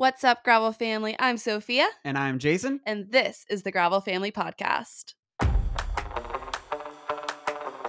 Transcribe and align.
What's 0.00 0.22
up, 0.22 0.44
Gravel 0.44 0.70
family? 0.70 1.16
I'm 1.18 1.36
Sophia, 1.36 1.88
And 2.04 2.16
I'm 2.16 2.38
Jason. 2.38 2.78
and 2.86 3.10
this 3.10 3.44
is 3.50 3.64
the 3.64 3.72
Gravel 3.72 4.00
Family 4.00 4.30
Podcast. 4.30 5.14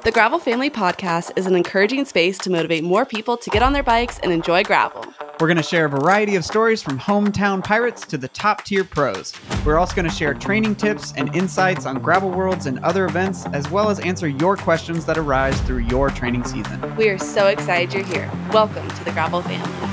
The 0.03 0.11
Gravel 0.11 0.39
Family 0.39 0.71
Podcast 0.71 1.29
is 1.37 1.45
an 1.45 1.53
encouraging 1.55 2.05
space 2.05 2.39
to 2.39 2.49
motivate 2.49 2.83
more 2.83 3.05
people 3.05 3.37
to 3.37 3.49
get 3.51 3.61
on 3.61 3.73
their 3.73 3.83
bikes 3.83 4.17
and 4.23 4.31
enjoy 4.31 4.63
gravel. 4.63 5.05
We're 5.39 5.45
going 5.45 5.57
to 5.57 5.61
share 5.61 5.85
a 5.85 5.89
variety 5.89 6.35
of 6.35 6.43
stories 6.43 6.81
from 6.81 6.97
hometown 6.97 7.63
pirates 7.63 8.07
to 8.07 8.17
the 8.17 8.29
top 8.29 8.63
tier 8.63 8.83
pros. 8.83 9.31
We're 9.63 9.77
also 9.77 9.93
going 9.95 10.09
to 10.09 10.11
share 10.15 10.33
training 10.33 10.77
tips 10.77 11.13
and 11.15 11.35
insights 11.35 11.85
on 11.85 12.01
gravel 12.01 12.31
worlds 12.31 12.65
and 12.65 12.79
other 12.79 13.05
events, 13.05 13.45
as 13.53 13.69
well 13.69 13.91
as 13.91 13.99
answer 13.99 14.27
your 14.27 14.57
questions 14.57 15.05
that 15.05 15.19
arise 15.19 15.61
through 15.61 15.79
your 15.83 16.09
training 16.09 16.43
season. 16.43 16.95
We 16.95 17.09
are 17.09 17.19
so 17.19 17.45
excited 17.49 17.93
you're 17.93 18.03
here. 18.03 18.31
Welcome 18.51 18.87
to 18.89 19.03
the 19.03 19.11
Gravel 19.11 19.43
Family. 19.43 19.88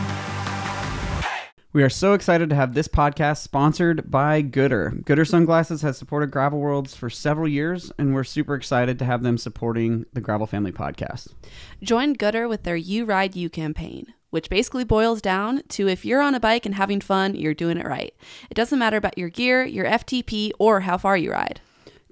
We 1.76 1.82
are 1.82 1.90
so 1.90 2.14
excited 2.14 2.48
to 2.48 2.56
have 2.56 2.72
this 2.72 2.88
podcast 2.88 3.42
sponsored 3.42 4.10
by 4.10 4.42
Goodr. 4.42 5.04
Goodr 5.04 5.28
Sunglasses 5.28 5.82
has 5.82 5.98
supported 5.98 6.30
Gravel 6.30 6.58
Worlds 6.58 6.96
for 6.96 7.10
several 7.10 7.46
years, 7.46 7.92
and 7.98 8.14
we're 8.14 8.24
super 8.24 8.54
excited 8.54 8.98
to 8.98 9.04
have 9.04 9.22
them 9.22 9.36
supporting 9.36 10.06
the 10.14 10.22
Gravel 10.22 10.46
Family 10.46 10.72
podcast. 10.72 11.34
Join 11.82 12.16
Goodr 12.16 12.48
with 12.48 12.62
their 12.62 12.76
You 12.76 13.04
Ride 13.04 13.36
You 13.36 13.50
campaign, 13.50 14.14
which 14.30 14.48
basically 14.48 14.84
boils 14.84 15.20
down 15.20 15.64
to 15.68 15.86
if 15.86 16.02
you're 16.02 16.22
on 16.22 16.34
a 16.34 16.40
bike 16.40 16.64
and 16.64 16.76
having 16.76 17.02
fun, 17.02 17.34
you're 17.34 17.52
doing 17.52 17.76
it 17.76 17.86
right. 17.86 18.14
It 18.48 18.54
doesn't 18.54 18.78
matter 18.78 18.96
about 18.96 19.18
your 19.18 19.28
gear, 19.28 19.62
your 19.62 19.84
FTP, 19.84 20.52
or 20.58 20.80
how 20.80 20.96
far 20.96 21.18
you 21.18 21.32
ride. 21.32 21.60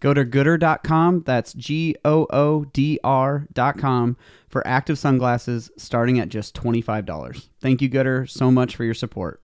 Go 0.01 0.13
to 0.13 0.27
goodr.com, 0.27 1.23
that's 1.25 1.55
G 1.55 1.97
O 2.05 2.27
O 2.29 2.67
D 2.67 3.01
R.com, 3.03 4.19
for 4.47 4.67
active 4.67 4.99
sunglasses 4.99 5.71
starting 5.79 6.19
at 6.19 6.29
just 6.29 6.55
$25. 6.55 7.49
Thank 7.63 7.81
you, 7.81 7.89
Goodr, 7.89 8.29
so 8.29 8.51
much 8.51 8.77
for 8.77 8.85
your 8.85 8.93
support. 8.93 9.41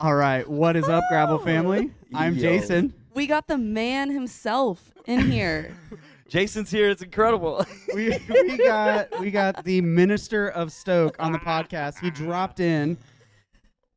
All 0.00 0.14
right, 0.14 0.48
what 0.48 0.76
is 0.76 0.88
up, 0.88 1.02
Gravel 1.08 1.40
family? 1.40 1.90
I'm 2.14 2.36
Yo. 2.36 2.40
Jason. 2.40 2.94
We 3.14 3.26
got 3.26 3.48
the 3.48 3.58
man 3.58 4.10
himself 4.10 4.92
in 5.06 5.28
here. 5.28 5.74
Jason's 6.28 6.70
here. 6.70 6.88
It's 6.88 7.02
incredible. 7.02 7.66
We, 7.94 8.16
we 8.30 8.58
got 8.58 9.18
we 9.18 9.32
got 9.32 9.64
the 9.64 9.80
minister 9.80 10.50
of 10.50 10.70
Stoke 10.70 11.16
on 11.18 11.32
the 11.32 11.38
podcast. 11.38 11.98
He 11.98 12.10
dropped 12.10 12.60
in 12.60 12.96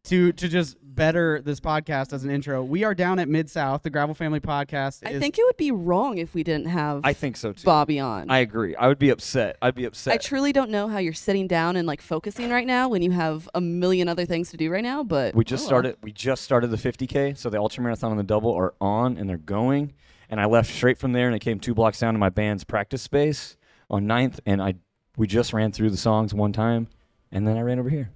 to 0.05 0.31
to 0.31 0.47
just 0.47 0.77
better 0.95 1.41
this 1.41 1.59
podcast 1.59 2.13
as 2.13 2.23
an 2.23 2.29
intro. 2.31 2.63
We 2.63 2.83
are 2.83 2.93
down 2.93 3.19
at 3.19 3.27
Mid 3.29 3.49
South. 3.49 3.83
The 3.83 3.89
Gravel 3.89 4.15
Family 4.15 4.39
Podcast. 4.39 5.05
I 5.05 5.11
is- 5.11 5.19
think 5.19 5.37
it 5.37 5.43
would 5.45 5.57
be 5.57 5.71
wrong 5.71 6.17
if 6.17 6.33
we 6.33 6.43
didn't 6.43 6.67
have 6.67 7.01
I 7.03 7.13
think 7.13 7.37
so 7.37 7.53
too. 7.53 7.63
Bobby 7.63 7.99
on. 7.99 8.29
I 8.29 8.39
agree. 8.39 8.75
I 8.75 8.87
would 8.87 8.99
be 8.99 9.09
upset. 9.09 9.57
I'd 9.61 9.75
be 9.75 9.85
upset. 9.85 10.13
I 10.13 10.17
truly 10.17 10.51
don't 10.51 10.69
know 10.69 10.87
how 10.87 10.97
you're 10.97 11.13
sitting 11.13 11.47
down 11.47 11.75
and 11.75 11.87
like 11.87 12.01
focusing 12.01 12.49
right 12.49 12.67
now 12.67 12.89
when 12.89 13.01
you 13.01 13.11
have 13.11 13.49
a 13.53 13.61
million 13.61 14.07
other 14.07 14.25
things 14.25 14.51
to 14.51 14.57
do 14.57 14.69
right 14.71 14.83
now, 14.83 15.03
but 15.03 15.33
we 15.35 15.43
just 15.43 15.63
oh 15.65 15.67
started. 15.67 15.97
We 16.03 16.11
just 16.11 16.43
started 16.43 16.67
the 16.67 16.77
50k. 16.77 17.37
So 17.37 17.49
the 17.49 17.59
ultra 17.59 17.83
marathon 17.83 18.11
and 18.11 18.19
the 18.19 18.23
double 18.23 18.53
are 18.53 18.73
on 18.81 19.17
and 19.17 19.29
they're 19.29 19.37
going. 19.37 19.93
And 20.29 20.39
I 20.39 20.45
left 20.45 20.71
straight 20.73 20.97
from 20.97 21.11
there 21.11 21.27
and 21.27 21.35
I 21.35 21.39
came 21.39 21.59
two 21.59 21.73
blocks 21.73 21.99
down 21.99 22.13
to 22.13 22.19
my 22.19 22.29
band's 22.29 22.63
practice 22.63 23.01
space 23.01 23.57
on 23.89 24.05
9th. 24.05 24.39
And 24.45 24.61
I 24.61 24.75
we 25.17 25.27
just 25.27 25.53
ran 25.53 25.71
through 25.71 25.89
the 25.89 25.97
songs 25.97 26.33
one 26.33 26.53
time, 26.53 26.87
and 27.31 27.45
then 27.45 27.57
I 27.57 27.61
ran 27.61 27.79
over 27.79 27.89
here. 27.89 28.11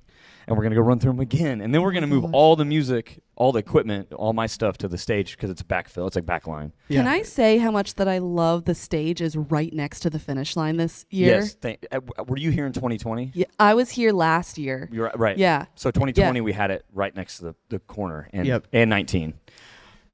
And 0.47 0.55
we're 0.55 0.63
gonna 0.63 0.75
go 0.75 0.81
run 0.81 0.99
through 0.99 1.13
them 1.13 1.19
again, 1.21 1.61
and 1.61 1.73
then 1.73 1.81
we're 1.81 1.91
gonna 1.91 2.05
move 2.07 2.25
all 2.33 2.55
the 2.55 2.65
music, 2.65 3.19
all 3.35 3.51
the 3.51 3.59
equipment, 3.59 4.13
all 4.13 4.31
my 4.33 4.45
stuff 4.45 4.77
to 4.79 4.87
the 4.87 4.97
stage 4.97 5.31
because 5.35 5.49
it's 5.49 5.63
backfill. 5.63 6.05
It's 6.05 6.15
like 6.15 6.25
backline. 6.25 6.71
Yeah. 6.87 6.99
Can 7.01 7.07
I 7.07 7.23
say 7.23 7.57
how 7.57 7.71
much 7.71 7.95
that 7.95 8.07
I 8.07 8.19
love 8.19 8.65
the 8.65 8.75
stage 8.75 9.21
is 9.21 9.35
right 9.35 9.73
next 9.73 10.01
to 10.01 10.09
the 10.11 10.19
finish 10.19 10.55
line 10.55 10.77
this 10.77 11.05
year? 11.09 11.37
Yes. 11.39 11.55
Thank, 11.55 11.85
uh, 11.91 11.99
were 12.27 12.37
you 12.37 12.51
here 12.51 12.67
in 12.67 12.73
2020? 12.73 13.31
Yeah, 13.33 13.45
I 13.59 13.73
was 13.73 13.89
here 13.89 14.11
last 14.11 14.57
year. 14.59 14.87
You're 14.91 15.05
right- 15.05 15.19
right. 15.19 15.37
Yeah. 15.37 15.65
So 15.75 15.89
2020, 15.89 16.41
we 16.41 16.53
had 16.53 16.69
it 16.69 16.85
right 16.93 17.15
next 17.15 17.37
to 17.37 17.45
the, 17.45 17.55
the 17.69 17.79
corner, 17.79 18.29
and 18.31 18.45
Yep. 18.45 18.67
and 18.71 18.89
19. 18.89 19.33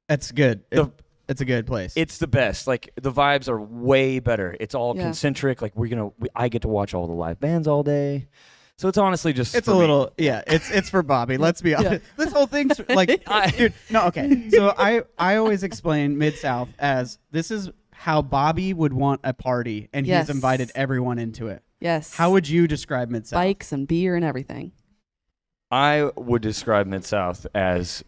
That's 0.08 0.32
good. 0.32 0.62
It- 0.70 0.88
it's 1.28 1.40
a 1.40 1.44
good 1.44 1.66
place. 1.66 1.92
It's 1.96 2.18
the 2.18 2.26
best. 2.26 2.66
Like 2.66 2.90
the 3.00 3.12
vibes 3.12 3.48
are 3.48 3.60
way 3.60 4.18
better. 4.18 4.56
It's 4.60 4.74
all 4.74 4.96
Yeah. 4.96 5.04
concentric. 5.04 5.62
Like 5.62 5.74
we're 5.76 5.86
gonna, 5.88 6.10
we, 6.18 6.28
I 6.34 6.48
get 6.48 6.62
to 6.62 6.68
watch 6.68 6.94
all 6.94 7.06
the 7.06 7.12
live 7.14 7.38
bands 7.40 7.68
all 7.68 7.82
day. 7.82 8.28
So 8.82 8.88
it's 8.88 8.98
honestly 8.98 9.32
just. 9.32 9.54
It's 9.54 9.66
for 9.66 9.70
a 9.70 9.74
me. 9.74 9.80
little, 9.82 10.12
yeah. 10.18 10.42
It's 10.44 10.68
it's 10.72 10.90
for 10.90 11.04
Bobby. 11.04 11.36
Let's 11.36 11.62
be 11.62 11.72
honest. 11.76 12.04
This 12.16 12.32
whole 12.32 12.48
thing's 12.48 12.80
like, 12.88 13.22
I- 13.28 13.48
dude. 13.52 13.74
No, 13.90 14.06
okay. 14.06 14.50
So 14.50 14.74
I 14.76 15.02
I 15.16 15.36
always 15.36 15.62
explain 15.62 16.18
Mid 16.18 16.34
South 16.34 16.68
as 16.80 17.18
this 17.30 17.52
is 17.52 17.70
how 17.92 18.22
Bobby 18.22 18.74
would 18.74 18.92
want 18.92 19.20
a 19.22 19.32
party, 19.32 19.88
and 19.92 20.04
Yes. 20.04 20.26
he's 20.26 20.34
invited 20.34 20.72
everyone 20.74 21.20
into 21.20 21.46
it. 21.46 21.62
Yes. 21.78 22.12
How 22.16 22.32
would 22.32 22.48
you 22.48 22.66
describe 22.66 23.08
Mid 23.08 23.24
South? 23.28 23.36
bikes 23.36 23.70
and 23.70 23.86
beer 23.86 24.16
and 24.16 24.24
everything? 24.24 24.72
I 25.70 26.10
would 26.16 26.42
describe 26.42 26.88
Mid 26.88 27.04
South 27.04 27.46
as, 27.54 28.02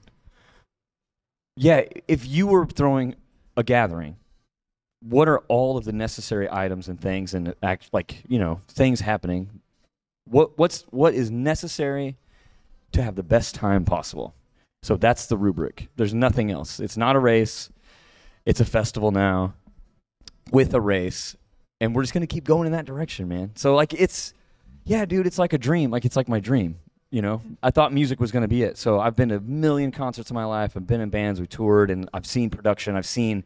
yeah, 1.56 1.82
if 2.08 2.26
you 2.26 2.48
were 2.48 2.66
throwing 2.66 3.14
a 3.56 3.62
gathering, 3.62 4.16
what 5.00 5.28
are 5.28 5.38
all 5.46 5.76
of 5.76 5.84
the 5.84 5.92
necessary 5.92 6.48
items 6.50 6.88
and 6.88 7.00
things 7.00 7.32
and 7.32 7.54
act 7.62 7.90
like 7.92 8.24
you 8.26 8.40
know 8.40 8.60
things 8.66 9.00
happening? 9.00 9.60
What 10.24 10.56
what's 10.58 10.82
what 10.90 11.14
is 11.14 11.30
necessary 11.30 12.16
to 12.92 13.02
have 13.02 13.14
the 13.14 13.22
best 13.22 13.54
time 13.54 13.84
possible? 13.84 14.34
So 14.82 14.96
that's 14.96 15.26
the 15.26 15.36
rubric. 15.36 15.88
There's 15.96 16.14
nothing 16.14 16.50
else. 16.50 16.80
It's 16.80 16.96
not 16.96 17.16
a 17.16 17.18
race. 17.18 17.70
It's 18.44 18.60
a 18.60 18.64
festival 18.64 19.10
now 19.10 19.54
with 20.50 20.74
a 20.74 20.80
race, 20.80 21.36
and 21.80 21.94
we're 21.94 22.02
just 22.02 22.12
gonna 22.12 22.26
keep 22.26 22.44
going 22.44 22.66
in 22.66 22.72
that 22.72 22.84
direction, 22.84 23.28
man. 23.28 23.52
So 23.54 23.74
like 23.74 23.94
it's, 23.94 24.34
yeah, 24.84 25.04
dude, 25.04 25.26
it's 25.26 25.38
like 25.38 25.52
a 25.52 25.58
dream. 25.58 25.90
Like 25.90 26.04
it's 26.04 26.16
like 26.16 26.28
my 26.28 26.40
dream. 26.40 26.78
You 27.10 27.22
know, 27.22 27.42
I 27.62 27.70
thought 27.70 27.92
music 27.92 28.18
was 28.18 28.32
going 28.32 28.42
to 28.42 28.48
be 28.48 28.64
it. 28.64 28.76
So 28.76 28.98
I've 28.98 29.14
been 29.14 29.28
to 29.28 29.36
a 29.36 29.40
million 29.40 29.92
concerts 29.92 30.30
in 30.30 30.34
my 30.34 30.46
life. 30.46 30.76
I've 30.76 30.84
been 30.84 31.00
in 31.00 31.10
bands, 31.10 31.40
we 31.40 31.46
toured, 31.46 31.92
and 31.92 32.08
I've 32.12 32.26
seen 32.26 32.50
production. 32.50 32.96
I've 32.96 33.06
seen, 33.06 33.44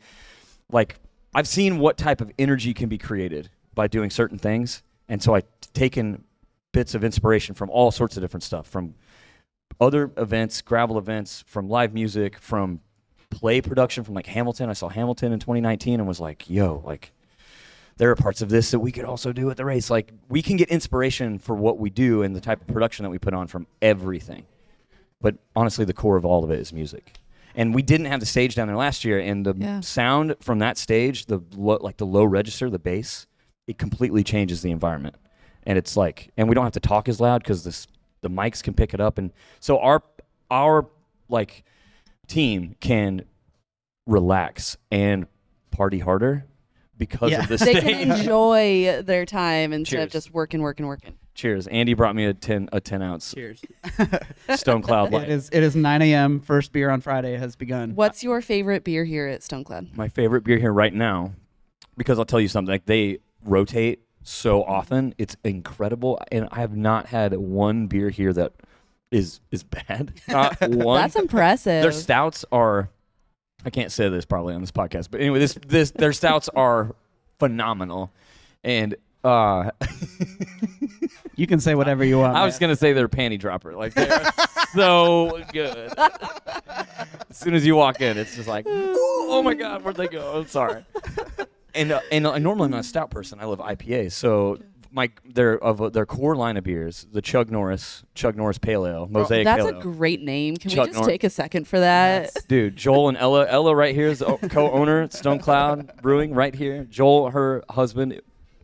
like, 0.73 0.97
I've 1.35 1.47
seen 1.47 1.79
what 1.79 1.99
type 1.99 2.23
of 2.23 2.33
energy 2.39 2.73
can 2.73 2.89
be 2.89 2.97
created 2.97 3.51
by 3.75 3.87
doing 3.87 4.09
certain 4.09 4.39
things. 4.39 4.83
And 5.07 5.23
so 5.23 5.35
I've 5.35 5.45
taken 5.75 6.25
bits 6.73 6.95
of 6.95 7.05
inspiration 7.05 7.55
from 7.55 7.71
all 7.71 7.91
sorts 7.91 8.17
of 8.17 8.23
different 8.23 8.43
stuff, 8.45 8.67
from 8.69 8.95
other 9.81 10.11
events, 10.17 10.61
gravel 10.63 10.99
events, 10.99 11.45
from 11.47 11.69
live 11.69 11.95
music, 11.95 12.39
from 12.39 12.81
play 13.31 13.61
production, 13.61 14.05
from 14.05 14.15
like 14.15 14.27
Hamilton. 14.27 14.69
I 14.71 14.73
saw 14.73 14.89
Hamilton 14.89 15.33
in 15.33 15.39
2019 15.39 16.01
and 16.01 16.09
was 16.09 16.21
like, 16.21 16.49
yo, 16.49 16.83
like, 16.85 17.13
there 17.97 18.11
are 18.11 18.17
parts 18.17 18.43
of 18.43 18.49
this 18.49 18.71
that 18.71 18.79
we 18.79 18.93
could 18.93 19.05
also 19.05 19.33
do 19.33 19.51
at 19.51 19.57
the 19.57 19.65
race. 19.65 19.91
Like 19.91 20.13
we 20.29 20.41
can 20.41 20.57
get 20.57 20.69
inspiration 20.69 21.39
for 21.39 21.55
what 21.55 21.79
we 21.79 21.91
do 21.91 22.23
and 22.23 22.35
the 22.35 22.41
type 22.41 22.61
of 22.61 22.67
production 22.69 23.03
that 23.03 23.11
we 23.11 23.19
put 23.19 23.35
on 23.35 23.49
from 23.49 23.67
everything. 23.83 24.47
But 25.21 25.37
honestly, 25.57 25.85
the 25.85 25.93
core 25.93 26.17
of 26.17 26.25
all 26.25 26.45
of 26.45 26.51
it 26.51 26.61
is 26.61 26.73
music. 26.73 27.15
And 27.57 27.75
we 27.75 27.83
didn't 27.83 28.07
have 28.07 28.21
the 28.21 28.27
stage 28.27 28.55
down 28.55 28.69
there 28.69 28.77
last 28.77 29.05
year, 29.05 29.19
and 29.19 29.45
the 29.45 29.55
Yeah. 29.57 29.81
sound 29.81 30.37
from 30.41 30.61
that 30.61 30.79
stage, 30.79 31.27
the 31.27 31.41
low, 31.57 31.79
like 31.81 31.97
the 31.97 32.07
low 32.07 32.23
register, 32.25 32.71
the 32.71 32.79
bass, 32.79 33.27
it 33.67 33.79
completely 33.79 34.23
changes 34.23 34.63
the 34.63 34.71
environment. 34.71 35.17
And 35.69 35.77
it's 35.79 35.97
like, 35.99 36.31
and 36.39 36.49
we 36.49 36.55
don't 36.55 36.65
have 36.65 36.73
to 36.73 36.81
talk 36.81 37.09
as 37.11 37.21
loud 37.21 37.43
because 37.43 37.63
this 37.63 37.87
the 38.23 38.31
mics 38.31 38.63
can 38.63 38.73
pick 38.75 38.95
it 38.95 39.01
up, 39.01 39.19
and 39.19 39.31
so 39.61 39.79
our 39.79 40.03
our 40.51 40.89
like 41.29 41.63
team 42.27 42.75
can 42.81 43.23
relax 44.07 44.77
and 44.91 45.27
party 45.71 45.99
harder 45.99 46.47
because 46.97 47.31
Yeah. 47.31 47.43
of 47.43 47.49
this. 47.49 47.61
They 47.61 47.75
stage. 47.75 47.85
can 47.85 48.13
enjoy 48.19 49.03
their 49.03 49.27
time 49.27 49.73
instead 49.75 50.01
of 50.05 50.11
just 50.11 50.33
working, 50.33 50.63
working, 50.63 50.87
working. 50.87 51.15
Cheers. 51.35 51.67
Andy 51.69 51.93
brought 51.95 52.17
me 52.17 52.25
a 52.25 52.33
ten 52.35 52.69
a 52.73 52.81
ten 52.81 53.03
ounce 53.03 53.33
Cheers. 53.35 53.61
Stonecloud 54.49 55.09
it 55.09 55.13
Light. 55.13 55.29
is 55.29 55.51
it 55.53 55.63
is 55.63 55.77
9 55.77 56.03
a.m. 56.03 56.41
First 56.41 56.73
beer 56.73 56.91
on 56.91 57.01
Friday 57.01 57.37
has 57.37 57.55
begun. 57.57 57.95
What's 57.95 58.25
your 58.25 58.41
favorite 58.41 58.85
beer 58.85 59.05
here 59.05 59.27
at 59.29 59.43
Stonecloud? 59.43 59.97
My 59.97 60.09
favorite 60.09 60.43
beer 60.45 60.59
here 60.59 60.73
right 60.73 60.95
now, 60.95 61.35
because 61.97 62.19
I'll 62.19 62.25
tell 62.25 62.41
you 62.41 62.49
something. 62.49 62.73
Like 62.73 62.87
they 62.87 63.19
rotate 63.45 64.01
so 64.23 64.63
often, 64.65 65.15
it's 65.19 65.37
incredible, 65.45 66.21
and 66.31 66.49
I 66.51 66.61
have 66.61 66.77
not 66.77 67.07
had 67.07 67.35
one 67.35 67.87
beer 67.87 68.11
here 68.11 68.33
that 68.33 68.53
is 69.11 69.41
is 69.51 69.63
bad. 69.63 70.13
Not 70.29 70.61
one. 70.69 71.01
That's 71.01 71.17
impressive. 71.17 71.83
Their 71.83 71.93
stouts 71.93 72.45
are. 72.53 72.91
I 73.65 73.71
can't 73.71 73.91
say 73.91 74.09
this 74.09 74.25
probably 74.25 74.55
on 74.55 74.61
this 74.61 74.71
podcast, 74.71 75.09
but 75.11 75.21
anyway, 75.21 75.39
this 75.41 75.59
this 75.67 75.91
their 75.93 76.13
stouts 76.13 76.49
are 76.51 76.95
phenomenal, 77.39 78.13
and 78.63 78.95
uh, 79.25 79.71
You 81.39 81.47
can 81.47 81.61
say 81.61 81.77
whatever 81.77 82.05
you 82.05 82.19
want. 82.19 82.37
I 82.37 82.45
was 82.45 82.59
gonna 82.59 82.75
say 82.75 82.93
they're 82.93 83.05
a 83.05 83.09
panty 83.09 83.39
dropper. 83.39 83.73
Like 83.75 83.95
they're 83.95 84.29
so 84.75 85.41
good. 85.53 85.93
as 85.97 87.37
soon 87.37 87.55
as 87.55 87.65
you 87.65 87.77
walk 87.77 88.01
in, 88.01 88.19
it's 88.19 88.35
just 88.35 88.49
like, 88.49 88.65
oh 88.69 89.41
my 89.45 89.55
god, 89.55 89.85
where'd 89.85 89.95
they 89.95 90.09
go? 90.09 90.41
I'm 90.41 90.49
sorry. 90.49 90.85
And 91.79 91.93
uh, 91.93 92.01
and 92.11 92.27
uh, 92.27 92.39
normally 92.39 92.67
I'm 92.67 92.71
not 92.73 92.81
a 92.81 92.85
stout 92.85 93.11
person. 93.11 93.39
I 93.41 93.45
love 93.45 93.61
IPAs. 93.61 94.13
So 94.13 94.59
my 94.91 95.11
their 95.25 95.63
of 95.63 95.93
their 95.93 96.07
core 96.07 96.35
line 96.35 96.57
of 96.57 96.65
beers, 96.65 97.07
the 97.13 97.23
Chug 97.23 97.51
Norris 97.51 98.05
Chug 98.15 98.37
Norris 98.37 98.59
Pale 98.59 98.87
Ale, 98.87 99.07
Mosaic 99.09 99.45
That's 99.45 99.65
Pale 99.65 99.79
a 99.79 99.83
great 99.83 100.23
name. 100.23 100.57
Can 100.57 100.71
we 100.71 100.77
just 100.77 100.93
Norris. 100.93 101.07
take 101.07 101.25
a 101.25 101.31
second 101.31 101.69
for 101.69 101.79
that? 101.81 102.31
Dude, 102.49 102.75
Joel 102.77 103.09
and 103.11 103.17
Ella. 103.19 103.47
Ella 103.49 103.75
right 103.77 103.95
here 103.95 104.09
is 104.09 104.19
the 104.19 104.27
o- 104.27 104.39
co-owner 104.49 105.07
Stonecloud 105.09 106.03
Brewing 106.03 106.35
right 106.35 106.55
here. 106.55 106.85
Joel, 106.85 107.31
her 107.31 107.63
husband, 107.71 108.21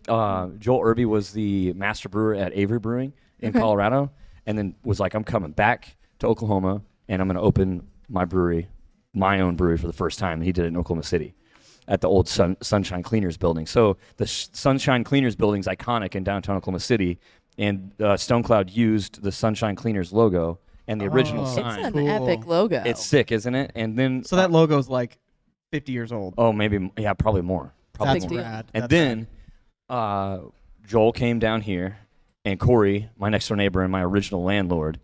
uh, 0.09 0.49
Joel 0.59 0.81
Irby 0.83 1.05
was 1.05 1.31
the 1.33 1.73
master 1.75 2.09
brewer 2.09 2.35
at 2.35 2.53
Avery 2.57 2.79
Brewing 2.79 3.13
in 3.41 3.51
Okay. 3.51 3.59
Colorado, 3.61 4.11
and 4.47 4.57
then 4.59 4.75
was 4.83 4.99
like, 4.99 5.15
I'm 5.15 5.25
coming 5.25 5.53
back 5.53 5.97
to 6.21 6.27
Oklahoma, 6.27 6.83
and 7.09 7.21
I'm 7.23 7.29
going 7.29 7.37
to 7.37 7.43
open 7.43 7.87
my 8.09 8.25
brewery, 8.25 8.69
my 9.13 9.41
own 9.41 9.57
brewery 9.57 9.77
for 9.79 9.87
the 9.87 9.93
first 9.93 10.19
time. 10.19 10.41
He 10.41 10.51
did 10.53 10.65
it 10.65 10.69
in 10.69 10.77
Oklahoma 10.77 11.03
City 11.05 11.35
at 11.89 12.01
the 12.01 12.09
old 12.09 12.29
Sun, 12.29 12.57
Sunshine 12.63 13.03
Cleaners 13.03 13.37
building. 13.37 13.67
So 13.67 13.97
the 14.17 14.27
Sh- 14.27 14.49
Sunshine 14.53 15.05
Cleaners 15.05 15.37
building 15.37 15.61
is 15.61 15.67
iconic 15.67 16.15
in 16.15 16.25
downtown 16.25 16.57
Oklahoma 16.57 16.81
City, 16.81 17.19
and 17.59 17.93
uh, 18.01 18.15
Stonecloud 18.17 18.75
used 18.75 19.23
the 19.23 19.31
Sunshine 19.33 19.77
Cleaners 19.77 20.13
logo 20.13 20.59
and 20.89 21.01
the 21.01 21.07
original 21.07 21.45
Oh. 21.45 21.47
It's 21.47 21.55
sign. 21.55 21.85
an 21.85 21.93
Cool. 21.93 22.09
epic 22.09 22.47
logo. 22.47 22.83
It's 22.85 23.05
sick, 23.05 23.33
isn't 23.33 23.55
it? 23.55 23.73
And 23.75 23.99
then 23.99 24.25
So 24.25 24.37
that 24.37 24.51
logo's 24.51 24.89
like 24.89 25.19
50 25.73 25.93
years 25.93 26.13
old. 26.13 26.35
oh 26.39 26.53
maybe 26.53 26.91
yeah 26.99 27.13
probably 27.15 27.43
more. 27.43 27.73
Probably 27.93 28.15
That's 28.21 28.25
more. 28.33 28.41
deal. 28.41 28.49
rad. 28.51 28.67
And 28.75 28.83
That's 28.85 28.91
then 28.91 29.27
uh, 29.89 30.39
Joel 30.87 31.13
came 31.13 31.39
down 31.39 31.61
here, 31.61 31.99
and 32.45 32.59
Corey, 32.59 33.09
my 33.19 33.29
next 33.29 33.49
door 33.49 33.57
neighbor 33.57 33.83
and 33.83 33.91
my 33.93 34.03
original 34.03 34.43
landlord, 34.43 34.99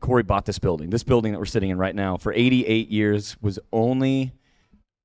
Corey 0.00 0.22
bought 0.22 0.44
this 0.44 0.58
building. 0.58 0.90
This 0.90 1.02
building 1.02 1.32
that 1.32 1.38
we're 1.38 1.44
sitting 1.46 1.70
in 1.70 1.78
right 1.78 1.94
now 1.94 2.16
for 2.16 2.32
88 2.32 2.88
years 2.88 3.36
was 3.40 3.58
only 3.72 4.32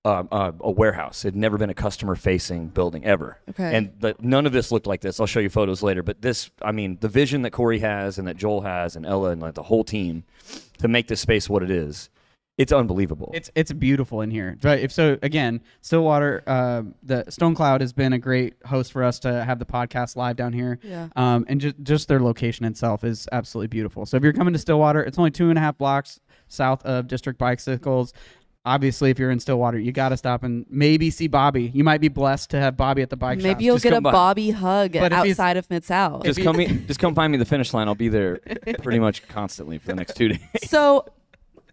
uh, 0.03 0.23
uh, 0.31 0.51
a 0.59 0.71
warehouse. 0.71 1.25
It 1.25 1.29
had 1.29 1.35
never 1.35 1.57
been 1.57 1.69
a 1.69 1.75
customer-facing 1.75 2.69
building 2.69 3.05
ever. 3.05 3.39
Okay. 3.49 3.75
And 3.75 3.99
but 3.99 4.23
none 4.23 4.45
of 4.45 4.51
this 4.51 4.71
looked 4.71 4.87
like 4.87 5.01
this. 5.01 5.19
I'll 5.19 5.27
show 5.27 5.39
you 5.39 5.49
photos 5.49 5.83
later. 5.83 6.03
But 6.03 6.21
this, 6.21 6.49
I 6.61 6.71
mean, 6.71 6.97
the 7.01 7.09
vision 7.09 7.43
that 7.43 7.51
Corey 7.51 7.79
has 7.79 8.17
and 8.17 8.27
that 8.27 8.37
Joel 8.37 8.61
has 8.61 8.95
and 8.95 9.05
Ella 9.05 9.29
and 9.29 9.41
like 9.41 9.53
the 9.53 9.63
whole 9.63 9.83
team 9.83 10.23
to 10.79 10.87
make 10.87 11.07
this 11.07 11.19
space 11.19 11.49
what 11.49 11.61
it 11.61 11.69
is, 11.69 12.09
it's 12.57 12.71
unbelievable. 12.71 13.31
It's 13.33 13.49
it's 13.55 13.71
beautiful 13.71 14.21
in 14.21 14.29
here. 14.29 14.57
But 14.61 14.79
if 14.79 14.91
so, 14.91 15.17
again, 15.21 15.61
Stillwater, 15.81 16.43
uh, 16.45 16.83
the 17.01 17.23
Stonecloud 17.29 17.81
has 17.81 17.93
been 17.93 18.13
a 18.13 18.19
great 18.19 18.55
host 18.65 18.91
for 18.91 19.03
us 19.03 19.19
to 19.19 19.43
have 19.43 19.57
the 19.57 19.65
podcast 19.65 20.15
live 20.15 20.35
down 20.35 20.53
here. 20.53 20.79
Yeah. 20.83 21.07
Um, 21.15 21.45
and 21.47 21.61
just 21.61 21.75
just 21.83 22.07
their 22.07 22.19
location 22.19 22.65
itself 22.65 23.03
is 23.03 23.27
absolutely 23.31 23.67
beautiful. 23.67 24.05
So 24.05 24.17
if 24.17 24.23
you're 24.23 24.33
coming 24.33 24.53
to 24.53 24.59
Stillwater, 24.59 25.01
it's 25.01 25.17
only 25.17 25.31
two 25.31 25.49
and 25.49 25.57
a 25.57 25.61
half 25.61 25.77
blocks 25.77 26.19
south 26.49 26.85
of 26.85 27.07
District 27.07 27.39
Bicycles. 27.39 28.13
Obviously, 28.63 29.09
if 29.09 29.17
you're 29.17 29.31
in 29.31 29.39
Stillwater, 29.39 29.79
you 29.79 29.91
got 29.91 30.09
to 30.09 30.17
stop 30.17 30.43
and 30.43 30.65
maybe 30.69 31.09
see 31.09 31.27
Bobby. 31.27 31.71
You 31.73 31.83
might 31.83 31.99
be 31.99 32.09
blessed 32.09 32.51
to 32.51 32.59
have 32.59 32.77
Bobby 32.77 33.01
at 33.01 33.09
the 33.09 33.17
bike 33.17 33.39
shop. 33.39 33.43
Maybe 33.43 33.63
you'll 33.63 33.77
Just 33.77 33.83
get 33.83 33.93
a 33.93 34.01
by. 34.01 34.11
Bobby 34.11 34.51
hug 34.51 34.93
But 34.93 35.11
outside 35.11 35.57
of 35.57 35.67
Mid 35.71 35.83
South. 35.83 36.23
just 36.23 36.39
come, 36.41 36.57
me, 36.57 36.67
just 36.85 36.99
come 36.99 37.15
find 37.15 37.31
me 37.31 37.39
the 37.39 37.45
finish 37.45 37.73
line. 37.73 37.87
I'll 37.87 37.95
be 37.95 38.09
there 38.09 38.37
pretty 38.83 38.99
much 38.99 39.27
constantly 39.27 39.79
for 39.79 39.87
the 39.87 39.95
next 39.95 40.15
two 40.15 40.29
days. 40.29 40.39
so 40.63 41.07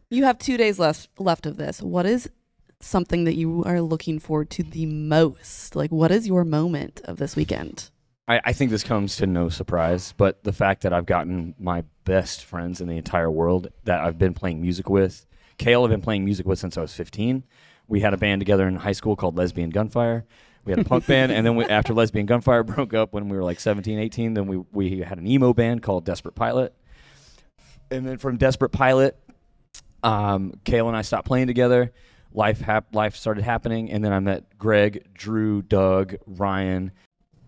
you 0.08 0.24
have 0.24 0.38
two 0.38 0.56
days 0.56 0.78
left 0.78 1.08
left 1.18 1.44
of 1.44 1.58
this. 1.58 1.82
What 1.82 2.06
is 2.06 2.30
something 2.80 3.24
that 3.24 3.34
you 3.34 3.64
are 3.64 3.82
looking 3.82 4.18
forward 4.18 4.48
to 4.50 4.62
the 4.62 4.86
most? 4.86 5.76
Like, 5.76 5.90
what 5.90 6.10
is 6.10 6.26
your 6.26 6.44
moment 6.44 7.02
of 7.04 7.18
this 7.18 7.36
weekend? 7.36 7.90
I, 8.28 8.40
I 8.44 8.52
think 8.54 8.70
this 8.70 8.84
comes 8.84 9.16
to 9.16 9.26
no 9.26 9.50
surprise, 9.50 10.14
but 10.16 10.42
the 10.44 10.52
fact 10.52 10.82
that 10.82 10.94
I've 10.94 11.06
gotten 11.06 11.54
my 11.58 11.84
best 12.04 12.44
friends 12.44 12.80
in 12.80 12.88
the 12.88 12.96
entire 12.96 13.30
world 13.30 13.68
that 13.84 14.00
I've 14.00 14.16
been 14.18 14.32
playing 14.32 14.62
music 14.62 14.88
with. 14.88 15.26
Kale, 15.58 15.84
I've 15.84 15.90
been 15.90 16.00
playing 16.00 16.24
music 16.24 16.46
with 16.46 16.58
since 16.58 16.78
I 16.78 16.80
was 16.80 16.94
15. 16.94 17.44
We 17.88 18.00
had 18.00 18.14
a 18.14 18.16
band 18.16 18.40
together 18.40 18.66
in 18.66 18.76
high 18.76 18.92
school 18.92 19.16
called 19.16 19.36
Lesbian 19.36 19.70
Gunfire. 19.70 20.24
We 20.64 20.72
had 20.72 20.80
a 20.80 20.84
punk 20.84 21.06
band, 21.06 21.32
and 21.32 21.46
then 21.46 21.56
we, 21.56 21.64
after 21.64 21.94
Lesbian 21.94 22.26
Gunfire 22.26 22.62
broke 22.64 22.94
up 22.94 23.12
when 23.12 23.28
we 23.28 23.36
were 23.36 23.42
like 23.42 23.58
17, 23.58 23.98
18, 23.98 24.34
then 24.34 24.46
we, 24.46 24.58
we 24.72 25.00
had 25.00 25.18
an 25.18 25.26
emo 25.26 25.52
band 25.52 25.82
called 25.82 26.04
Desperate 26.04 26.34
Pilot. 26.34 26.74
And 27.90 28.06
then 28.06 28.18
from 28.18 28.36
Desperate 28.36 28.70
Pilot, 28.70 29.18
um, 30.02 30.52
Kale 30.64 30.88
and 30.88 30.96
I 30.96 31.02
stopped 31.02 31.26
playing 31.26 31.46
together. 31.46 31.92
Life 32.32 32.60
hap- 32.60 32.94
life 32.94 33.16
started 33.16 33.42
happening, 33.42 33.90
and 33.90 34.04
then 34.04 34.12
I 34.12 34.20
met 34.20 34.58
Greg, 34.58 35.08
Drew, 35.14 35.62
Doug, 35.62 36.16
Ryan, 36.26 36.92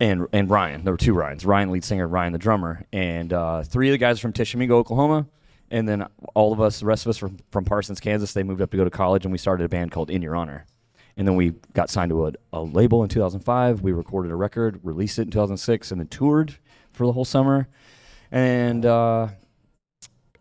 and 0.01 0.27
and 0.33 0.49
Ryan. 0.49 0.85
There 0.85 0.95
were 0.95 0.99
two 0.99 1.13
Ryans: 1.13 1.45
Ryan, 1.45 1.71
lead 1.71 1.85
singer, 1.85 2.09
Ryan, 2.09 2.33
the 2.33 2.39
drummer, 2.39 2.87
and 2.91 3.31
uh, 3.31 3.63
three 3.63 3.89
of 3.89 3.93
the 3.93 3.99
guys 3.99 4.19
are 4.19 4.23
from 4.23 4.33
Tishomingo, 4.33 4.79
Oklahoma, 4.79 5.27
and 5.71 5.89
then 5.89 6.07
all 6.35 6.53
of 6.53 6.61
us, 6.61 6.81
the 6.81 6.87
rest 6.87 7.07
of 7.07 7.11
us 7.11 7.17
from 7.17 7.39
from 7.51 7.65
Parsons, 7.65 8.01
Kansas. 8.01 8.33
They 8.33 8.43
moved 8.43 8.61
up 8.61 8.71
to 8.71 8.77
go 8.77 8.85
to 8.85 8.91
college, 8.91 9.25
and 9.25 9.33
we 9.33 9.39
started 9.39 9.65
a 9.65 9.69
band 9.69 9.93
called 9.93 10.11
In 10.11 10.23
Your 10.23 10.37
Honor. 10.37 10.67
And 11.17 11.27
then 11.27 11.37
we 11.37 11.55
got 11.75 11.91
signed 11.91 12.11
to 12.11 12.27
a, 12.27 12.33
a 12.53 12.63
label 12.63 13.03
in 13.03 13.09
2005. 13.09 13.83
We 13.83 13.93
recorded 13.93 14.33
a 14.33 14.37
record, 14.37 14.81
released 14.83 15.19
it 15.19 15.23
in 15.23 15.31
2006, 15.31 15.91
and 15.91 16.01
then 16.01 16.09
toured 16.09 16.57
for 16.93 17.07
the 17.07 17.13
whole 17.13 17.25
summer. 17.25 17.69
And 18.31 18.87
uh, 18.87 19.29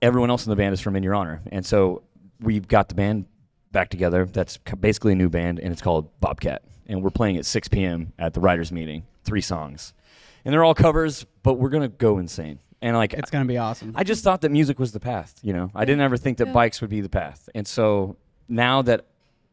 everyone 0.01 0.29
else 0.29 0.45
in 0.45 0.51
the 0.51 0.55
band 0.55 0.73
is 0.73 0.79
from 0.79 0.95
In 0.95 1.03
Your 1.03 1.15
Honor. 1.15 1.41
And 1.51 1.65
so 1.65 2.03
we've 2.39 2.67
got 2.67 2.89
the 2.89 2.95
band 2.95 3.25
back 3.71 3.89
together. 3.89 4.25
That's 4.25 4.57
basically 4.57 5.13
a 5.13 5.15
new 5.15 5.29
band, 5.29 5.59
and 5.59 5.71
it's 5.71 5.81
called 5.81 6.17
Bobcat. 6.19 6.63
And 6.87 7.03
we're 7.03 7.09
playing 7.09 7.37
at 7.37 7.45
6 7.45 7.67
p.m. 7.67 8.13
at 8.17 8.33
the 8.33 8.39
riders' 8.39 8.71
meeting, 8.71 9.05
three 9.23 9.41
songs. 9.41 9.93
And 10.45 10.53
they're 10.53 10.63
all 10.63 10.73
covers, 10.73 11.25
but 11.43 11.55
we're 11.55 11.69
going 11.69 11.83
to 11.83 11.95
go 11.95 12.17
insane. 12.17 12.59
And 12.81 12.95
like, 12.95 13.13
It's 13.13 13.29
gonna 13.29 13.45
be 13.45 13.57
awesome. 13.57 13.93
I 13.95 14.03
just 14.03 14.23
thought 14.23 14.41
that 14.41 14.51
music 14.51 14.79
was 14.79 14.91
the 14.91 14.99
path, 14.99 15.35
you 15.41 15.53
know. 15.53 15.69
I 15.75 15.85
didn't 15.85 16.01
ever 16.01 16.17
think 16.17 16.37
that 16.37 16.47
Yeah. 16.47 16.53
bikes 16.53 16.81
would 16.81 16.89
be 16.89 17.01
the 17.01 17.09
path. 17.09 17.49
And 17.53 17.67
so 17.67 18.15
now 18.47 18.81
that 18.83 19.05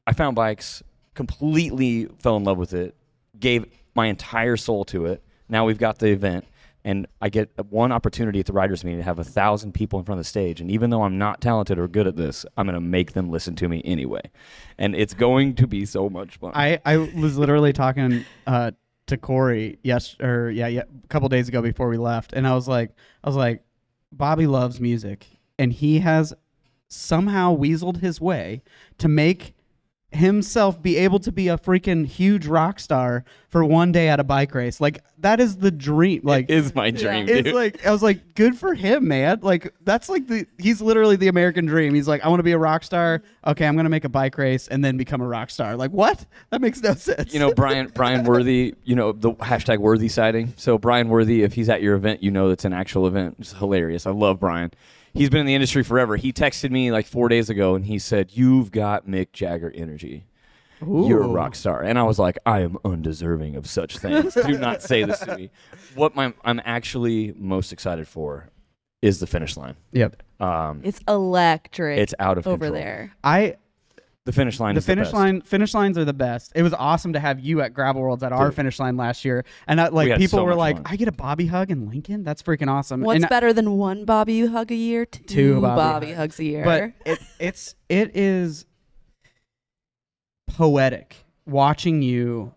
I 0.07 0.13
found 0.13 0.37
bikes, 0.37 0.83
completely 1.15 2.07
fell 2.19 2.37
in 2.37 2.45
love 2.45 2.59
with 2.59 2.73
it, 2.73 2.95
gave 3.39 3.67
my 3.95 4.07
entire 4.07 4.57
soul 4.57 4.85
to 4.87 5.07
it. 5.07 5.23
Now 5.49 5.65
we've 5.67 5.79
got 5.79 5.99
the 5.99 6.09
event 6.09 6.45
and 6.85 7.09
I 7.21 7.31
get 7.31 7.51
one 7.71 7.91
opportunity 7.91 8.39
at 8.39 8.47
the 8.47 8.53
riders 8.53 8.85
meeting 8.85 8.99
to 9.01 9.05
have 9.05 9.19
a 9.19 9.25
thousand 9.25 9.73
people 9.73 9.99
in 9.99 10.05
front 10.05 10.21
of 10.21 10.25
the 10.25 10.29
stage. 10.29 10.61
And 10.61 10.71
even 10.71 10.91
though 10.91 11.03
I'm 11.03 11.19
not 11.19 11.41
talented 11.41 11.79
or 11.81 11.89
good 11.89 12.07
at 12.07 12.15
this, 12.17 12.47
I'm 12.57 12.67
gonna 12.67 12.81
make 12.81 13.13
them 13.13 13.29
listen 13.29 13.57
to 13.57 13.69
me 13.69 13.83
anyway. 13.85 14.23
And 14.79 14.95
it's 14.95 15.15
going 15.15 15.57
to 15.57 15.67
be 15.67 15.85
so 15.85 16.09
much 16.09 16.37
fun. 16.37 16.53
I, 16.55 16.79
I 16.85 16.97
was 16.99 17.37
literally 17.37 17.73
talking 17.73 18.25
uh, 18.47 18.71
to 19.07 19.17
Corey 19.17 19.79
yes 19.83 20.17
or 20.21 20.51
yeah, 20.51 20.67
yeah 20.67 20.83
a 21.05 21.09
couple 21.09 21.29
days 21.29 21.49
ago 21.49 21.63
before 21.63 21.89
we 21.89 21.97
left, 21.97 22.33
and 22.33 22.47
I 22.47 22.55
was 22.55 22.69
like 22.69 22.91
I 23.25 23.29
was 23.29 23.37
like 23.37 23.63
Bobby 24.13 24.47
loves 24.47 24.81
music, 24.81 25.27
and 25.59 25.73
he 25.73 25.99
has 26.01 26.33
somehow 26.89 27.57
weaseled 27.57 28.01
his 28.01 28.21
way 28.21 28.63
to 28.99 29.09
make 29.09 29.56
himself 30.13 30.81
be 30.81 30.97
able 30.97 31.19
to 31.19 31.33
be 31.33 31.49
a 31.49 31.59
freaking 31.59 32.07
huge 32.07 32.47
rock 32.47 32.79
star 32.79 33.25
for 33.49 33.65
one 33.65 33.93
day 33.93 34.09
at 34.09 34.21
a 34.21 34.25
bike 34.25 34.55
race. 34.55 34.81
Like 34.81 35.03
that 35.19 35.41
is 35.41 35.57
the 35.57 35.71
dream. 35.71 36.21
Like 36.25 36.47
it 36.49 36.55
is 36.55 36.75
my 36.75 36.91
dream, 36.91 37.29
it's 37.29 37.43
dude. 37.45 37.55
like 37.55 37.85
I 37.85 37.91
was 37.91 38.03
like, 38.03 38.35
good 38.35 38.57
for 38.57 38.75
him, 38.75 39.09
man. 39.09 39.41
Like 39.43 39.75
that's 39.83 40.09
like 40.09 40.27
the 40.27 40.47
he's 40.59 40.81
literally 40.81 41.17
the 41.17 41.29
American 41.29 41.67
dream. 41.67 41.95
He's 41.95 42.09
like, 42.09 42.25
I 42.25 42.29
want 42.29 42.39
to 42.39 42.45
be 42.45 42.53
a 42.53 42.59
rock 42.59 42.85
star. 42.85 43.23
Okay, 43.47 43.67
I'm 43.67 43.77
gonna 43.77 43.89
make 43.89 44.05
a 44.05 44.09
bike 44.09 44.39
race 44.39 44.69
and 44.69 44.85
then 44.85 44.97
become 44.97 45.21
a 45.21 45.27
rock 45.27 45.51
star. 45.51 45.77
Like 45.77 45.91
what? 45.91 46.25
That 46.51 46.61
makes 46.61 46.81
no 46.83 46.95
sense. 46.95 47.35
you 47.35 47.41
know 47.41 47.53
Brian 47.53 47.89
Brian 47.95 48.25
Worthy, 48.25 48.75
you 48.85 48.95
know 48.95 49.13
the 49.13 49.33
hashtag 49.35 49.79
Worthy 49.79 50.09
sighting. 50.09 50.55
So 50.57 50.79
Brian 50.79 51.09
Worthy, 51.09 51.43
if 51.43 51.55
he's 51.55 51.69
at 51.69 51.83
your 51.83 51.95
event, 51.95 52.23
you 52.23 52.31
know 52.31 52.51
it's 52.51 52.65
an 52.65 52.73
actual 52.73 53.07
event. 53.07 53.37
It's 53.39 53.53
hilarious. 53.53 54.07
I 54.07 54.13
love 54.13 54.41
Brian. 54.41 54.71
He's 55.17 55.31
been 55.31 55.41
in 55.41 55.47
the 55.47 55.55
industry 55.55 55.83
forever. 55.83 56.17
He 56.17 56.33
texted 56.33 56.71
me 56.71 56.93
like 56.93 57.07
four 57.07 57.29
days 57.29 57.49
ago 57.51 57.75
and 57.75 57.85
he 57.85 57.99
said, 57.99 58.31
"You've 58.33 58.71
got 58.71 59.07
Mick 59.07 59.33
Jagger 59.33 59.73
energy. 59.75 60.27
You're 60.81 61.23
a 61.23 61.29
rock 61.29 61.55
star." 61.55 61.83
And 61.83 61.99
I 61.99 62.03
was 62.03 62.19
like, 62.19 62.39
"I 62.45 62.61
am 62.61 62.77
undeserving 62.85 63.57
of 63.57 63.67
such 63.67 63.99
things. 63.99 64.35
Do 64.35 64.59
not 64.59 64.83
say 64.83 65.05
this 65.05 65.21
to 65.21 65.37
me." 65.37 65.51
What 65.95 66.15
my, 66.15 66.35
I'm 66.45 66.61
actually 66.67 67.33
most 67.39 67.73
excited 67.73 68.07
for 68.07 68.51
is 69.01 69.19
the 69.19 69.27
finish 69.27 69.57
line. 69.57 69.77
Yep. 69.93 70.23
Um, 70.41 70.83
It's 70.85 71.01
electric. 71.09 71.99
it's 71.99 72.13
out 72.19 72.37
of 72.37 72.47
over 72.47 72.67
control. 72.67 72.75
there. 72.83 73.13
I 73.25 73.57
The 74.27 74.33
finish 74.33 74.59
line. 74.59 74.75
the 74.75 74.81
is 74.81 74.87
finish 74.87 75.07
best. 75.07 75.15
line 75.15 75.41
finish 75.41 75.73
lines 75.73 75.97
are 75.97 76.05
the 76.05 76.13
best. 76.13 76.51
It 76.57 76.65
was 76.65 76.75
awesome 76.75 77.13
to 77.13 77.21
have 77.21 77.39
you 77.39 77.61
at 77.61 77.73
Gravel 77.73 78.03
Worlds 78.03 78.25
at 78.25 78.33
our 78.33 78.51
finish 78.51 78.81
line 78.81 78.97
last 78.97 79.25
year, 79.25 79.45
and 79.69 79.79
that, 79.79 79.95
like 79.95 80.09
had 80.09 80.19
people 80.19 80.41
so 80.41 80.45
were 80.45 80.57
like, 80.57 80.77
fun. 80.77 80.83
"I 80.85 80.97
get 80.97 81.07
a 81.07 81.13
Bobby 81.13 81.47
hug 81.47 81.71
in 81.71 81.89
Lincoln. 81.89 82.25
That's 82.25 82.43
freaking 82.43 82.69
awesome." 82.69 83.03
What's 83.03 83.23
and, 83.23 83.29
better 83.31 83.53
than 83.53 83.77
one 83.77 84.05
Bobby 84.05 84.45
hug 84.45 84.73
a 84.73 84.75
year? 84.75 85.07
Two, 85.07 85.23
Two 85.23 85.61
Bobby 85.61 85.77
Bobby, 85.77 86.07
hugs. 86.09 86.17
hugs 86.17 86.41
a 86.41 86.45
year. 86.45 86.65
but 86.65 86.93
it, 87.09 87.21
it's 87.39 87.77
it 87.89 88.17
is 88.17 88.67
poetic 90.49 91.25
watching 91.47 92.03
you 92.03 92.53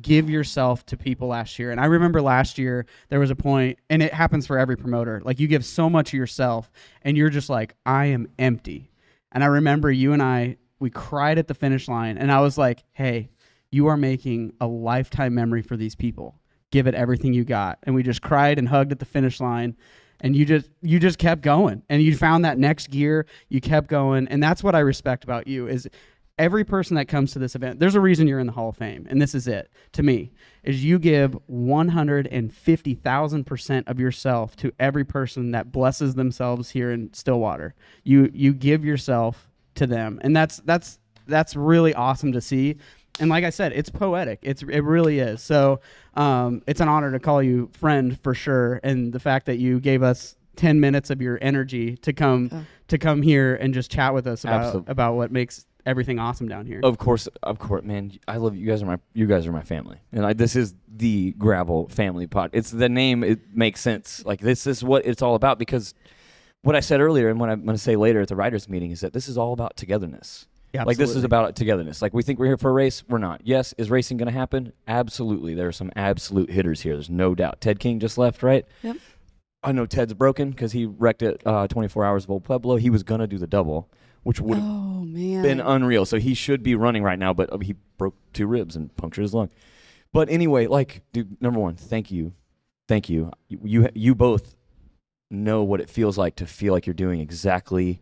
give 0.00 0.30
yourself 0.30 0.86
to 0.86 0.96
people 0.96 1.26
last 1.26 1.58
year. 1.58 1.72
And 1.72 1.80
I 1.80 1.86
remember 1.86 2.22
last 2.22 2.56
year 2.56 2.86
there 3.08 3.18
was 3.18 3.30
a 3.30 3.36
point, 3.36 3.80
and 3.88 4.00
it 4.00 4.14
happens 4.14 4.46
for 4.46 4.58
every 4.58 4.76
promoter. 4.76 5.20
Like 5.24 5.40
you 5.40 5.48
give 5.48 5.64
so 5.64 5.90
much 5.90 6.10
of 6.10 6.14
yourself, 6.14 6.70
and 7.02 7.16
you're 7.16 7.30
just 7.30 7.50
like, 7.50 7.74
I 7.84 8.06
am 8.06 8.28
empty. 8.38 8.92
And 9.32 9.42
I 9.42 9.48
remember 9.48 9.90
you 9.90 10.12
and 10.12 10.22
I, 10.22 10.56
we 10.80 10.90
cried 10.90 11.38
at 11.38 11.46
the 11.46 11.54
finish 11.54 11.86
line, 11.86 12.18
and 12.18 12.32
I 12.32 12.40
was 12.40 12.58
like, 12.58 12.82
Hey, 12.92 13.30
you 13.70 13.86
are 13.86 13.96
making 13.96 14.54
a 14.60 14.66
lifetime 14.66 15.34
memory 15.34 15.62
for 15.62 15.76
these 15.76 15.94
people. 15.94 16.40
Give 16.72 16.88
it 16.88 16.94
everything 16.94 17.32
you 17.32 17.44
got. 17.44 17.78
And 17.84 17.94
we 17.94 18.02
just 18.02 18.22
cried 18.22 18.58
and 18.58 18.68
hugged 18.68 18.90
at 18.90 18.98
the 18.98 19.04
finish 19.04 19.40
line 19.40 19.76
and 20.20 20.36
you 20.36 20.44
just 20.44 20.68
you 20.82 20.98
just 20.98 21.18
kept 21.18 21.40
going 21.42 21.82
and 21.88 22.02
you 22.02 22.16
found 22.16 22.44
that 22.44 22.58
next 22.58 22.90
gear 22.90 23.26
you 23.48 23.60
kept 23.60 23.86
going 23.88 24.26
and 24.28 24.42
that's 24.42 24.62
what 24.62 24.74
i 24.74 24.80
respect 24.80 25.24
about 25.24 25.46
you 25.46 25.66
is 25.66 25.88
every 26.38 26.64
person 26.64 26.96
that 26.96 27.06
comes 27.06 27.32
to 27.32 27.38
this 27.38 27.54
event 27.54 27.80
there's 27.80 27.94
a 27.94 28.00
reason 28.00 28.26
you're 28.26 28.38
in 28.38 28.46
the 28.46 28.52
hall 28.52 28.70
of 28.70 28.76
fame 28.76 29.06
and 29.10 29.20
this 29.20 29.34
is 29.34 29.46
it 29.46 29.70
to 29.92 30.02
me 30.02 30.32
is 30.62 30.82
you 30.84 30.98
give 30.98 31.32
150000% 31.50 33.88
of 33.88 34.00
yourself 34.00 34.56
to 34.56 34.72
every 34.78 35.04
person 35.04 35.50
that 35.52 35.72
blesses 35.72 36.14
themselves 36.14 36.70
here 36.70 36.92
in 36.92 37.12
stillwater 37.12 37.74
you 38.04 38.30
you 38.32 38.54
give 38.54 38.84
yourself 38.84 39.49
to 39.80 39.86
them 39.86 40.18
and 40.22 40.34
that's 40.36 40.58
that's 40.64 40.98
that's 41.26 41.54
really 41.56 41.92
awesome 41.94 42.32
to 42.32 42.40
see 42.40 42.76
and 43.18 43.28
like 43.28 43.44
I 43.44 43.50
said, 43.50 43.72
it's 43.74 43.90
poetic. 43.90 44.38
It's 44.40 44.62
it 44.62 44.80
really 44.80 45.18
is. 45.18 45.42
So 45.42 45.80
um, 46.14 46.62
it's 46.66 46.80
an 46.80 46.88
honor 46.88 47.10
to 47.12 47.18
call 47.18 47.42
you 47.42 47.68
friend 47.74 48.18
for 48.22 48.32
sure. 48.34 48.80
And 48.82 49.12
the 49.12 49.18
fact 49.20 49.44
that 49.46 49.58
you 49.58 49.78
gave 49.78 50.02
us 50.02 50.36
ten 50.56 50.80
minutes 50.80 51.10
of 51.10 51.20
your 51.20 51.38
energy 51.42 51.96
to 51.98 52.14
come 52.14 52.48
Oh. 52.50 52.64
to 52.88 52.96
come 52.96 53.20
here 53.20 53.56
and 53.56 53.74
just 53.74 53.90
chat 53.90 54.14
with 54.14 54.26
us 54.26 54.44
about 54.44 54.64
Absolute- 54.66 54.88
about 54.88 55.16
what 55.16 55.30
makes 55.32 55.66
everything 55.84 56.18
awesome 56.18 56.48
down 56.48 56.64
here. 56.64 56.80
Of 56.82 56.96
course, 56.96 57.26
of 57.42 57.58
course, 57.58 57.82
man. 57.84 58.12
I 58.26 58.38
love 58.38 58.54
you. 58.54 58.62
You 58.62 58.68
guys 58.68 58.82
are 58.82 58.86
my 58.86 58.98
you 59.12 59.26
guys 59.26 59.46
are 59.46 59.52
my 59.52 59.64
family, 59.64 59.98
and 60.12 60.24
I, 60.24 60.32
this 60.32 60.56
is 60.56 60.74
the 60.88 61.32
Gravel 61.36 61.88
Family 61.88 62.26
Pod. 62.26 62.50
It's 62.54 62.70
the 62.70 62.88
name. 62.88 63.22
It 63.22 63.40
makes 63.54 63.80
sense. 63.82 64.24
Like 64.24 64.40
this 64.40 64.66
is 64.66 64.82
what 64.82 65.04
it's 65.04 65.20
all 65.20 65.34
about 65.34 65.58
because 65.58 65.92
what 66.62 66.76
I 66.76 66.80
said 66.80 67.00
earlier 67.00 67.28
and 67.28 67.40
what 67.40 67.50
I'm 67.50 67.64
going 67.64 67.76
to 67.76 67.82
say 67.82 67.96
later 67.96 68.20
at 68.20 68.28
the 68.28 68.36
riders' 68.36 68.68
meeting 68.68 68.90
is 68.90 69.00
that 69.00 69.12
this 69.12 69.28
is 69.28 69.38
all 69.38 69.52
about 69.52 69.76
togetherness. 69.76 70.46
Yeah, 70.72 70.84
Like 70.84 70.98
this 70.98 71.16
is 71.16 71.24
about 71.24 71.56
togetherness. 71.56 72.00
Like 72.00 72.14
we 72.14 72.22
think 72.22 72.38
we're 72.38 72.46
here 72.46 72.56
for 72.56 72.70
a 72.70 72.72
race, 72.72 73.02
we're 73.08 73.18
not. 73.18 73.40
Yes, 73.44 73.74
is 73.76 73.90
racing 73.90 74.18
going 74.18 74.32
to 74.32 74.38
happen? 74.38 74.72
Absolutely. 74.86 75.54
There 75.54 75.66
are 75.66 75.72
some 75.72 75.90
absolute 75.96 76.48
hitters 76.50 76.82
here. 76.82 76.94
There's 76.94 77.10
no 77.10 77.34
doubt. 77.34 77.60
Ted 77.60 77.80
King 77.80 77.98
just 77.98 78.16
left, 78.18 78.42
right? 78.42 78.64
Yep. 78.82 78.96
I 79.64 79.72
know 79.72 79.84
Ted's 79.84 80.14
broken 80.14 80.50
because 80.50 80.72
he 80.72 80.86
wrecked 80.86 81.22
it. 81.22 81.42
Uh, 81.44 81.66
24 81.66 82.04
hours 82.04 82.24
of 82.24 82.30
Old 82.30 82.44
Pueblo. 82.44 82.76
He 82.76 82.88
was 82.88 83.02
going 83.02 83.20
to 83.20 83.26
do 83.26 83.36
the 83.36 83.48
double, 83.48 83.88
which 84.22 84.40
would 84.40 84.58
have 84.58 84.66
Oh 84.66 85.04
been 85.42 85.60
unreal. 85.60 86.04
So 86.06 86.18
he 86.18 86.34
should 86.34 86.62
be 86.62 86.74
running 86.76 87.02
right 87.02 87.18
now, 87.18 87.32
but 87.34 87.52
uh, 87.52 87.58
he 87.58 87.74
broke 87.98 88.14
two 88.32 88.46
ribs 88.46 88.76
and 88.76 88.94
punctured 88.96 89.22
his 89.22 89.34
lung. 89.34 89.50
But 90.12 90.30
anyway, 90.30 90.66
like, 90.66 91.02
dude, 91.12 91.40
number 91.42 91.60
one, 91.60 91.74
thank 91.74 92.10
you, 92.10 92.32
thank 92.88 93.08
you. 93.08 93.32
You 93.48 93.60
you, 93.64 93.88
you 93.94 94.14
both 94.14 94.54
know 95.30 95.62
what 95.62 95.80
it 95.80 95.88
feels 95.88 96.18
like 96.18 96.36
to 96.36 96.46
feel 96.46 96.72
like 96.72 96.86
you're 96.86 96.94
doing 96.94 97.20
exactly 97.20 98.00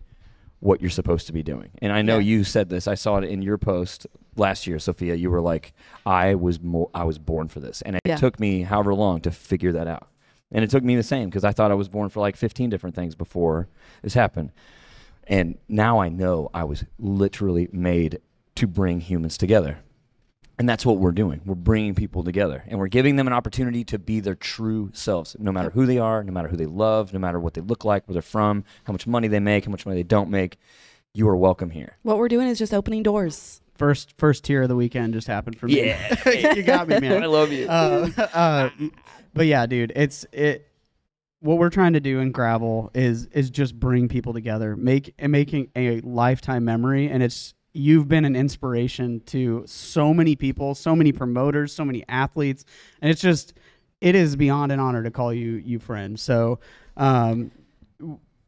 what 0.61 0.81
you're 0.81 0.91
supposed 0.91 1.27
to 1.29 1.33
be 1.33 1.43
doing. 1.43 1.71
And 1.81 1.93
I 1.93 2.03
know 2.03 2.19
you 2.19 2.43
said 2.43 2.69
this. 2.69 2.89
I 2.89 2.95
saw 2.95 3.19
it 3.19 3.25
in 3.25 3.43
your 3.43 3.59
post 3.59 4.07
last 4.37 4.67
year, 4.67 4.79
Sophia. 4.81 5.15
You 5.15 5.31
were 5.31 5.41
like, 5.41 5.73
I 6.05 6.35
was 6.35 6.61
more, 6.61 6.91
I 6.95 7.05
was 7.05 7.19
born 7.19 7.47
for 7.49 7.61
this, 7.61 7.81
and 7.83 7.95
it 7.95 8.03
Yeah. 8.05 8.17
took 8.17 8.41
me 8.41 8.63
however 8.63 8.93
long 8.95 9.21
to 9.21 9.31
figure 9.31 9.71
that 9.73 9.87
out. 9.87 10.09
And 10.51 10.65
it 10.65 10.71
took 10.71 10.83
me 10.83 10.97
the 10.97 11.03
same 11.03 11.29
because 11.29 11.45
I 11.45 11.53
thought 11.53 11.71
I 11.71 11.75
was 11.75 11.89
born 11.89 12.09
for 12.09 12.21
like 12.21 12.35
15 12.35 12.71
different 12.71 12.97
things 12.97 13.15
before 13.15 13.69
this 14.03 14.15
happened. 14.15 14.51
And 15.29 15.59
now 15.69 15.99
I 16.01 16.09
know 16.09 16.49
I 16.55 16.65
was 16.65 16.85
literally 16.99 17.69
made 17.71 18.19
to 18.57 18.67
bring 18.67 19.01
humans 19.01 19.37
together. 19.37 19.79
And 20.59 20.69
that's 20.69 20.85
what 20.85 20.99
we're 20.99 21.13
doing. 21.13 21.41
We're 21.45 21.55
bringing 21.55 21.95
people 21.95 22.25
together 22.25 22.65
and 22.67 22.79
we're 22.81 22.89
giving 22.89 23.17
them 23.17 23.27
an 23.29 23.33
opportunity 23.33 23.85
to 23.85 23.99
be 23.99 24.19
their 24.21 24.35
true 24.35 24.91
selves, 24.93 25.37
no 25.39 25.53
matter 25.53 25.71
who 25.71 25.87
they 25.87 25.99
are, 25.99 26.25
no 26.25 26.33
matter 26.33 26.49
who 26.49 26.57
they 26.57 26.67
love, 26.67 27.13
no 27.13 27.21
matter 27.21 27.39
what 27.39 27.55
they 27.55 27.61
look 27.61 27.85
like, 27.85 28.09
where 28.09 28.15
they're 28.15 28.23
from, 28.23 28.65
how 28.85 28.93
much 28.93 29.07
money 29.07 29.29
they 29.29 29.39
make, 29.39 29.65
how 29.65 29.71
much 29.71 29.87
money 29.87 29.99
they 29.99 30.03
don't 30.07 30.31
make. 30.31 30.59
You 31.15 31.29
are 31.29 31.37
welcome 31.37 31.71
here. 31.71 31.97
what 32.03 32.19
we're 32.19 32.29
doing 32.29 32.49
is 32.49 32.59
just 32.59 32.75
opening 32.75 33.03
doors. 33.03 33.61
first 33.77 34.15
first 34.19 34.45
tier 34.45 34.63
of 34.63 34.69
the 34.69 34.77
weekend 34.77 35.15
just 35.15 35.27
happened 35.27 35.59
for 35.59 35.67
me. 35.67 35.87
Yeah. 35.87 36.31
you 36.55 36.63
got 36.63 36.89
me, 36.89 36.99
man. 37.01 37.23
I 37.23 37.27
love 37.27 37.53
you. 37.53 37.67
uh, 37.69 38.11
uh, 38.35 38.71
but 39.35 39.47
yeah, 39.47 39.67
dude, 39.67 39.93
it's 39.95 40.27
it. 40.33 40.69
What 41.41 41.59
we're 41.59 41.71
trying 41.71 41.93
to 41.93 42.01
do 42.01 42.19
in 42.19 42.33
gravel 42.33 42.91
is 42.95 43.27
is 43.27 43.51
just 43.51 43.79
bring 43.79 44.09
people 44.09 44.33
together, 44.33 44.77
make 44.77 45.15
and 45.19 45.31
making 45.31 45.71
a 45.77 46.01
lifetime 46.01 46.65
memory, 46.65 47.09
and 47.09 47.23
it's 47.23 47.55
you've 47.75 48.09
been 48.09 48.25
an 48.25 48.35
inspiration 48.37 49.21
to 49.27 49.63
so 49.67 50.13
many 50.15 50.35
people, 50.37 50.75
so 50.75 50.97
many 50.97 51.13
promoters, 51.13 51.73
so 51.73 51.85
many 51.85 52.05
athletes, 52.09 52.65
and 53.03 53.11
it's 53.11 53.21
just 53.21 53.55
it 54.01 54.15
is 54.15 54.37
beyond 54.37 54.73
an 54.73 54.81
honor 54.81 55.03
to 55.03 55.11
call 55.11 55.33
you 55.33 55.53
you 55.65 55.79
friend. 55.79 56.19
So, 56.19 56.61
um, 56.97 57.51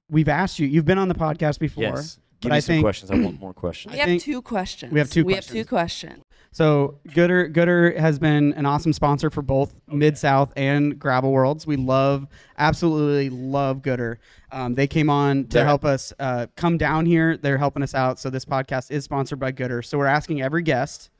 we've 0.08 0.28
asked 0.28 0.58
you. 0.58 0.66
You've 0.66 0.84
been 0.84 0.98
on 0.98 1.08
the 1.08 1.14
podcast 1.14 1.58
before. 1.58 1.84
yes. 1.84 2.18
Give 2.40 2.48
but 2.48 2.54
me 2.54 2.56
I 2.56 2.60
some 2.60 2.72
think- 2.74 2.84
questions. 2.84 3.10
I 3.10 3.16
want 3.18 3.38
more 3.40 3.52
questions. 3.52 3.92
We 3.92 3.98
I 3.98 4.00
have 4.00 4.08
think- 4.08 4.22
two 4.22 4.40
questions. 4.40 4.92
we 4.92 4.98
have 4.98 5.10
two 5.10 5.24
We 5.24 5.34
have 5.34 5.46
two 5.46 5.64
questions. 5.64 6.22
So 6.52 6.99
Goodr 7.09 7.52
Goodr 7.52 7.97
has 7.97 8.19
been 8.19 8.52
an 8.54 8.66
awesome 8.66 8.92
sponsor 8.92 9.30
for 9.30 9.40
both 9.42 9.73
Mid 9.87 10.19
South 10.19 10.52
and 10.57 10.99
Gravel 10.99 11.30
Worlds. 11.30 11.64
We 11.66 11.76
love, 11.76 12.26
absolutely 12.59 13.30
love 13.30 13.83
Goodr. 13.83 14.16
Um, 14.50 14.75
they 14.75 14.88
came 14.88 15.09
on 15.09 15.45
to 15.45 15.49
They're- 15.59 15.64
help 15.64 15.85
us 15.85 16.12
uh, 16.19 16.49
come 16.57 16.76
down 16.76 17.07
here. 17.07 17.37
They're 17.37 17.59
helping 17.59 17.83
us 17.85 17.95
out. 17.95 18.19
So 18.19 18.30
this 18.30 18.45
podcast 18.45 18.90
is 18.90 19.04
sponsored 19.04 19.38
by 19.38 19.52
Goodr. 19.52 19.85
So 19.85 19.97
we're 19.97 20.07
asking 20.07 20.42
every 20.42 20.62
guest, 20.62 21.11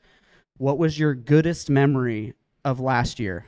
what 0.57 0.77
was 0.77 0.99
your 0.99 1.15
goodest 1.15 1.69
memory 1.69 2.33
of 2.65 2.79
last 2.81 3.17
year? 3.19 3.45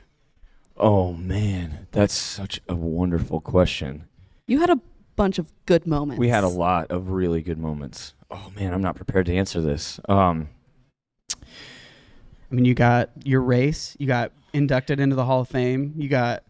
Oh, 0.78 1.12
man. 1.12 1.86
That's 1.92 2.14
such 2.14 2.60
a 2.68 2.74
wonderful 2.74 3.40
question. 3.42 4.04
You 4.46 4.58
had 4.58 4.70
a 4.70 4.80
bunch 5.16 5.38
of 5.38 5.52
good 5.66 5.86
moments. 5.86 6.18
We 6.18 6.28
had 6.28 6.44
a 6.44 6.48
lot 6.48 6.90
of 6.90 7.10
really 7.10 7.42
good 7.42 7.58
moments. 7.58 8.14
Oh, 8.30 8.50
man. 8.56 8.72
I'm 8.72 8.82
not 8.82 8.96
prepared 8.96 9.26
to 9.26 9.34
answer 9.36 9.60
this. 9.60 10.00
Um, 10.08 10.48
I 12.50 12.54
mean, 12.54 12.64
you 12.64 12.74
got 12.74 13.10
your 13.24 13.40
race, 13.40 13.96
you 13.98 14.06
got 14.06 14.32
inducted 14.52 15.00
into 15.00 15.16
the 15.16 15.24
Hall 15.24 15.40
of 15.40 15.48
Fame, 15.48 15.94
you 15.96 16.08
got 16.08 16.44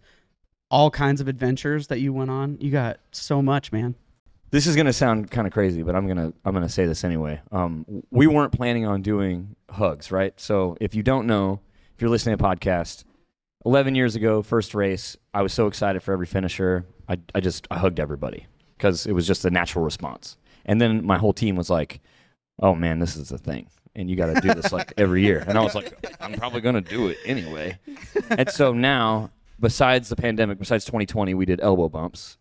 all 0.70 0.90
kinds 0.90 1.20
of 1.20 1.28
adventures 1.28 1.86
that 1.86 2.00
you 2.00 2.12
went 2.12 2.30
on. 2.30 2.58
You 2.60 2.70
got 2.70 2.98
so 3.12 3.40
much, 3.40 3.70
man. 3.70 3.94
This 4.50 4.66
is 4.66 4.76
gonna 4.76 4.92
sound 4.92 5.30
kind 5.30 5.46
of 5.46 5.52
crazy, 5.52 5.82
but 5.82 5.94
I'm 5.94 6.06
gonna 6.06 6.32
I'm 6.44 6.52
gonna 6.52 6.68
say 6.68 6.84
this 6.86 7.04
anyway. 7.04 7.40
Um, 7.52 8.02
we 8.10 8.26
weren't 8.26 8.52
planning 8.52 8.86
on 8.86 9.02
doing 9.02 9.56
hugs, 9.70 10.10
right? 10.10 10.38
So 10.40 10.76
if 10.80 10.94
you 10.94 11.02
don't 11.02 11.26
know, 11.26 11.60
if 11.94 12.02
you're 12.02 12.10
listening 12.10 12.36
to 12.36 12.44
a 12.44 12.48
podcast, 12.56 13.04
11 13.64 13.94
years 13.94 14.16
ago, 14.16 14.42
first 14.42 14.74
race, 14.74 15.16
I 15.32 15.42
was 15.42 15.52
so 15.52 15.66
excited 15.66 16.02
for 16.02 16.12
every 16.12 16.26
finisher. 16.26 16.84
I 17.08 17.18
I 17.34 17.40
just 17.40 17.66
I 17.70 17.78
hugged 17.78 18.00
everybody 18.00 18.46
because 18.76 19.06
it 19.06 19.12
was 19.12 19.26
just 19.26 19.44
a 19.44 19.50
natural 19.50 19.84
response. 19.84 20.36
And 20.66 20.80
then 20.80 21.04
my 21.04 21.18
whole 21.18 21.32
team 21.32 21.56
was 21.56 21.70
like, 21.70 22.00
"Oh 22.60 22.74
man, 22.74 22.98
this 22.98 23.16
is 23.16 23.28
the 23.28 23.38
thing." 23.38 23.68
And 23.96 24.10
you 24.10 24.16
got 24.16 24.34
to 24.34 24.40
do 24.40 24.52
this 24.54 24.72
like 24.72 24.92
every 24.96 25.22
year. 25.22 25.44
And 25.46 25.56
I 25.56 25.62
was 25.62 25.76
like, 25.76 25.94
I'm 26.20 26.32
probably 26.32 26.60
going 26.60 26.74
to 26.74 26.80
do 26.80 27.06
it 27.08 27.18
anyway. 27.24 27.78
and 28.28 28.50
so 28.50 28.72
now, 28.72 29.30
besides 29.60 30.08
the 30.08 30.16
pandemic, 30.16 30.58
besides 30.58 30.84
2020, 30.84 31.32
we 31.34 31.44
did 31.44 31.60
elbow 31.60 31.88
bumps. 31.88 32.36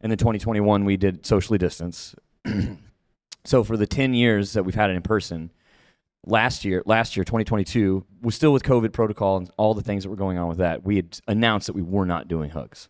And 0.00 0.10
then 0.10 0.18
2021, 0.18 0.84
we 0.84 0.96
did 0.96 1.24
socially 1.24 1.58
distance. 1.58 2.16
so 3.44 3.62
for 3.62 3.76
the 3.76 3.86
10 3.86 4.14
years 4.14 4.54
that 4.54 4.64
we've 4.64 4.74
had 4.74 4.90
it 4.90 4.96
in 4.96 5.02
person, 5.02 5.52
last 6.26 6.64
year, 6.64 6.82
last 6.86 7.16
year, 7.16 7.24
2022, 7.24 8.04
was 8.22 8.34
still 8.34 8.52
with 8.52 8.62
COVID 8.62 8.92
protocol 8.92 9.36
and 9.36 9.50
all 9.56 9.74
the 9.74 9.82
things 9.82 10.04
that 10.04 10.10
were 10.10 10.16
going 10.16 10.38
on 10.38 10.48
with 10.48 10.58
that. 10.58 10.84
We 10.84 10.96
had 10.96 11.20
announced 11.28 11.66
that 11.66 11.74
we 11.74 11.82
were 11.82 12.06
not 12.06 12.28
doing 12.28 12.50
hugs. 12.50 12.88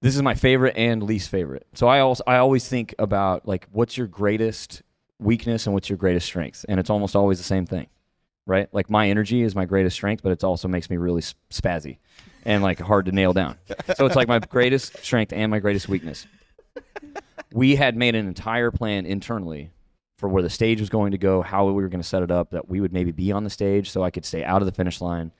This 0.00 0.14
is 0.14 0.22
my 0.22 0.34
favorite 0.34 0.76
and 0.76 1.02
least 1.02 1.28
favorite. 1.28 1.66
So 1.74 1.88
I 1.88 2.00
also 2.00 2.22
I 2.24 2.36
always 2.36 2.68
think 2.68 2.94
about 3.00 3.48
like 3.48 3.66
what's 3.72 3.96
your 3.96 4.06
greatest 4.06 4.82
weakness 5.20 5.66
and 5.66 5.74
what's 5.74 5.88
your 5.88 5.98
greatest 5.98 6.26
strength, 6.26 6.64
and 6.68 6.78
it's 6.78 6.90
almost 6.90 7.16
always 7.16 7.38
the 7.38 7.44
same 7.44 7.66
thing, 7.66 7.86
right? 8.46 8.68
Like 8.72 8.88
my 8.90 9.08
energy 9.08 9.42
is 9.42 9.54
my 9.54 9.64
greatest 9.64 9.96
strength, 9.96 10.22
but 10.22 10.32
it 10.32 10.44
also 10.44 10.68
makes 10.68 10.88
me 10.90 10.96
really 10.96 11.22
spazzy 11.50 11.98
and 12.44 12.62
like 12.62 12.78
hard 12.78 13.06
to 13.06 13.12
nail 13.12 13.32
down. 13.32 13.56
So 13.96 14.06
it's 14.06 14.16
like 14.16 14.28
my 14.28 14.38
greatest 14.38 14.98
strength 14.98 15.32
and 15.32 15.50
my 15.50 15.58
greatest 15.58 15.88
weakness. 15.88 16.26
We 17.52 17.76
had 17.76 17.96
made 17.96 18.14
an 18.14 18.26
entire 18.28 18.70
plan 18.70 19.06
internally 19.06 19.70
for 20.18 20.28
where 20.28 20.42
the 20.42 20.50
stage 20.50 20.80
was 20.80 20.88
going 20.88 21.12
to 21.12 21.18
go, 21.18 21.42
how 21.42 21.66
we 21.66 21.72
were 21.72 21.88
going 21.88 22.02
to 22.02 22.06
set 22.06 22.22
it 22.22 22.30
up, 22.30 22.50
that 22.50 22.68
we 22.68 22.80
would 22.80 22.92
maybe 22.92 23.12
be 23.12 23.32
on 23.32 23.44
the 23.44 23.50
stage 23.50 23.90
so 23.90 24.02
I 24.02 24.10
could 24.10 24.24
stay 24.24 24.44
out 24.44 24.62
of 24.62 24.66
the 24.66 24.72
finish 24.72 25.00
line. 25.00 25.32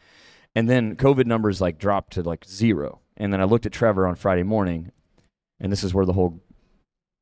And 0.54 0.68
then 0.68 0.96
COVID 0.96 1.26
numbers 1.26 1.60
like 1.60 1.78
dropped 1.78 2.14
to 2.14 2.22
like 2.22 2.44
zero. 2.44 3.00
And 3.16 3.32
then 3.32 3.40
I 3.40 3.44
looked 3.44 3.66
at 3.66 3.72
Trevor 3.72 4.06
on 4.06 4.14
Friday 4.14 4.44
morning, 4.44 4.92
and 5.60 5.70
this 5.70 5.84
is 5.84 5.92
where 5.92 6.06
the 6.06 6.12
whole 6.12 6.40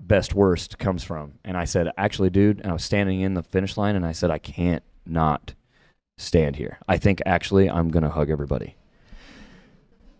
best 0.00 0.34
worst 0.34 0.78
comes 0.78 1.02
from. 1.02 1.34
And 1.44 1.56
I 1.56 1.64
said, 1.64 1.90
actually, 1.96 2.30
dude, 2.30 2.60
and 2.60 2.70
I 2.70 2.72
was 2.72 2.84
standing 2.84 3.20
in 3.20 3.34
the 3.34 3.42
finish 3.42 3.76
line, 3.76 3.96
and 3.96 4.06
I 4.06 4.12
said, 4.12 4.30
I 4.30 4.38
can't 4.38 4.82
not 5.04 5.54
stand 6.18 6.56
here. 6.56 6.78
I 6.88 6.96
think 6.98 7.22
actually 7.26 7.68
I'm 7.70 7.90
going 7.90 8.02
to 8.02 8.10
hug 8.10 8.30
everybody. 8.30 8.76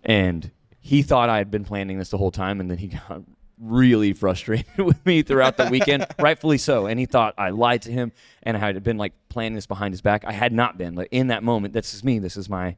And 0.04 0.50
he 0.78 1.02
thought 1.02 1.28
I 1.28 1.38
had 1.38 1.50
been 1.50 1.64
planning 1.64 1.98
this 1.98 2.10
the 2.10 2.18
whole 2.18 2.30
time, 2.30 2.60
and 2.60 2.70
then 2.70 2.78
he 2.78 2.86
got 3.08 3.22
really 3.58 4.12
frustrated 4.12 4.66
with 4.78 5.04
me 5.06 5.22
throughout 5.22 5.56
the 5.56 5.66
weekend, 5.66 6.06
rightfully 6.18 6.58
so. 6.58 6.86
And 6.86 6.98
he 6.98 7.06
thought 7.06 7.34
I 7.38 7.50
lied 7.50 7.82
to 7.82 7.92
him 7.92 8.12
and 8.42 8.56
I 8.56 8.60
had 8.60 8.82
been 8.82 8.98
like 8.98 9.14
planning 9.28 9.54
this 9.54 9.66
behind 9.66 9.92
his 9.92 10.00
back. 10.00 10.24
I 10.24 10.32
had 10.32 10.52
not 10.52 10.78
been. 10.78 10.94
Like 10.94 11.08
in 11.10 11.28
that 11.28 11.42
moment, 11.42 11.74
this 11.74 11.94
is 11.94 12.04
me. 12.04 12.18
This 12.18 12.36
is 12.36 12.48
my 12.48 12.76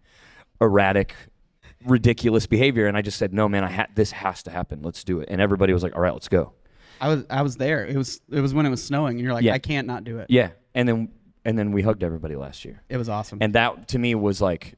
erratic, 0.60 1.14
ridiculous 1.84 2.46
behavior. 2.46 2.86
And 2.86 2.96
I 2.96 3.02
just 3.02 3.18
said, 3.18 3.32
no, 3.32 3.48
man, 3.48 3.64
I 3.64 3.70
ha- 3.70 3.86
this 3.94 4.12
has 4.12 4.42
to 4.44 4.50
happen. 4.50 4.82
Let's 4.82 5.04
do 5.04 5.20
it. 5.20 5.28
And 5.30 5.40
everybody 5.40 5.72
was 5.72 5.82
like, 5.82 5.94
all 5.94 6.02
right, 6.02 6.12
let's 6.12 6.28
go. 6.28 6.52
I 7.00 7.08
was 7.08 7.24
I 7.30 7.42
was 7.42 7.56
there. 7.56 7.86
It 7.86 7.96
was 7.96 8.20
it 8.30 8.40
was 8.40 8.54
when 8.54 8.66
it 8.66 8.70
was 8.70 8.82
snowing, 8.82 9.16
and 9.16 9.24
you're 9.24 9.34
like, 9.34 9.44
Yeah. 9.44 9.54
I 9.54 9.58
can't 9.58 9.86
not 9.86 10.04
do 10.04 10.18
it. 10.18 10.26
Yeah. 10.30 10.50
And 10.74 10.88
then 10.88 11.08
and 11.44 11.58
then 11.58 11.72
we 11.72 11.82
hugged 11.82 12.02
everybody 12.02 12.36
last 12.36 12.64
year. 12.64 12.82
It 12.88 12.96
was 12.96 13.08
awesome. 13.08 13.38
And 13.40 13.54
that 13.54 13.88
to 13.88 13.98
me 13.98 14.14
was 14.14 14.40
like 14.40 14.74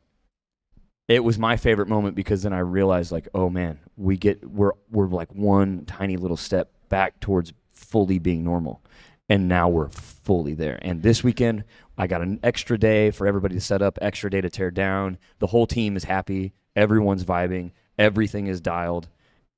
it 1.08 1.24
was 1.24 1.38
my 1.38 1.56
favorite 1.56 1.88
moment 1.88 2.14
because 2.14 2.42
then 2.42 2.52
I 2.52 2.60
realized 2.60 3.10
like, 3.10 3.28
oh 3.34 3.50
man, 3.50 3.80
we 3.96 4.16
get 4.16 4.48
we're 4.48 4.72
we're 4.90 5.08
like 5.08 5.34
one 5.34 5.84
tiny 5.86 6.16
little 6.16 6.36
step 6.36 6.72
back 6.88 7.18
towards 7.20 7.52
fully 7.72 8.18
being 8.18 8.44
normal. 8.44 8.82
And 9.28 9.48
now 9.48 9.68
we're 9.68 9.88
fully 9.88 10.54
there. 10.54 10.78
And 10.82 11.02
this 11.02 11.22
weekend 11.24 11.64
I 11.96 12.06
got 12.06 12.22
an 12.22 12.40
extra 12.42 12.78
day 12.78 13.10
for 13.10 13.26
everybody 13.26 13.54
to 13.56 13.60
set 13.60 13.82
up, 13.82 13.98
extra 14.00 14.30
day 14.30 14.40
to 14.40 14.50
tear 14.50 14.70
down. 14.70 15.18
The 15.38 15.48
whole 15.48 15.66
team 15.66 15.96
is 15.96 16.04
happy, 16.04 16.52
everyone's 16.76 17.24
vibing, 17.24 17.72
everything 17.98 18.46
is 18.46 18.60
dialed. 18.60 19.08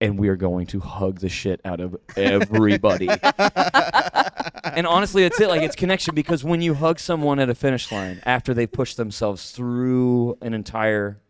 And 0.03 0.19
we 0.19 0.29
are 0.29 0.37
going 0.37 0.67
to 0.69 0.81
hug 0.81 1.21
the 1.21 1.29
shit 1.29 1.61
out 1.65 1.81
of 1.81 1.97
everybody. 2.17 3.09
and 4.65 4.87
honestly, 4.87 5.23
that's 5.23 5.41
it. 5.41 5.49
Like 5.49 5.63
it's 5.63 5.77
connection 5.77 6.15
because 6.15 6.43
when 6.45 6.61
you 6.61 6.75
hug 6.75 6.99
someone 6.99 7.39
at 7.39 7.49
a 7.49 7.55
finish 7.55 7.91
line 7.93 8.21
after 8.27 8.53
they've 8.53 8.71
pushed 8.71 8.97
themselves 8.97 9.53
through 9.53 10.37
an 10.43 10.55
entire 10.55 11.21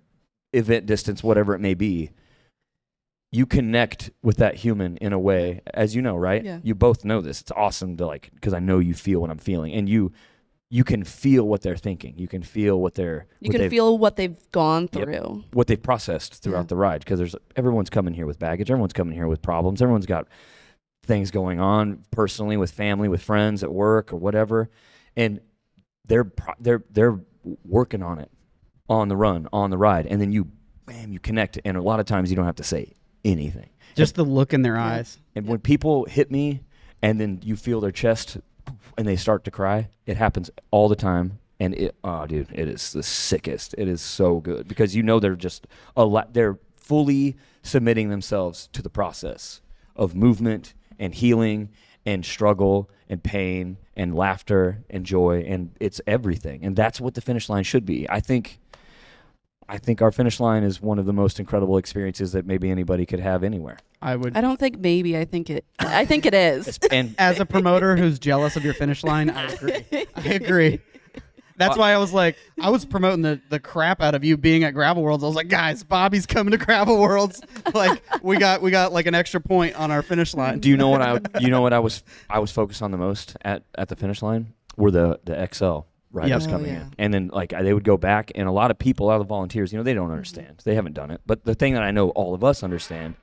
event 0.53 0.87
distance, 0.87 1.23
whatever 1.23 1.55
it 1.55 1.61
may 1.61 1.75
be, 1.75 2.11
you 3.31 3.47
connect 3.47 4.11
with 4.23 4.37
that 4.37 4.57
human 4.57 4.99
in 4.99 5.13
a 5.13 5.19
way, 5.19 5.63
as 5.73 5.97
you 5.97 6.03
know, 6.03 6.17
right? 6.17 6.45
Yeah. 6.45 6.59
You 6.63 6.75
both 6.75 7.05
know 7.05 7.21
this. 7.21 7.41
It's 7.41 7.53
awesome 7.53 7.97
to 7.97 8.07
like 8.07 8.31
because 8.35 8.53
I 8.53 8.59
know 8.59 8.79
you 8.79 8.95
feel 8.95 9.21
what 9.21 9.31
I'm 9.31 9.39
feeling, 9.39 9.73
and 9.73 9.89
you 9.89 10.13
you 10.75 10.85
can 10.85 11.05
feel 11.05 11.47
what 11.47 11.61
they're 11.61 11.77
thinking. 11.77 12.15
You 12.17 12.27
can 12.27 12.43
feel 12.43 12.81
what 12.81 12.95
they're 12.95 13.27
You 13.41 13.49
what 13.51 13.61
can 13.61 13.69
feel 13.69 13.99
what 13.99 14.17
they've 14.17 14.39
gone 14.53 14.85
Yep. 14.85 14.91
through. 15.05 15.45
what 15.53 15.67
they've 15.67 15.83
processed 15.83 16.43
throughout 16.43 16.61
Yeah. 16.61 16.67
the 16.69 16.77
ride 16.77 17.01
because 17.01 17.19
there's 17.19 17.37
everyone's 17.57 17.91
coming 17.91 18.15
here 18.15 18.25
with 18.25 18.39
baggage 18.39 18.71
everyone's 18.71 18.95
coming 18.95 19.15
here 19.15 19.27
with 19.29 19.43
problems 19.43 19.83
everyone's 19.83 20.07
got 20.07 20.27
things 21.05 21.31
going 21.31 21.61
on 21.61 22.03
personally 22.11 22.57
with 22.57 22.71
family 22.71 23.07
with 23.07 23.21
friends 23.23 23.63
at 23.63 23.71
work 23.71 24.15
or 24.15 24.17
whatever 24.17 24.71
and 25.15 25.41
they're 26.07 26.33
they're 26.59 26.83
they're 26.91 27.21
working 27.67 28.03
on 28.03 28.19
it 28.19 28.31
on 28.89 29.09
the 29.09 29.17
run 29.17 29.47
on 29.53 29.69
the 29.69 29.77
ride 29.79 30.07
and 30.07 30.23
then 30.23 30.33
you 30.33 30.49
bam 30.87 31.13
you 31.13 31.19
connect 31.21 31.59
and 31.67 31.77
a 31.77 31.83
lot 31.83 32.01
of 32.01 32.07
times 32.07 32.31
you 32.31 32.37
don't 32.37 32.47
have 32.47 32.57
to 32.57 32.65
say 32.65 32.91
anything 33.27 33.69
Just 33.95 34.15
the 34.15 34.25
look 34.25 34.55
in 34.55 34.63
their 34.63 34.77
Yeah. 34.77 34.87
eyes. 34.87 35.19
and 35.35 35.47
when 35.47 35.59
people 35.59 36.07
hit 36.07 36.31
me 36.31 36.63
and 37.03 37.21
then 37.21 37.41
you 37.45 37.57
feel 37.57 37.81
their 37.81 37.93
chest 37.93 38.39
and 38.99 39.07
they 39.07 39.17
start 39.17 39.45
to 39.45 39.51
cry, 39.51 39.89
it 40.07 40.17
happens 40.17 40.51
all 40.71 40.89
the 40.89 40.97
time. 40.97 41.39
And 41.61 41.75
it, 41.75 41.95
oh, 42.03 42.27
dude, 42.27 42.49
it 42.53 42.69
is 42.69 42.93
the 42.93 43.03
sickest. 43.03 43.75
It 43.79 43.87
is 43.87 44.01
so 44.01 44.41
good 44.41 44.67
because 44.67 44.97
you 44.97 45.03
know 45.03 45.21
they're 45.21 45.37
just 45.37 45.67
a 45.97 46.05
lot, 46.05 46.35
they're 46.35 46.59
fully 46.77 47.37
submitting 47.63 48.09
themselves 48.09 48.69
to 48.73 48.83
the 48.83 48.91
process 48.91 49.61
of 49.95 50.17
movement 50.17 50.75
and 50.99 51.15
healing 51.15 51.71
and 52.05 52.25
struggle 52.25 52.91
and 53.09 53.23
pain 53.23 53.77
and 53.95 54.17
laughter 54.17 54.83
and 54.91 55.07
joy. 55.07 55.45
And 55.47 55.71
it's 55.79 56.01
everything. 56.07 56.65
And 56.65 56.75
that's 56.75 57.01
what 57.01 57.15
the 57.15 57.21
finish 57.21 57.49
line 57.49 57.65
should 57.65 57.87
be. 57.87 58.09
I 58.11 58.21
think. 58.21 58.59
I 59.69 59.79
think 59.79 60.03
our 60.03 60.13
finish 60.13 60.39
line 60.41 60.65
is 60.65 60.83
one 60.83 60.99
of 60.99 61.07
the 61.07 61.15
most 61.15 61.39
incredible 61.41 61.79
experiences 61.79 62.33
that 62.33 62.45
maybe 62.45 62.71
anybody 62.71 63.07
could 63.07 63.21
have 63.21 63.43
anywhere. 63.43 63.79
I 64.03 64.17
would. 64.17 64.37
I 64.37 64.41
don't 64.41 64.59
think 64.59 64.79
maybe. 64.79 65.17
I 65.17 65.25
think 65.25 65.49
it. 65.49 65.65
I 65.79 66.05
think 66.05 66.27
it 66.27 66.35
is. 66.35 66.79
And 66.91 67.15
As 67.19 67.39
a 67.41 67.47
promoter 67.47 67.97
who's 67.97 68.19
jealous 68.19 68.57
of 68.57 68.65
your 68.65 68.75
finish 68.75 69.05
line, 69.05 69.31
I 69.31 69.45
agree. 69.45 69.85
I 70.17 70.29
agree. 70.29 70.81
That's 71.57 71.77
why 71.77 71.93
I 71.93 71.99
was 71.99 72.13
like, 72.13 72.37
I 72.61 72.71
was 72.71 72.85
promoting 72.85 73.23
the, 73.23 73.41
the 73.51 73.61
crap 73.61 74.01
out 74.03 74.15
of 74.17 74.25
you 74.25 74.37
being 74.37 74.65
at 74.65 74.75
Gravel 74.75 75.03
Worlds. 75.03 75.23
I 75.23 75.29
was 75.29 75.37
like, 75.37 75.49
guys, 75.49 75.85
Bobby's 75.85 76.27
coming 76.27 76.51
to 76.51 76.59
Gravel 76.59 76.99
Worlds. 76.99 77.41
Like, 77.75 78.03
we 78.23 78.37
got 78.37 78.61
we 78.61 78.71
got 78.71 78.93
like 78.93 79.07
an 79.07 79.15
extra 79.15 79.41
point 79.41 79.77
on 79.77 79.91
our 79.91 80.03
finish 80.03 80.35
line. 80.35 80.59
Do 80.59 80.69
you 80.69 80.77
know 80.77 80.89
what 80.89 81.01
I? 81.01 81.21
You 81.41 81.49
know 81.49 81.63
what 81.63 81.73
I 81.73 81.79
was? 81.79 82.03
I 82.29 82.39
was 82.41 82.51
focused 82.51 82.83
on 82.83 82.91
the 82.91 82.99
most 82.99 83.37
at, 83.43 83.63
at 83.77 83.89
the 83.89 83.97
finish 83.97 84.21
line 84.21 84.53
were 84.77 84.91
the 84.91 85.21
the 85.25 85.49
XL 85.53 85.81
riders 86.11 86.31
Yep. 86.31 86.43
Oh, 86.43 86.53
coming 86.53 86.73
yeah. 86.73 86.83
in, 86.83 86.95
and 86.99 87.15
then 87.15 87.31
like 87.33 87.51
they 87.51 87.73
would 87.73 87.85
go 87.85 87.97
back, 87.97 88.33
and 88.35 88.49
a 88.49 88.53
lot 88.53 88.71
of 88.71 88.79
people, 88.79 89.07
a 89.07 89.09
lot 89.09 89.15
of 89.15 89.21
the 89.21 89.29
volunteers, 89.29 89.73
you 89.73 89.79
know, 89.79 89.85
they 89.85 89.95
don't 89.95 90.11
understand. 90.11 90.61
They 90.65 90.75
haven't 90.75 90.95
done 90.95 91.11
it, 91.13 91.21
but 91.25 91.45
the 91.45 91.55
thing 91.55 91.75
that 91.75 91.83
I 91.83 91.93
know 91.93 92.11
all 92.11 92.35
of 92.35 92.43
us 92.45 92.63
understand 92.63 93.15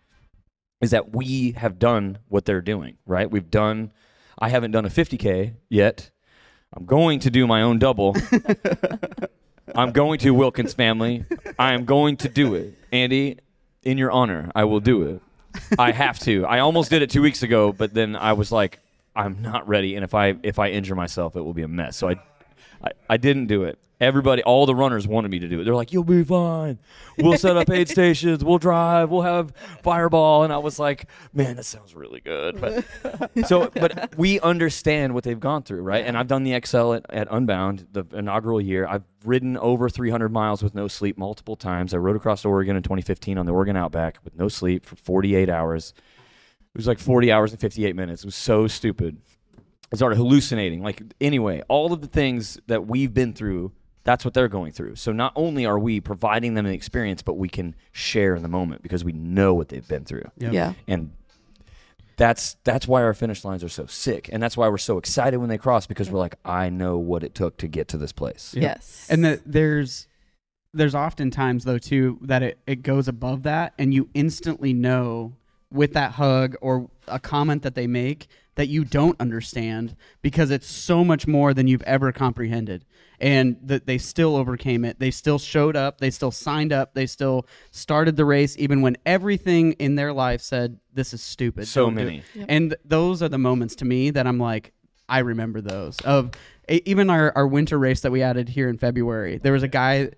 is 0.82 0.92
that 0.92 1.14
we 1.16 1.52
have 1.52 1.80
done 1.80 2.20
what 2.28 2.46
they're 2.46 2.62
doing. 2.62 2.98
Right? 3.06 3.30
We've 3.30 3.50
done. 3.50 3.92
I 4.38 4.50
haven't 4.50 4.72
done 4.72 4.86
a 4.86 4.90
50k 4.90 5.54
yet. 5.70 6.12
I'm 6.74 6.86
going 6.86 7.20
to 7.22 7.30
do 7.30 7.48
my 7.48 7.62
own 7.62 7.80
double. 7.80 8.16
I'm 9.76 9.92
going 9.92 10.20
to 10.20 10.32
Wilkins 10.32 10.74
family. 10.74 11.26
I 11.58 11.74
am 11.74 11.86
going 11.86 12.18
to 12.18 12.30
do 12.30 12.56
it, 12.56 12.78
Andy. 12.92 13.40
In 13.84 13.98
your 13.98 14.12
honor, 14.12 14.52
I 14.56 14.66
will 14.66 14.80
do 14.80 15.04
it. 15.04 15.22
I 15.78 15.92
have 15.92 16.20
to. 16.20 16.46
I 16.46 16.60
almost 16.60 16.90
did 16.90 17.02
it 17.02 17.10
two 17.10 17.22
weeks 17.22 17.44
ago, 17.44 17.72
but 17.72 17.94
then 17.94 18.16
I 18.16 18.34
was 18.34 18.52
like, 18.52 18.80
I'm 19.16 19.42
not 19.42 19.68
ready, 19.68 19.96
and 19.96 20.04
if 20.04 20.14
I 20.14 20.36
if 20.44 20.60
I 20.60 20.70
injure 20.70 20.96
myself, 20.96 21.36
it 21.36 21.42
will 21.42 21.54
be 21.54 21.64
a 21.64 21.68
mess. 21.68 21.98
So 21.98 22.10
I, 22.10 22.16
I, 22.84 22.92
I 23.10 23.18
didn't 23.18 23.48
do 23.48 23.64
it. 23.64 23.80
Everybody, 24.02 24.42
all 24.44 24.66
the 24.66 24.74
runners 24.74 25.06
wanted 25.06 25.30
me 25.30 25.40
to 25.40 25.50
do 25.50 25.60
it. 25.60 25.66
They're 25.66 25.76
like, 25.76 25.92
"You'll 25.92 26.06
be 26.06 26.24
fine. 26.24 26.80
We'll 27.18 27.38
set 27.38 27.58
up 27.58 27.70
aid 27.70 27.90
stations. 27.90 28.46
We'll 28.46 28.58
drive. 28.58 29.10
We'll 29.10 29.24
have 29.24 29.52
fireball." 29.84 30.46
And 30.46 30.54
I 30.54 30.58
was 30.58 30.80
like, 30.80 31.10
"Man, 31.34 31.58
that 31.58 31.66
sounds 31.66 31.94
really 31.94 32.22
good." 32.22 32.62
But 32.62 32.86
so, 33.46 33.70
but 33.74 34.18
we 34.18 34.40
understand 34.40 35.14
what 35.14 35.26
they've 35.26 35.40
gone 35.40 35.64
through, 35.64 35.82
right? 35.82 36.06
And 36.06 36.18
I've 36.18 36.28
done 36.28 36.44
the 36.44 36.58
XL 36.66 36.94
at, 36.94 37.06
at 37.10 37.28
Unbound, 37.30 37.88
the 37.92 38.06
inaugural 38.14 38.62
year. 38.62 38.88
I've 38.88 39.04
ridden 39.26 39.58
over 39.58 39.90
300 39.90 40.32
miles 40.32 40.64
with 40.64 40.74
no 40.76 40.88
sleep 40.88 41.18
multiple 41.18 41.58
times. 41.58 41.94
I 41.94 41.98
rode 41.98 42.16
across 42.16 42.46
Oregon 42.46 42.78
in 42.78 42.84
2015 42.84 43.38
on 43.38 43.46
the 43.46 43.52
Oregon 43.52 43.76
Outback 43.76 44.20
with 44.24 44.34
no 44.34 44.48
sleep 44.48 44.86
for 44.86 44.96
48 44.96 45.50
hours. 45.50 45.94
It 46.74 46.78
was 46.78 46.88
like 46.88 47.00
40 47.00 47.34
hours 47.34 47.52
and 47.52 47.60
58 47.60 47.98
minutes. 47.98 48.24
It 48.24 48.28
was 48.28 48.36
so 48.36 48.66
stupid. 48.68 49.18
I 49.92 49.96
started 49.96 50.18
hallucinating. 50.18 50.84
Like, 50.84 51.02
anyway, 51.20 51.62
all 51.68 51.94
of 51.94 52.02
the 52.02 52.08
things 52.08 52.60
that 52.68 52.88
we've 52.88 53.14
been 53.14 53.34
through, 53.34 53.72
that's 54.04 54.24
what 54.24 54.34
they're 54.34 54.48
going 54.48 54.72
through. 54.72 54.96
So 54.96 55.12
not 55.12 55.34
only 55.36 55.66
are 55.66 55.80
we 55.80 56.00
providing 56.00 56.54
them 56.54 56.66
an 56.66 56.74
experience, 56.74 57.22
but 57.22 57.34
we 57.34 57.50
can 57.50 57.76
share 57.92 58.36
in 58.36 58.44
the 58.44 58.50
moment 58.50 58.84
because 58.84 59.04
we 59.04 59.14
know 59.14 59.54
what 59.54 59.70
they've 59.70 59.88
been 59.88 60.06
through. 60.06 60.30
Yep. 60.38 60.54
Yeah. 60.54 60.74
And 60.88 61.12
that's 62.18 62.58
that's 62.66 62.88
why 62.88 63.02
our 63.02 63.14
finish 63.14 63.44
lines 63.44 63.64
are 63.64 63.70
so 63.70 63.86
sick. 63.86 64.30
And 64.32 64.44
that's 64.44 64.58
why 64.58 64.68
we're 64.68 64.78
so 64.78 64.98
excited 64.98 65.38
when 65.38 65.50
they 65.50 65.58
cross 65.58 65.88
because 65.88 66.12
we're 66.12 66.20
like, 66.20 66.36
I 66.46 66.70
know 66.70 66.98
what 66.98 67.24
it 67.24 67.34
took 67.34 67.58
to 67.58 67.68
get 67.68 67.88
to 67.90 67.98
this 67.98 68.12
place. 68.12 68.54
Yep. 68.54 68.62
Yes. 68.62 69.08
And 69.10 69.24
that 69.26 69.42
there's 69.46 70.08
there's 70.74 70.94
often 70.94 71.32
times 71.32 71.64
though 71.64 71.80
too 71.80 72.20
that 72.22 72.44
it, 72.44 72.60
it 72.68 72.84
goes 72.84 73.08
above 73.08 73.44
that 73.44 73.74
and 73.80 73.94
you 73.94 74.10
instantly 74.14 74.74
know 74.74 75.34
with 75.72 75.94
that 75.94 76.12
hug 76.12 76.56
or 76.62 76.90
a 77.08 77.20
comment 77.20 77.64
that 77.64 77.76
they 77.76 77.88
make 77.88 78.28
that 78.60 78.68
you 78.68 78.84
don't 78.84 79.16
understand 79.22 79.96
because 80.22 80.52
it's 80.52 80.68
so 80.68 81.02
much 81.02 81.26
more 81.26 81.54
than 81.54 81.66
you've 81.66 81.82
ever 81.84 82.12
comprehended. 82.12 82.84
And 83.18 83.56
that 83.62 83.86
they 83.86 83.98
still 83.98 84.36
overcame 84.36 84.84
it. 84.84 85.00
They 85.00 85.12
still 85.12 85.40
showed 85.40 85.78
up. 85.78 86.00
They 86.00 86.10
still 86.10 86.32
signed 86.32 86.74
up. 86.74 86.94
They 86.94 87.06
still 87.06 87.48
started 87.72 88.18
the 88.18 88.26
race 88.26 88.58
even 88.60 88.82
when 88.82 88.98
everything 89.06 89.72
in 89.74 89.96
their 89.96 90.12
life 90.12 90.42
said 90.42 90.78
this 90.94 91.14
is 91.14 91.22
stupid. 91.22 91.70
So 91.70 91.86
Don't 91.86 91.96
many. 91.96 92.22
Yep. 92.36 92.46
and 92.50 92.76
those 92.84 93.24
are 93.24 93.30
the 93.30 93.38
moments 93.38 93.76
to 93.76 93.86
me 93.86 94.10
that 94.10 94.28
i'm 94.28 94.40
like 94.40 94.74
i 95.08 95.20
remember 95.20 95.62
those. 95.62 95.98
Of 96.02 96.32
e- 96.70 96.82
even 96.86 97.10
our, 97.10 97.32
our 97.38 97.48
winter 97.48 97.80
race 97.80 98.02
that 98.02 98.12
we 98.12 98.22
added 98.22 98.50
here 98.50 98.68
in 98.68 98.78
february 98.78 99.38
there 99.38 99.54
was 99.54 99.64
a 99.64 99.70
guy 99.70 100.10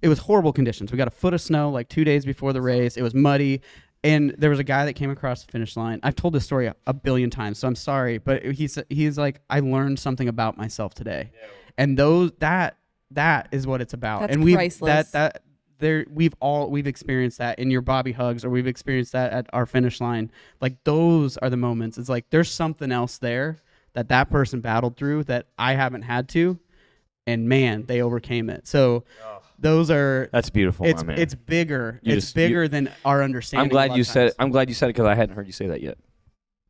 it 0.00 0.08
was 0.08 0.18
horrible 0.18 0.52
conditions. 0.52 0.90
We 0.90 0.98
got 0.98 1.08
a 1.08 1.12
foot 1.12 1.32
of 1.32 1.40
snow 1.40 1.70
like 1.70 1.88
two 1.88 2.04
days 2.04 2.24
before 2.24 2.52
the 2.52 2.60
race. 2.60 2.96
It 2.96 3.02
was 3.02 3.14
muddy 3.14 3.60
and 4.04 4.34
there 4.38 4.50
was 4.50 4.58
a 4.58 4.64
guy 4.64 4.84
that 4.86 4.94
came 4.94 5.10
across 5.10 5.44
the 5.44 5.52
finish 5.52 5.76
line. 5.76 6.00
I've 6.02 6.16
told 6.16 6.34
this 6.34 6.44
story 6.44 6.66
a, 6.66 6.74
a 6.86 6.92
billion 6.92 7.30
times 7.30 7.58
so 7.58 7.68
i'm 7.68 7.76
sorry 7.76 8.18
but 8.18 8.44
he's 8.44 8.78
he's 8.88 9.18
like 9.18 9.40
i 9.48 9.60
learned 9.60 9.98
something 9.98 10.28
about 10.28 10.56
myself 10.56 10.94
today. 10.94 11.30
And 11.78 11.98
those 11.98 12.32
that 12.38 12.76
that 13.12 13.48
is 13.52 13.66
what 13.66 13.80
it's 13.80 13.94
about. 13.94 14.22
That's 14.22 14.34
and 14.34 14.44
we 14.44 14.54
that 14.80 15.12
that 15.12 15.42
there 15.78 16.06
we've 16.10 16.34
all 16.40 16.70
we've 16.70 16.86
experienced 16.86 17.38
that 17.38 17.58
in 17.58 17.70
your 17.70 17.80
bobby 17.80 18.12
hugs 18.12 18.44
or 18.44 18.50
we've 18.50 18.66
experienced 18.66 19.12
that 19.12 19.32
at 19.32 19.46
our 19.52 19.66
finish 19.66 20.00
line. 20.00 20.30
Like 20.60 20.82
those 20.84 21.36
are 21.38 21.50
the 21.50 21.56
moments. 21.56 21.98
It's 21.98 22.08
like 22.08 22.30
there's 22.30 22.50
something 22.50 22.92
else 22.92 23.18
there 23.18 23.58
that 23.94 24.08
that 24.08 24.30
person 24.30 24.60
battled 24.60 24.96
through 24.96 25.24
that 25.24 25.48
i 25.58 25.74
haven't 25.74 26.00
had 26.00 26.26
to 26.30 26.58
and 27.26 27.48
man 27.48 27.84
they 27.86 28.00
overcame 28.00 28.48
it. 28.48 28.66
So 28.66 29.04
those 29.62 29.90
are 29.90 30.28
That's 30.32 30.50
beautiful, 30.50 30.84
it's 30.86 31.02
my 31.02 31.14
man. 31.14 31.18
it's 31.18 31.34
bigger 31.34 31.98
You 32.02 32.14
it's 32.16 32.26
just- 32.26 32.36
you- 32.36 32.42
bigger 32.42 32.68
than 32.68 32.90
our 33.04 33.22
understanding 33.22 33.64
I'm 33.64 33.70
glad 33.70 33.96
you 33.96 34.04
said 34.04 34.26
it. 34.28 34.34
I'm 34.38 34.50
glad 34.50 34.68
you 34.68 34.74
said 34.74 34.86
it 34.86 34.94
because 34.94 35.06
I 35.06 35.14
hadn't 35.14 35.34
heard 35.34 35.46
you 35.46 35.52
say 35.52 35.68
that 35.68 35.80
yet. 35.80 35.96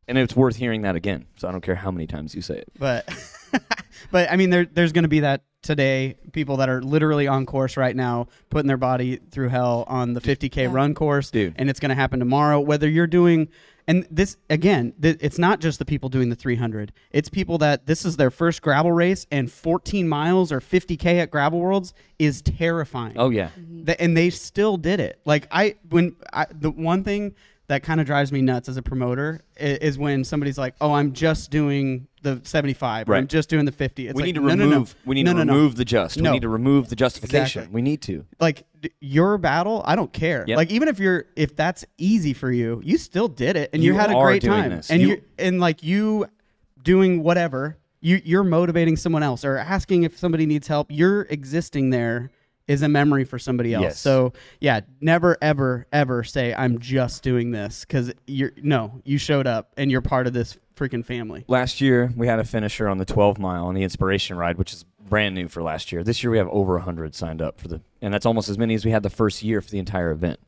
And 0.07 0.17
it's 0.17 0.35
worth 0.35 0.55
hearing 0.57 0.81
that 0.83 0.95
again. 0.95 1.25
So 1.37 1.47
I 1.47 1.51
don't 1.51 1.61
care 1.61 1.75
how 1.75 1.89
many 1.91 2.07
times 2.07 2.35
you 2.35 2.41
say 2.41 2.55
it. 2.57 2.69
but 2.79 3.05
but 4.11 4.31
I 4.31 4.35
mean 4.35 4.49
there 4.49 4.65
there's 4.65 4.91
going 4.91 5.03
to 5.03 5.09
be 5.09 5.21
that 5.21 5.43
today 5.61 6.15
people 6.33 6.57
that 6.57 6.67
are 6.69 6.81
literally 6.81 7.27
on 7.27 7.45
course 7.45 7.77
right 7.77 7.95
now 7.95 8.27
putting 8.49 8.67
their 8.67 8.77
body 8.77 9.17
through 9.31 9.47
hell 9.49 9.85
on 9.87 10.13
the 10.13 10.19
50k 10.21 10.55
Yeah. 10.63 10.67
run 10.71 10.93
course 10.93 11.31
Dude. 11.31 11.53
and 11.57 11.69
it's 11.69 11.79
going 11.79 11.89
to 11.89 11.95
happen 11.95 12.19
tomorrow 12.19 12.59
whether 12.59 12.89
you're 12.89 13.07
doing 13.07 13.47
and 13.87 14.05
this 14.11 14.35
again 14.49 14.93
th- 15.01 15.17
it's 15.21 15.37
not 15.39 15.61
just 15.61 15.79
the 15.79 15.85
people 15.85 16.09
doing 16.09 16.27
the 16.29 16.35
300 16.35 16.91
it's 17.11 17.29
people 17.29 17.57
that 17.59 17.85
this 17.85 18.03
is 18.03 18.17
their 18.17 18.29
first 18.31 18.61
gravel 18.61 18.91
race 18.91 19.25
and 19.31 19.49
14 19.49 20.07
miles 20.07 20.51
or 20.51 20.59
50k 20.59 21.19
at 21.21 21.31
gravel 21.31 21.59
worlds 21.61 21.93
is 22.19 22.41
terrifying 22.41 23.13
Oh 23.17 23.29
yeah. 23.29 23.49
Mm-hmm. 23.57 23.85
Th- 23.85 23.97
and 24.01 24.17
they 24.17 24.29
still 24.31 24.75
did 24.75 24.99
it. 24.99 25.21
Like 25.25 25.47
I, 25.51 25.75
when 25.89 26.15
I, 26.33 26.45
the 26.51 26.71
one 26.71 27.03
thing 27.05 27.35
that 27.67 27.83
kind 27.83 27.99
of 28.01 28.05
drives 28.05 28.31
me 28.33 28.41
nuts 28.41 28.67
as 28.67 28.75
a 28.77 28.81
promoter 28.81 29.39
is, 29.57 29.77
is 29.79 29.97
when 29.97 30.23
somebody's 30.25 30.57
like, 30.57 30.75
"Oh, 30.81 30.91
I'm 30.93 31.13
just 31.13 31.49
doing 31.51 32.07
the 32.23 32.41
75, 32.43 33.09
or 33.09 33.15
I'm 33.15 33.27
just 33.27 33.49
doing 33.49 33.65
the 33.65 33.71
50." 33.71 34.07
It's 34.07 34.15
we 34.15 34.21
like, 34.23 34.25
need 34.27 34.35
to 34.35 34.41
no, 34.41 34.47
remove. 34.47 34.69
no, 34.69 34.77
no. 34.79 34.85
We 35.05 35.15
need 35.15 35.25
to 35.27 35.35
remove 35.35 35.75
the 35.75 35.85
just. 35.85 36.15
We 36.17 36.23
need 36.29 36.41
to 36.41 36.49
remove 36.49 36.89
the 36.89 36.95
justification. 36.95 37.61
Exactly. 37.63 37.73
We 37.75 37.81
need 37.81 38.01
to. 38.03 38.25
Like 38.39 38.63
your 38.99 39.37
battle, 39.37 39.83
I 39.85 39.95
don't 39.95 40.11
care. 40.11 40.43
Yep. 40.47 40.57
Like 40.57 40.71
even 40.71 40.87
if 40.87 40.99
you're 40.99 41.25
if 41.35 41.55
that's 41.55 41.85
easy 41.97 42.33
for 42.33 42.51
you, 42.51 42.81
you 42.83 42.97
still 42.97 43.27
did 43.27 43.55
it 43.55 43.69
and 43.73 43.83
you, 43.83 43.93
You 43.93 43.99
had 43.99 44.09
a 44.09 44.13
great 44.15 44.41
doing 44.41 44.61
time. 44.63 44.71
this. 44.71 44.89
And 44.89 45.01
You- 45.01 45.07
you 45.09 45.21
and 45.37 45.59
like 45.59 45.83
you 45.83 46.25
doing 46.81 47.23
whatever, 47.23 47.77
you 48.01 48.21
you're 48.25 48.43
motivating 48.43 48.97
someone 48.97 49.23
else 49.23 49.45
or 49.45 49.57
asking 49.57 50.03
if 50.03 50.17
somebody 50.17 50.45
needs 50.45 50.67
help. 50.67 50.87
You're 50.89 51.21
existing 51.29 51.91
there 51.91 52.29
is 52.67 52.81
a 52.81 52.87
memory 52.87 53.25
for 53.25 53.37
somebody 53.37 53.73
else. 53.73 53.83
Yes. 53.83 53.99
So 53.99 54.31
yeah, 54.61 54.81
never 55.01 55.37
ever 55.41 55.85
ever 55.91 56.23
say 56.23 56.53
I'm 56.53 56.79
just 56.79 57.21
doing 57.23 57.51
this 57.51 57.85
because 57.85 58.13
you're 58.27 58.51
no, 58.61 59.01
you 59.03 59.17
showed 59.17 59.47
up 59.47 59.71
and 59.77 59.91
you're 59.91 60.01
part 60.01 60.27
of 60.27 60.33
this 60.33 60.57
freaking 60.75 61.05
family. 61.05 61.45
Last 61.47 61.81
year 61.81 62.11
we 62.15 62.27
had 62.27 62.39
a 62.39 62.43
finisher 62.43 62.87
on 62.87 62.97
the 62.97 63.05
12 63.05 63.39
mile 63.39 63.65
on 63.65 63.75
the 63.75 63.83
Inspiration 63.83 64.37
Ride, 64.37 64.57
which 64.57 64.73
is 64.73 64.85
brand 65.07 65.35
new 65.35 65.47
for 65.47 65.61
last 65.61 65.91
year. 65.91 66.03
This 66.03 66.23
year 66.23 66.31
we 66.31 66.37
have 66.37 66.49
over 66.49 66.73
100 66.73 67.15
signed 67.15 67.41
up 67.41 67.59
for 67.59 67.67
the, 67.67 67.81
and 68.01 68.13
that's 68.13 68.25
almost 68.25 68.49
as 68.49 68.57
many 68.57 68.73
as 68.73 68.85
we 68.85 68.91
had 68.91 69.03
the 69.03 69.09
first 69.09 69.43
year 69.43 69.61
for 69.61 69.69
the 69.69 69.79
entire 69.79 70.11
event. 70.11 70.39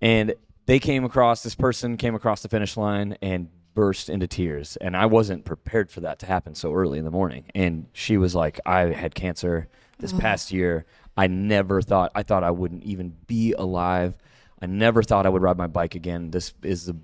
And 0.00 0.34
they 0.66 0.78
came 0.78 1.04
across 1.04 1.42
this 1.42 1.54
person 1.54 1.96
came 1.96 2.14
across 2.14 2.42
the 2.42 2.48
finish 2.48 2.76
line 2.76 3.16
and 3.20 3.48
burst 3.74 4.10
into 4.10 4.26
tears, 4.26 4.76
and 4.76 4.96
I 4.96 5.06
wasn't 5.06 5.44
prepared 5.44 5.90
for 5.90 6.00
that 6.00 6.18
to 6.20 6.26
happen 6.26 6.54
so 6.54 6.72
early 6.74 6.98
in 6.98 7.04
the 7.04 7.10
morning. 7.10 7.46
And 7.54 7.86
she 7.92 8.16
was 8.16 8.34
like, 8.34 8.60
"I 8.66 8.92
had 8.92 9.14
cancer 9.14 9.68
this 9.98 10.12
past 10.12 10.52
year. 10.52 10.84
I 11.16 11.26
never 11.26 11.82
thought 11.82 12.12
I 12.14 12.22
thought 12.22 12.44
I 12.44 12.50
wouldn't 12.50 12.84
even 12.84 13.14
be 13.26 13.52
alive. 13.52 14.16
I 14.60 14.66
never 14.66 15.02
thought 15.02 15.26
I 15.26 15.28
would 15.28 15.42
ride 15.42 15.58
my 15.58 15.66
bike 15.66 15.94
again. 15.94 16.30
This 16.30 16.52
is 16.62 16.86
the 16.86 16.96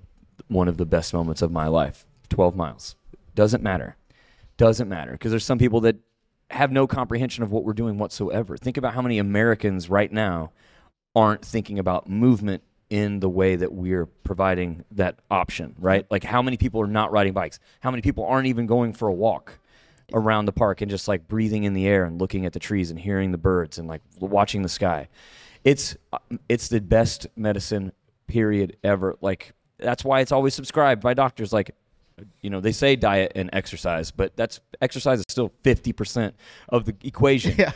one 0.47 0.67
of 0.67 0.77
the 0.77 0.85
best 0.85 1.13
moments 1.13 1.41
of 1.41 1.51
my 1.51 1.67
life. 1.67 2.05
12 2.29 2.55
miles. 2.55 2.95
Doesn't 3.35 3.63
matter. 3.63 3.95
Doesn't 4.57 4.89
matter 4.89 5.11
because 5.13 5.31
there's 5.31 5.45
some 5.45 5.59
people 5.59 5.81
that 5.81 5.97
have 6.51 6.71
no 6.71 6.87
comprehension 6.87 7.43
of 7.43 7.51
what 7.51 7.63
we're 7.63 7.73
doing 7.73 7.97
whatsoever. 7.97 8.57
Think 8.57 8.77
about 8.77 8.93
how 8.93 9.01
many 9.01 9.19
Americans 9.19 9.89
right 9.89 10.11
now 10.11 10.51
aren't 11.15 11.43
thinking 11.43 11.79
about 11.79 12.09
movement 12.09 12.63
in 12.89 13.19
the 13.19 13.29
way 13.29 13.55
that 13.55 13.71
we're 13.71 14.05
providing 14.05 14.83
that 14.91 15.19
option, 15.29 15.75
right? 15.77 16.05
Like 16.09 16.23
how 16.23 16.41
many 16.41 16.57
people 16.57 16.81
are 16.81 16.87
not 16.87 17.11
riding 17.11 17.33
bikes? 17.33 17.59
How 17.81 17.91
many 17.91 18.01
people 18.01 18.25
aren't 18.25 18.47
even 18.47 18.65
going 18.65 18.93
for 18.93 19.07
a 19.07 19.13
walk 19.13 19.59
around 20.11 20.45
the 20.45 20.51
park 20.51 20.81
and 20.81 20.89
just 20.89 21.07
like 21.07 21.27
breathing 21.27 21.65
in 21.65 21.73
the 21.73 21.87
air 21.87 22.03
and 22.03 22.19
looking 22.19 22.45
at 22.45 22.53
the 22.53 22.59
trees 22.59 22.89
and 22.89 22.99
hearing 22.99 23.31
the 23.31 23.37
birds 23.37 23.77
and 23.77 23.87
like 23.87 24.01
watching 24.19 24.63
the 24.63 24.69
sky? 24.69 25.07
It's 25.63 25.95
uh, 26.11 26.17
it's 26.47 26.69
the 26.69 26.81
best 26.81 27.27
medicine 27.35 27.91
period 28.27 28.77
ever. 28.83 29.17
Like 29.21 29.53
that's 29.77 30.03
why 30.03 30.21
it's 30.21 30.31
always 30.31 30.55
subscribed 30.55 31.01
by 31.01 31.13
doctors 31.13 31.53
like 31.53 31.75
you 32.41 32.49
know 32.49 32.59
they 32.59 32.71
say 32.71 32.95
diet 32.95 33.31
and 33.35 33.49
exercise 33.53 34.11
but 34.11 34.35
that's 34.35 34.59
exercise 34.81 35.19
is 35.19 35.25
still 35.29 35.51
50% 35.63 36.33
of 36.69 36.85
the 36.85 36.95
equation. 37.03 37.57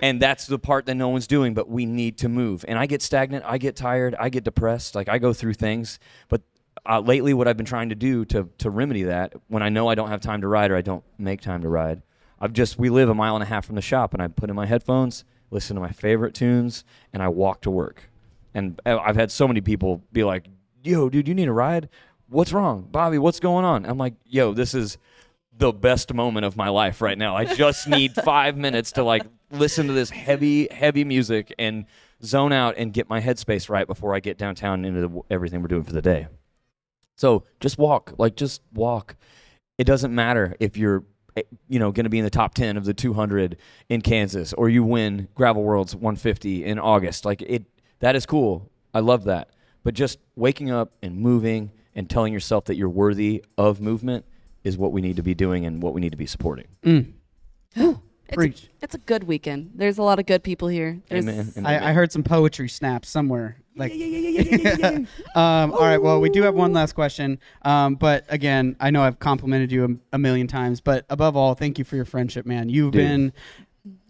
And 0.00 0.20
that's 0.20 0.46
the 0.46 0.58
part 0.58 0.86
that 0.86 0.94
no 0.94 1.08
one's 1.08 1.26
doing 1.26 1.54
but 1.54 1.68
we 1.68 1.86
need 1.86 2.18
to 2.18 2.28
move. 2.28 2.64
And 2.68 2.78
i 2.78 2.86
get 2.86 3.02
stagnant 3.02 3.44
i 3.46 3.58
get 3.58 3.76
tired 3.76 4.14
i 4.18 4.28
get 4.28 4.44
depressed 4.44 4.94
like 4.94 5.08
i 5.08 5.18
go 5.18 5.32
through 5.32 5.54
things. 5.54 5.98
But 6.28 6.42
uh, 6.86 7.00
lately 7.00 7.32
what 7.34 7.48
i've 7.48 7.56
been 7.56 7.66
trying 7.66 7.88
to 7.88 7.94
do 7.94 8.24
to, 8.26 8.48
to 8.58 8.70
remedy 8.70 9.04
that 9.04 9.32
when 9.48 9.62
i 9.62 9.68
know 9.68 9.88
i 9.88 9.94
don't 9.94 10.08
have 10.08 10.20
time 10.20 10.40
to 10.40 10.48
ride 10.48 10.70
or 10.70 10.76
i 10.76 10.82
don't 10.82 11.04
make 11.18 11.40
time 11.40 11.62
to 11.62 11.68
ride 11.68 12.02
i've 12.40 12.52
just 12.52 12.78
we 12.78 12.90
live 12.90 13.08
a 13.08 13.14
mile 13.14 13.34
and 13.34 13.42
a 13.42 13.46
half 13.46 13.64
from 13.64 13.74
the 13.74 13.82
shop 13.82 14.12
and 14.12 14.22
i 14.22 14.28
put 14.28 14.50
in 14.50 14.56
my 14.56 14.66
headphones 14.66 15.24
listen 15.50 15.74
to 15.74 15.80
my 15.80 15.90
favorite 15.90 16.34
tunes 16.34 16.84
and 17.12 17.22
i 17.22 17.28
walk 17.28 17.62
to 17.62 17.70
work. 17.70 18.10
And 18.54 18.80
uh, 18.84 18.98
i've 18.98 19.16
had 19.16 19.30
so 19.30 19.48
many 19.48 19.60
people 19.60 20.02
be 20.12 20.24
like 20.24 20.46
yo 20.82 21.08
dude 21.08 21.26
you 21.26 21.34
need 21.34 21.48
a 21.48 21.52
ride 21.52 21.88
what's 22.28 22.52
wrong? 22.52 22.88
Bobby 22.90 23.18
what's 23.18 23.40
going 23.40 23.64
on? 23.64 23.84
I'm 23.86 23.98
like 23.98 24.14
yo 24.24 24.52
this 24.54 24.74
is 24.74 24.98
the 25.56 25.72
best 25.72 26.12
moment 26.12 26.44
of 26.44 26.56
my 26.56 26.68
life 26.68 27.00
right 27.00 27.16
now. 27.16 27.36
I 27.36 27.44
just 27.44 27.88
need 27.88 28.12
five 28.14 28.56
minutes 28.56 28.92
to 28.92 29.04
like 29.04 29.24
listen 29.50 29.86
to 29.86 29.92
this 29.92 30.10
heavy 30.10 30.68
heavy 30.70 31.04
music 31.04 31.54
and 31.58 31.86
zone 32.22 32.52
out 32.52 32.74
and 32.76 32.92
get 32.92 33.08
my 33.08 33.20
headspace 33.20 33.68
right 33.68 33.86
before 33.86 34.14
i 34.14 34.20
get 34.20 34.38
downtown 34.38 34.84
into 34.84 35.06
the, 35.06 35.20
everything 35.30 35.60
we're 35.60 35.68
doing 35.68 35.84
for 35.84 35.92
the 35.92 36.02
day. 36.02 36.26
So 37.16 37.44
just 37.60 37.78
walk 37.78 38.14
like 38.18 38.36
just 38.36 38.62
walk. 38.72 39.16
It 39.78 39.84
doesn't 39.84 40.14
matter 40.14 40.54
if 40.60 40.76
you're 40.76 41.04
eh, 41.36 41.42
you 41.68 41.78
know 41.78 41.92
going 41.92 42.04
to 42.04 42.10
be 42.10 42.18
in 42.18 42.24
the 42.24 42.30
top 42.30 42.54
10 42.54 42.76
of 42.76 42.84
the 42.84 42.94
200 42.94 43.56
in 43.88 44.00
kansas 44.00 44.52
or 44.52 44.68
you 44.68 44.82
win 44.82 45.28
gravel 45.34 45.62
worlds 45.62 45.94
150 45.94 46.64
in 46.64 46.78
august. 46.78 47.24
Like 47.24 47.42
it 47.42 47.64
that 48.00 48.16
is 48.16 48.26
cool. 48.26 48.70
I 48.92 49.00
love 49.00 49.24
that. 49.24 49.50
But 49.82 49.94
just 49.94 50.18
waking 50.34 50.70
up 50.70 50.92
and 51.02 51.18
moving 51.18 51.70
and 51.94 52.08
telling 52.08 52.32
yourself 52.32 52.64
that 52.66 52.76
you're 52.76 52.88
worthy 52.88 53.44
of 53.56 53.80
movement 53.80 54.24
is 54.62 54.76
what 54.78 54.92
we 54.92 55.00
need 55.00 55.16
to 55.16 55.22
be 55.22 55.34
doing 55.34 55.66
and 55.66 55.82
what 55.82 55.94
we 55.94 56.00
need 56.00 56.10
to 56.10 56.16
be 56.16 56.26
supporting. 56.26 56.66
Mm. 56.82 57.12
It's 58.26 58.36
Preach. 58.36 58.62
a, 58.64 58.84
it's 58.84 58.94
a 58.94 58.98
good 58.98 59.24
weekend. 59.24 59.72
There's 59.74 59.98
a 59.98 60.02
lot 60.02 60.18
of 60.18 60.24
good 60.24 60.42
people 60.42 60.66
here. 60.66 60.98
There's, 61.10 61.28
Amen. 61.28 61.52
and 61.56 61.68
I. 61.68 61.90
I 61.90 61.92
heard 61.92 62.10
some 62.10 62.22
poetry 62.22 62.70
snaps 62.70 63.10
somewhere. 63.10 63.58
Like, 63.76 63.92
um, 65.34 65.72
all 65.72 65.80
right. 65.82 66.00
Well, 66.00 66.22
we 66.22 66.30
do 66.30 66.42
have 66.42 66.54
one 66.54 66.72
last 66.72 66.94
question. 66.94 67.38
Um, 67.62 67.96
but 67.96 68.24
again, 68.30 68.76
I 68.80 68.90
know 68.90 69.02
I've 69.02 69.18
complimented 69.18 69.70
you 69.70 69.84
a, 69.84 70.14
a 70.14 70.18
million 70.18 70.46
times, 70.46 70.80
but 70.80 71.04
above 71.10 71.36
all, 71.36 71.54
thank 71.54 71.78
you 71.78 71.84
for 71.84 71.96
your 71.96 72.06
friendship, 72.06 72.46
man. 72.46 72.70
You've 72.70 72.92
Dude. 72.92 73.02
been, 73.02 73.32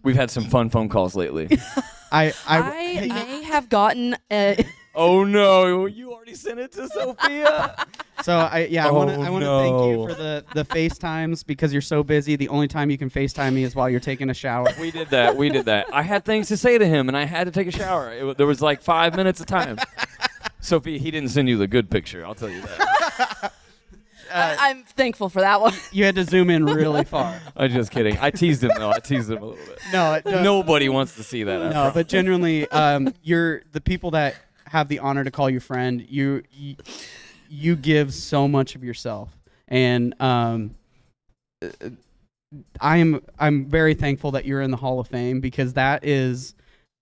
We've 0.03 0.15
had 0.15 0.31
some 0.31 0.45
fun 0.45 0.69
phone 0.69 0.87
calls 0.87 1.15
lately. 1.15 1.49
I, 2.11 2.33
I, 2.47 2.59
I 2.59 2.69
may 2.69 3.41
have 3.55 3.69
gotten 3.69 4.15
a, 4.29 4.63
oh 4.95 5.23
no, 5.23 5.85
you 5.85 6.11
already 6.11 6.35
sent 6.35 6.59
it 6.59 6.73
to 6.73 6.87
Sophia. 6.89 7.73
so 8.21 8.37
I, 8.37 8.67
yeah, 8.69 8.85
I 8.87 8.91
want 8.91 9.09
to, 9.11 9.15
Oh, 9.15 9.21
I 9.21 9.29
want 9.29 9.43
to 9.45 9.49
thank 9.49 9.85
you 9.91 10.07
for 10.07 10.13
the, 10.13 10.45
the 10.53 10.65
FaceTimes 10.65 11.45
because 11.45 11.71
you're 11.71 11.81
so 11.81 12.03
busy. 12.03 12.35
The 12.35 12.49
only 12.49 12.67
time 12.67 12.89
you 12.89 12.97
can 12.97 13.09
FaceTime 13.09 13.53
me 13.53 13.63
is 13.63 13.73
while 13.75 13.89
you're 13.89 13.99
taking 14.01 14.29
a 14.29 14.33
shower. 14.33 14.67
we 14.79 14.91
did 14.91 15.09
that. 15.09 15.37
We 15.37 15.47
did 15.49 15.65
that. 15.65 15.87
I 15.93 16.01
had 16.01 16.25
things 16.25 16.49
to 16.49 16.57
say 16.57 16.77
to 16.77 16.85
him, 16.85 17.07
and 17.07 17.15
I 17.17 17.23
had 17.23 17.45
to 17.45 17.51
take 17.51 17.67
a 17.67 17.71
shower. 17.71 18.11
It, 18.13 18.25
wa- 18.25 18.33
there 18.33 18.47
was 18.47 18.61
like 18.61 18.81
five 18.81 19.15
minutes 19.15 19.39
of 19.39 19.45
time. 19.47 19.77
Sophie, 20.59 20.97
he 20.97 21.11
didn't 21.11 21.29
send 21.29 21.47
you 21.47 21.57
the 21.57 21.67
good 21.67 21.89
picture. 21.89 22.25
I'll 22.25 22.35
tell 22.35 22.49
you 22.49 22.61
that. 22.61 23.53
I, 24.35 24.69
I'm 24.69 24.83
thankful 24.83 25.29
for 25.29 25.41
that 25.41 25.61
one. 25.61 25.73
You 25.91 26.05
had 26.05 26.15
to 26.15 26.23
zoom 26.25 26.49
in 26.49 26.65
really 26.65 27.03
far. 27.15 27.39
I'm 27.55 27.71
just 27.71 27.91
kidding. 27.91 28.17
I 28.19 28.31
teased 28.31 28.63
him 28.63 28.71
though. 28.77 28.89
I 28.91 28.99
teased 28.99 29.29
him 29.31 29.41
a 29.41 29.45
little 29.45 29.65
bit. 29.65 29.79
No, 29.93 30.13
it- 30.13 30.25
no, 30.25 30.43
Nobody 30.43 30.89
wants 30.89 31.15
to 31.15 31.23
see 31.23 31.43
that. 31.43 31.71
No, 31.71 31.91
but 31.93 32.07
genuinely, 32.07 32.67
um, 32.71 33.13
you're 33.23 33.61
the 33.71 33.81
people 33.81 34.11
that 34.11 34.35
have 34.67 34.87
the 34.87 34.99
honor 34.99 35.23
to 35.23 35.31
call 35.31 35.49
you 35.49 35.59
friend. 35.59 36.05
You, 36.09 36.43
you, 36.51 36.75
you 37.49 37.75
give 37.75 38.13
so 38.13 38.47
much 38.47 38.75
of 38.75 38.83
yourself, 38.83 39.29
and 39.67 40.13
um, 40.21 40.75
uh, 41.61 41.69
I 42.81 42.97
am 42.97 43.21
I'm 43.39 43.65
very 43.65 43.93
thankful 43.93 44.31
that 44.31 44.45
you're 44.45 44.61
in 44.61 44.71
the 44.71 44.77
Hall 44.77 44.99
of 44.99 45.07
Fame 45.07 45.39
because 45.41 45.73
that 45.73 46.03
is 46.05 46.55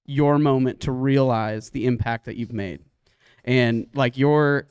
your 0.05 0.37
moment 0.37 0.81
to 0.81 0.91
realize 0.91 1.69
the 1.69 1.85
impact 1.85 2.25
that 2.25 2.35
you've 2.35 2.51
made, 2.53 2.81
and 3.45 3.87
like 3.93 4.17
your 4.17 4.67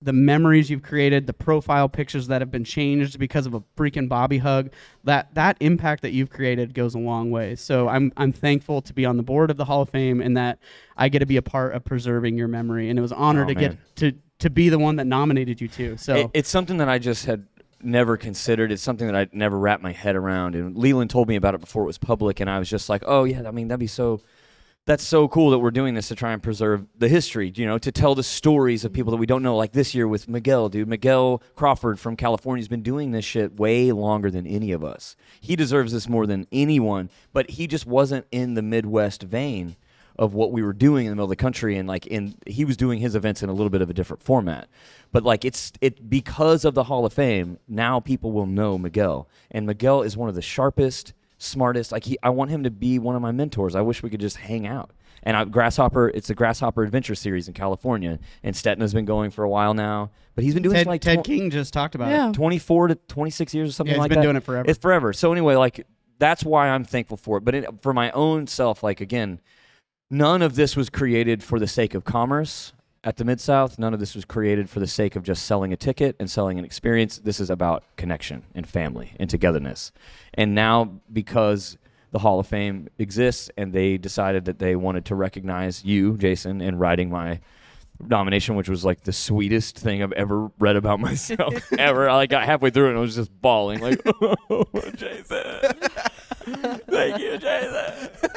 the 0.00 0.12
memories 0.12 0.70
you've 0.70 0.82
created, 0.82 1.26
the 1.26 1.32
profile 1.32 1.88
pictures 1.88 2.28
that 2.28 2.40
have 2.40 2.50
been 2.52 2.62
changed 2.64 3.18
because 3.18 3.46
of 3.46 3.54
a 3.54 3.60
freaking 3.76 4.08
Bobby 4.08 4.38
hug, 4.38 4.70
that 5.04 5.34
that 5.34 5.56
impact 5.60 6.02
that 6.02 6.12
you've 6.12 6.30
created 6.30 6.72
goes 6.72 6.94
a 6.94 6.98
long 6.98 7.30
way. 7.30 7.56
So 7.56 7.88
I'm 7.88 8.12
I'm 8.16 8.32
thankful 8.32 8.80
to 8.82 8.92
be 8.92 9.04
on 9.04 9.16
the 9.16 9.22
board 9.24 9.50
of 9.50 9.56
the 9.56 9.64
Hall 9.64 9.82
of 9.82 9.90
Fame 9.90 10.20
and 10.20 10.36
that 10.36 10.58
I 10.96 11.08
get 11.08 11.18
to 11.20 11.26
be 11.26 11.36
a 11.36 11.42
part 11.42 11.74
of 11.74 11.84
preserving 11.84 12.38
your 12.38 12.48
memory. 12.48 12.90
And 12.90 12.98
it 12.98 13.02
was 13.02 13.10
an 13.12 13.18
honor 13.18 13.44
Oh, 13.44 13.48
to 13.48 13.54
man. 13.54 13.70
get 13.70 13.96
to 13.96 14.12
to 14.40 14.50
be 14.50 14.68
the 14.68 14.78
one 14.78 14.96
that 14.96 15.06
nominated 15.08 15.60
you 15.60 15.66
too. 15.66 15.96
So 15.96 16.14
It- 16.14 16.30
it's 16.32 16.48
something 16.48 16.76
that 16.76 16.88
I 16.88 16.98
just 17.00 17.26
had 17.26 17.44
never 17.82 18.16
considered. 18.16 18.70
It's 18.70 18.82
something 18.82 19.06
that 19.08 19.16
I'd 19.16 19.34
never 19.34 19.58
wrapped 19.58 19.82
my 19.82 19.90
head 19.92 20.14
around. 20.14 20.54
And 20.54 20.76
LeLan 20.76 21.08
told 21.08 21.26
me 21.26 21.34
about 21.34 21.54
it 21.54 21.60
before 21.60 21.82
it 21.82 21.86
was 21.86 21.98
public, 21.98 22.38
and 22.38 22.48
I 22.48 22.60
was 22.60 22.70
just 22.70 22.88
like, 22.88 23.02
oh 23.04 23.24
yeah, 23.24 23.48
I 23.48 23.50
mean 23.50 23.66
that'd 23.66 23.80
be 23.80 23.88
so. 23.88 24.20
That's 24.88 25.04
so 25.04 25.28
cool 25.28 25.50
that 25.50 25.58
we're 25.58 25.70
doing 25.70 25.92
this 25.92 26.08
to 26.08 26.14
try 26.14 26.32
and 26.32 26.42
preserve 26.42 26.86
the 26.96 27.10
history, 27.10 27.52
you 27.54 27.66
know, 27.66 27.76
to 27.76 27.92
tell 27.92 28.14
the 28.14 28.22
stories 28.22 28.86
of 28.86 28.92
people 28.94 29.10
that 29.10 29.18
we 29.18 29.26
don't 29.26 29.42
know. 29.42 29.54
Like 29.54 29.72
this 29.72 29.94
year 29.94 30.08
with 30.08 30.28
Miguel, 30.28 30.70
dude. 30.70 30.88
Miguel 30.88 31.42
Crawford 31.56 32.00
from 32.00 32.16
California 32.16 32.62
has 32.62 32.68
been 32.68 32.80
doing 32.80 33.10
this 33.10 33.26
shit 33.26 33.60
way 33.60 33.92
longer 33.92 34.30
than 34.30 34.46
any 34.46 34.72
of 34.72 34.82
us. 34.82 35.14
He 35.42 35.56
deserves 35.56 35.92
this 35.92 36.08
more 36.08 36.26
than 36.26 36.46
anyone, 36.50 37.10
but 37.34 37.50
he 37.50 37.66
just 37.66 37.84
wasn't 37.84 38.24
in 38.32 38.54
the 38.54 38.62
Midwest 38.62 39.24
vein 39.24 39.76
of 40.16 40.32
what 40.32 40.52
we 40.52 40.62
were 40.62 40.72
doing 40.72 41.04
in 41.04 41.10
the 41.10 41.16
middle 41.16 41.26
of 41.26 41.30
the 41.30 41.36
country 41.36 41.76
and 41.76 41.86
like 41.86 42.06
in 42.06 42.34
he 42.46 42.64
was 42.64 42.76
doing 42.78 42.98
his 42.98 43.14
events 43.14 43.42
in 43.42 43.50
a 43.50 43.52
little 43.52 43.68
bit 43.68 43.82
of 43.82 43.88
a 43.88 43.94
different 43.94 44.20
format 44.22 44.68
but 45.12 45.22
like 45.22 45.44
it's 45.44 45.72
it 45.80 46.10
because 46.10 46.64
of 46.64 46.74
the 46.74 46.82
hall 46.82 47.06
of 47.06 47.12
fame 47.12 47.56
now 47.68 48.00
people 48.00 48.32
will 48.32 48.44
know 48.44 48.76
miguel 48.76 49.28
and 49.52 49.64
miguel 49.64 50.02
is 50.02 50.16
one 50.16 50.28
of 50.28 50.34
the 50.34 50.42
sharpest 50.42 51.12
smartest 51.38 51.92
like 51.92 52.04
he 52.04 52.18
i 52.22 52.28
want 52.30 52.50
him 52.50 52.64
to 52.64 52.70
be 52.70 52.98
one 52.98 53.14
of 53.16 53.22
my 53.22 53.30
mentors 53.32 53.74
i 53.74 53.80
wish 53.80 54.02
we 54.02 54.10
could 54.10 54.20
just 54.20 54.36
hang 54.36 54.66
out 54.66 54.90
and 55.22 55.36
I, 55.36 55.44
grasshopper 55.44 56.08
it's 56.08 56.28
the 56.28 56.34
grasshopper 56.34 56.82
adventure 56.82 57.14
series 57.14 57.46
in 57.48 57.54
california 57.54 58.18
and 58.42 58.54
Stetton 58.54 58.80
has 58.80 58.92
been 58.92 59.04
going 59.04 59.30
for 59.30 59.44
a 59.44 59.48
while 59.48 59.72
now 59.72 60.10
but 60.34 60.44
he's 60.44 60.54
been 60.54 60.62
doing 60.62 60.74
it 60.74 60.78
Ted, 60.78 60.86
for 60.86 60.90
like 60.90 61.00
Ted 61.00 61.24
tw- 61.24 61.26
King 61.26 61.50
just 61.50 61.72
talked 61.72 61.94
about 61.94 62.10
Yeah. 62.10 62.28
it. 62.30 62.34
24 62.34 62.88
to 62.88 62.94
26 62.94 63.54
years 63.54 63.68
or 63.70 63.72
something 63.72 63.90
Yeah, 63.92 63.96
he's 63.96 64.00
like 64.00 64.08
been 64.10 64.18
that. 64.18 64.22
doing 64.22 64.36
it 64.36 64.44
forever. 64.44 64.68
It's 64.70 64.78
forever. 64.78 65.12
So 65.12 65.32
anyway, 65.32 65.54
like 65.56 65.84
that's 66.20 66.44
why 66.44 66.68
I'm 66.68 66.84
thankful 66.84 67.16
for 67.16 67.38
it. 67.38 67.44
But 67.44 67.54
it, 67.56 67.82
for 67.82 67.92
my 67.92 68.10
own 68.12 68.46
self, 68.46 68.82
like 68.84 69.00
again, 69.00 69.40
none 70.10 70.42
of 70.42 70.54
this 70.54 70.76
was 70.76 70.90
created 70.90 71.42
for 71.42 71.58
the 71.58 71.66
sake 71.66 71.94
of 71.94 72.04
commerce 72.04 72.72
at 73.04 73.16
the 73.16 73.24
Mid 73.24 73.40
South. 73.40 73.78
None 73.78 73.94
of 73.94 74.00
this 74.00 74.14
was 74.14 74.24
created 74.24 74.68
for 74.68 74.80
the 74.80 74.86
sake 74.86 75.16
of 75.16 75.22
just 75.22 75.46
selling 75.46 75.72
a 75.72 75.76
ticket 75.76 76.16
and 76.18 76.30
selling 76.30 76.58
an 76.58 76.64
experience. 76.64 77.18
This 77.18 77.40
is 77.40 77.50
about 77.50 77.84
connection 77.96 78.44
and 78.54 78.66
family 78.66 79.14
and 79.18 79.28
togetherness. 79.30 79.92
And 80.34 80.54
now 80.54 81.00
because 81.12 81.78
the 82.10 82.18
Hall 82.18 82.40
of 82.40 82.46
Fame 82.46 82.88
exists 82.98 83.50
and 83.56 83.72
they 83.72 83.98
decided 83.98 84.46
that 84.46 84.58
they 84.58 84.76
wanted 84.76 85.04
to 85.06 85.14
recognize 85.14 85.84
you, 85.84 86.16
Jason, 86.16 86.60
in 86.60 86.78
writing 86.78 87.10
my 87.10 87.40
nomination, 88.00 88.54
which 88.54 88.68
was 88.68 88.84
like 88.84 89.02
the 89.02 89.12
sweetest 89.12 89.78
thing 89.78 90.02
I've 90.02 90.12
ever 90.12 90.50
read 90.58 90.76
about 90.76 91.00
myself 91.00 91.54
ever. 91.78 92.08
I 92.08 92.16
like 92.16 92.30
got 92.30 92.44
halfway 92.44 92.70
through 92.70 92.86
it 92.86 92.90
and 92.90 92.98
I 92.98 93.00
was 93.00 93.14
just 93.14 93.30
bawling, 93.40 93.80
like, 93.80 94.00
"Oh, 94.50 94.64
Jason, 94.94 95.74
thank 96.88 97.18
you, 97.18 97.38
Jason." 97.38 98.27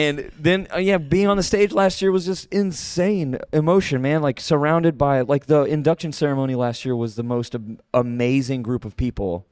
And 0.00 0.30
then 0.38 0.66
uh, 0.72 0.78
yeah, 0.78 0.96
being 0.96 1.26
on 1.26 1.36
the 1.36 1.42
stage 1.42 1.72
last 1.72 2.00
year 2.00 2.10
was 2.10 2.24
just 2.24 2.50
insane 2.50 3.38
emotion, 3.52 4.00
man. 4.00 4.22
Like 4.22 4.40
surrounded 4.40 4.96
by 4.96 5.20
like 5.20 5.44
the 5.44 5.64
induction 5.64 6.10
ceremony 6.12 6.54
last 6.54 6.86
year 6.86 6.96
was 6.96 7.16
the 7.16 7.22
most 7.22 7.54
am- 7.54 7.78
amazing 7.92 8.62
group 8.62 8.86
of 8.86 8.96
people. 8.96 9.46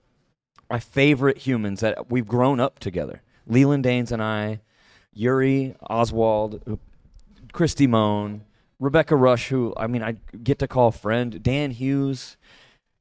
My 0.71 0.81
favorite 0.81 1.39
humans 1.39 1.81
that 1.81 2.11
we've 2.11 2.27
grown 2.27 2.61
up 2.61 2.79
together. 2.79 3.23
LeLan 3.47 3.83
Dains 3.83 4.11
and 4.11 4.23
I, 4.23 4.61
Yuri 5.13 5.75
Hauswald, 5.91 6.79
Kristi 7.53 7.87
Mohn, 7.87 8.43
Rebecca 8.81 9.17
Rusch, 9.17 9.49
who 9.49 9.75
I 9.77 9.87
mean 9.87 10.03
I 10.03 10.17
get 10.43 10.59
to 10.61 10.69
call 10.69 10.93
friend, 10.93 11.43
Dan 11.43 11.73
Hughes, 11.73 12.39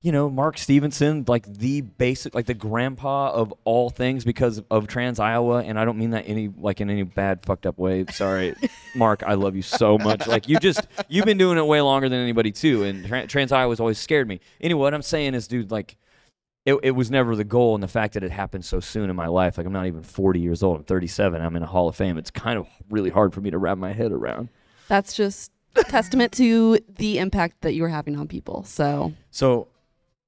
you 0.08 0.14
know, 0.14 0.30
Mark 0.30 0.58
Stevenson, 0.58 1.26
like 1.28 1.46
the 1.52 1.82
basic, 1.82 2.34
like 2.34 2.46
the 2.46 2.54
grandpa 2.54 3.30
of 3.30 3.54
all 3.66 3.90
things 3.90 4.24
because 4.24 4.64
of 4.72 4.88
Trans 4.88 5.20
Iowa, 5.20 5.62
and 5.62 5.78
I 5.78 5.84
don't 5.84 5.98
mean 5.98 6.12
that 6.12 6.24
any 6.30 6.48
like 6.48 6.80
in 6.80 6.90
any 6.90 7.04
bad 7.04 7.46
fucked 7.46 7.66
up 7.66 7.78
way. 7.78 8.06
Sorry, 8.10 8.56
Mark, 8.96 9.22
I 9.28 9.34
love 9.34 9.58
you 9.58 9.62
so 9.62 9.98
much. 9.98 10.26
Like 10.26 10.48
you 10.48 10.60
just 10.60 10.88
you've 11.10 11.26
been 11.26 11.38
doing 11.38 11.58
it 11.58 11.68
way 11.68 11.82
longer 11.82 12.08
than 12.08 12.22
anybody 12.22 12.54
too, 12.54 12.86
and 12.86 13.04
Tran- 13.04 13.28
Trans 13.28 13.52
Iowa's 13.52 13.82
always 13.82 14.00
scared 14.00 14.30
me. 14.30 14.40
Anyway, 14.62 14.80
what 14.80 14.94
I'm 14.94 15.02
saying 15.02 15.36
is, 15.36 15.46
dude, 15.46 15.72
like. 15.72 15.98
It, 16.66 16.78
it 16.84 16.92
was 16.92 17.10
never 17.10 17.34
the 17.38 17.46
goal, 17.46 17.76
and 17.76 17.82
the 17.82 17.88
fact 17.88 18.16
that 18.16 18.26
it 18.26 18.32
happened 18.32 18.66
so 18.66 18.82
soon 18.82 19.10
in 19.10 19.16
my 19.16 19.28
life, 19.28 19.58
like 19.58 19.66
I'm 19.66 19.72
not 19.72 19.86
even 19.86 20.04
40 20.04 20.42
years 20.42 20.62
old, 20.62 20.76
I'm 20.76 20.84
37, 20.84 21.42
I'm 21.42 21.56
in 21.56 21.64
a 21.64 21.66
Hall 21.66 21.88
of 21.88 21.96
Fame. 21.96 22.18
It's 22.18 22.30
kind 22.30 22.60
of 22.60 22.68
really 22.90 23.10
hard 23.10 23.34
for 23.34 23.40
me 23.40 23.52
to 23.52 23.58
wrap 23.58 23.78
my 23.78 23.94
head 23.94 24.12
around. 24.12 24.50
That's 24.90 25.16
just 25.16 25.50
testament 25.86 26.34
to 26.34 26.78
the 26.98 27.20
impact 27.20 27.62
that 27.62 27.74
you 27.74 27.84
were 27.84 27.88
having 27.88 28.18
on 28.18 28.28
people. 28.28 28.64
So 28.64 29.14
So, 29.32 29.70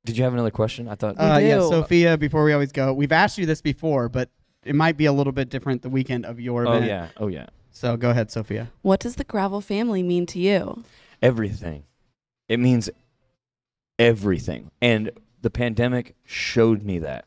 did 0.05 0.17
you 0.17 0.23
have 0.23 0.33
another 0.33 0.51
question? 0.51 0.87
I 0.87 0.95
thought. 0.95 1.15
Uh, 1.19 1.39
yeah. 1.41 1.59
Sophia. 1.59 2.17
Before 2.17 2.43
we 2.43 2.53
always 2.53 2.71
go, 2.71 2.93
we've 2.93 3.11
asked 3.11 3.37
you 3.37 3.45
this 3.45 3.61
before, 3.61 4.09
but 4.09 4.29
it 4.63 4.75
might 4.75 4.97
be 4.97 5.05
a 5.05 5.13
little 5.13 5.33
bit 5.33 5.49
different 5.49 5.81
the 5.81 5.89
weekend 5.89 6.25
of 6.25 6.39
your 6.39 6.67
oh 6.67 6.73
event. 6.73 6.85
yeah, 6.85 7.07
oh 7.17 7.27
yeah. 7.27 7.47
So 7.71 7.95
go 7.97 8.09
ahead, 8.09 8.31
Sophia. 8.31 8.71
what 8.81 8.99
does 8.99 9.15
the 9.15 9.23
gravel 9.23 9.61
family 9.61 10.03
mean 10.03 10.25
to 10.27 10.39
you? 10.39 10.83
everything. 11.21 11.83
It 12.47 12.59
means 12.59 12.89
everything. 13.97 14.71
And 14.81 15.11
the 15.41 15.49
pandemic 15.49 16.15
showed 16.25 16.83
me 16.83 16.99
that. 16.99 17.25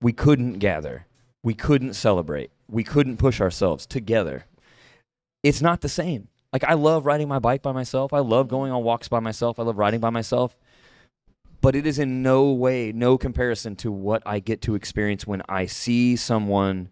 We 0.00 0.12
couldn't 0.12 0.54
gather. 0.54 1.06
We 1.42 1.54
couldn't 1.54 1.94
celebrate. 1.94 2.50
We 2.68 2.84
couldn't 2.84 3.16
push 3.18 3.40
ourselves 3.40 3.86
together. 3.86 4.46
It's 5.42 5.62
not 5.62 5.80
the 5.80 5.88
same. 5.88 6.28
Like 6.52 6.64
I 6.64 6.74
love 6.74 7.06
riding 7.06 7.28
my 7.28 7.38
bike 7.38 7.62
by 7.62 7.72
myself. 7.72 8.12
I 8.12 8.20
love 8.20 8.48
going 8.48 8.72
on 8.72 8.82
walks 8.82 9.08
by 9.08 9.20
myself. 9.20 9.58
I 9.58 9.62
love 9.62 9.78
riding 9.78 10.00
by 10.00 10.10
myself. 10.10 10.56
But 11.60 11.74
it 11.74 11.86
is 11.86 11.98
in 11.98 12.22
no 12.22 12.50
way, 12.52 12.92
no 12.92 13.18
comparison 13.18 13.74
to 13.76 13.90
what 13.90 14.22
I 14.24 14.38
get 14.38 14.60
to 14.62 14.74
experience 14.74 15.26
when 15.26 15.42
I 15.48 15.66
see 15.66 16.14
someone 16.16 16.90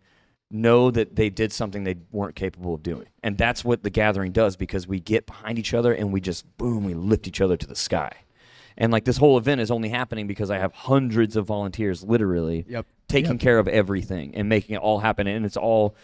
know 0.50 0.90
that 0.90 1.16
they 1.16 1.28
did 1.30 1.52
something 1.52 1.84
they 1.84 1.96
weren't 2.12 2.36
capable 2.36 2.74
of 2.74 2.82
doing. 2.82 3.06
And 3.22 3.36
that's 3.36 3.64
what 3.64 3.82
the 3.82 3.90
gathering 3.90 4.32
does 4.32 4.56
because 4.56 4.86
we 4.86 5.00
get 5.00 5.26
behind 5.26 5.58
each 5.58 5.74
other 5.74 5.92
and 5.92 6.12
we 6.12 6.20
just 6.20 6.44
boom, 6.56 6.84
we 6.84 6.94
lift 6.94 7.26
each 7.26 7.40
other 7.40 7.56
to 7.56 7.66
the 7.66 7.74
sky. 7.76 8.12
And 8.78 8.92
like 8.92 9.04
this 9.04 9.16
whole 9.16 9.38
event 9.38 9.60
is 9.60 9.70
only 9.70 9.88
happening 9.88 10.26
because 10.26 10.50
I 10.50 10.58
have 10.58 10.72
hundreds 10.72 11.34
of 11.36 11.46
volunteers 11.46 12.04
literally 12.04 12.64
Yep. 12.68 12.86
taking 13.08 13.32
Yep. 13.32 13.40
care 13.40 13.58
of 13.58 13.68
everything 13.68 14.34
and 14.34 14.48
making 14.48 14.74
it 14.76 14.78
all 14.78 14.98
happen 15.00 15.26
and 15.26 15.44
it's 15.46 15.56
all 15.56 15.96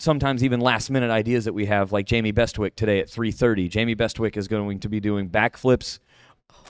sometimes 0.00 0.42
even 0.42 0.60
last 0.60 0.90
minute 0.90 1.10
ideas 1.10 1.44
that 1.44 1.52
we 1.52 1.66
have 1.66 1.92
like 1.92 2.04
Jamie 2.04 2.32
Bestwick 2.32 2.74
today 2.74 2.98
at 2.98 3.08
3:30. 3.08 3.68
Jamie 3.68 3.94
Bestwick 3.94 4.36
is 4.36 4.48
going 4.48 4.80
to 4.80 4.88
be 4.88 5.00
doing 5.00 5.28
backflips 5.30 6.00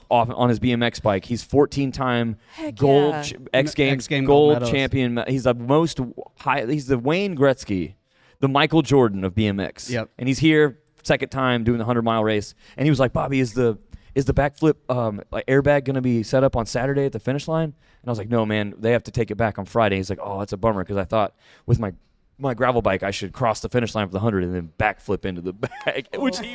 off 0.09 0.29
on 0.33 0.49
his 0.49 0.59
BMX 0.59 1.01
bike. 1.01 1.25
He's 1.25 1.45
14-time 1.45 2.37
Heck 2.53 2.75
gold 2.75 3.13
yeah. 3.13 3.21
ch- 3.23 3.35
X 3.53 3.73
Games 3.73 3.93
X 4.03 4.07
Game 4.07 4.25
gold, 4.25 4.59
gold 4.59 4.71
champion. 4.71 5.23
He's 5.27 5.43
the 5.43 5.53
most 5.53 5.99
high. 6.37 6.65
He's 6.65 6.87
the 6.87 6.97
Wayne 6.99 7.35
Gretzky, 7.35 7.95
the 8.39 8.47
Michael 8.47 8.81
Jordan 8.81 9.23
of 9.23 9.33
BMX. 9.33 9.89
Yep. 9.89 10.09
And 10.17 10.27
he's 10.27 10.39
here 10.39 10.79
second 11.03 11.29
time 11.29 11.63
doing 11.63 11.77
the 11.77 11.85
hundred 11.85 12.03
mile 12.03 12.23
race. 12.23 12.55
And 12.77 12.85
he 12.85 12.89
was 12.89 12.99
like, 12.99 13.13
Bobby, 13.13 13.39
is 13.39 13.53
the 13.53 13.77
is 14.15 14.25
the 14.25 14.33
backflip 14.33 14.75
um, 14.89 15.21
like 15.31 15.45
airbag 15.45 15.83
going 15.83 15.95
to 15.95 16.01
be 16.01 16.23
set 16.23 16.43
up 16.43 16.55
on 16.55 16.65
Saturday 16.65 17.05
at 17.05 17.11
the 17.11 17.19
finish 17.19 17.47
line? 17.47 17.73
And 18.01 18.07
I 18.07 18.09
was 18.09 18.17
like, 18.17 18.29
no, 18.29 18.45
man, 18.45 18.73
they 18.77 18.91
have 18.91 19.03
to 19.03 19.11
take 19.11 19.29
it 19.29 19.35
back 19.35 19.59
on 19.59 19.65
Friday. 19.65 19.97
He's 19.97 20.09
like, 20.09 20.19
oh, 20.21 20.39
that's 20.39 20.53
a 20.53 20.57
bummer 20.57 20.83
because 20.83 20.97
I 20.97 21.03
thought 21.03 21.35
with 21.65 21.79
my 21.79 21.93
my 22.37 22.53
gravel 22.53 22.81
bike 22.81 23.01
I 23.01 23.11
should 23.11 23.31
cross 23.31 23.61
the 23.61 23.69
finish 23.69 23.95
line 23.95 24.07
for 24.07 24.13
the 24.13 24.19
hundred 24.19 24.43
and 24.43 24.53
then 24.53 24.71
backflip 24.77 25.25
into 25.25 25.41
the 25.41 25.53
bag, 25.85 26.07
which 26.15 26.39
he, 26.39 26.53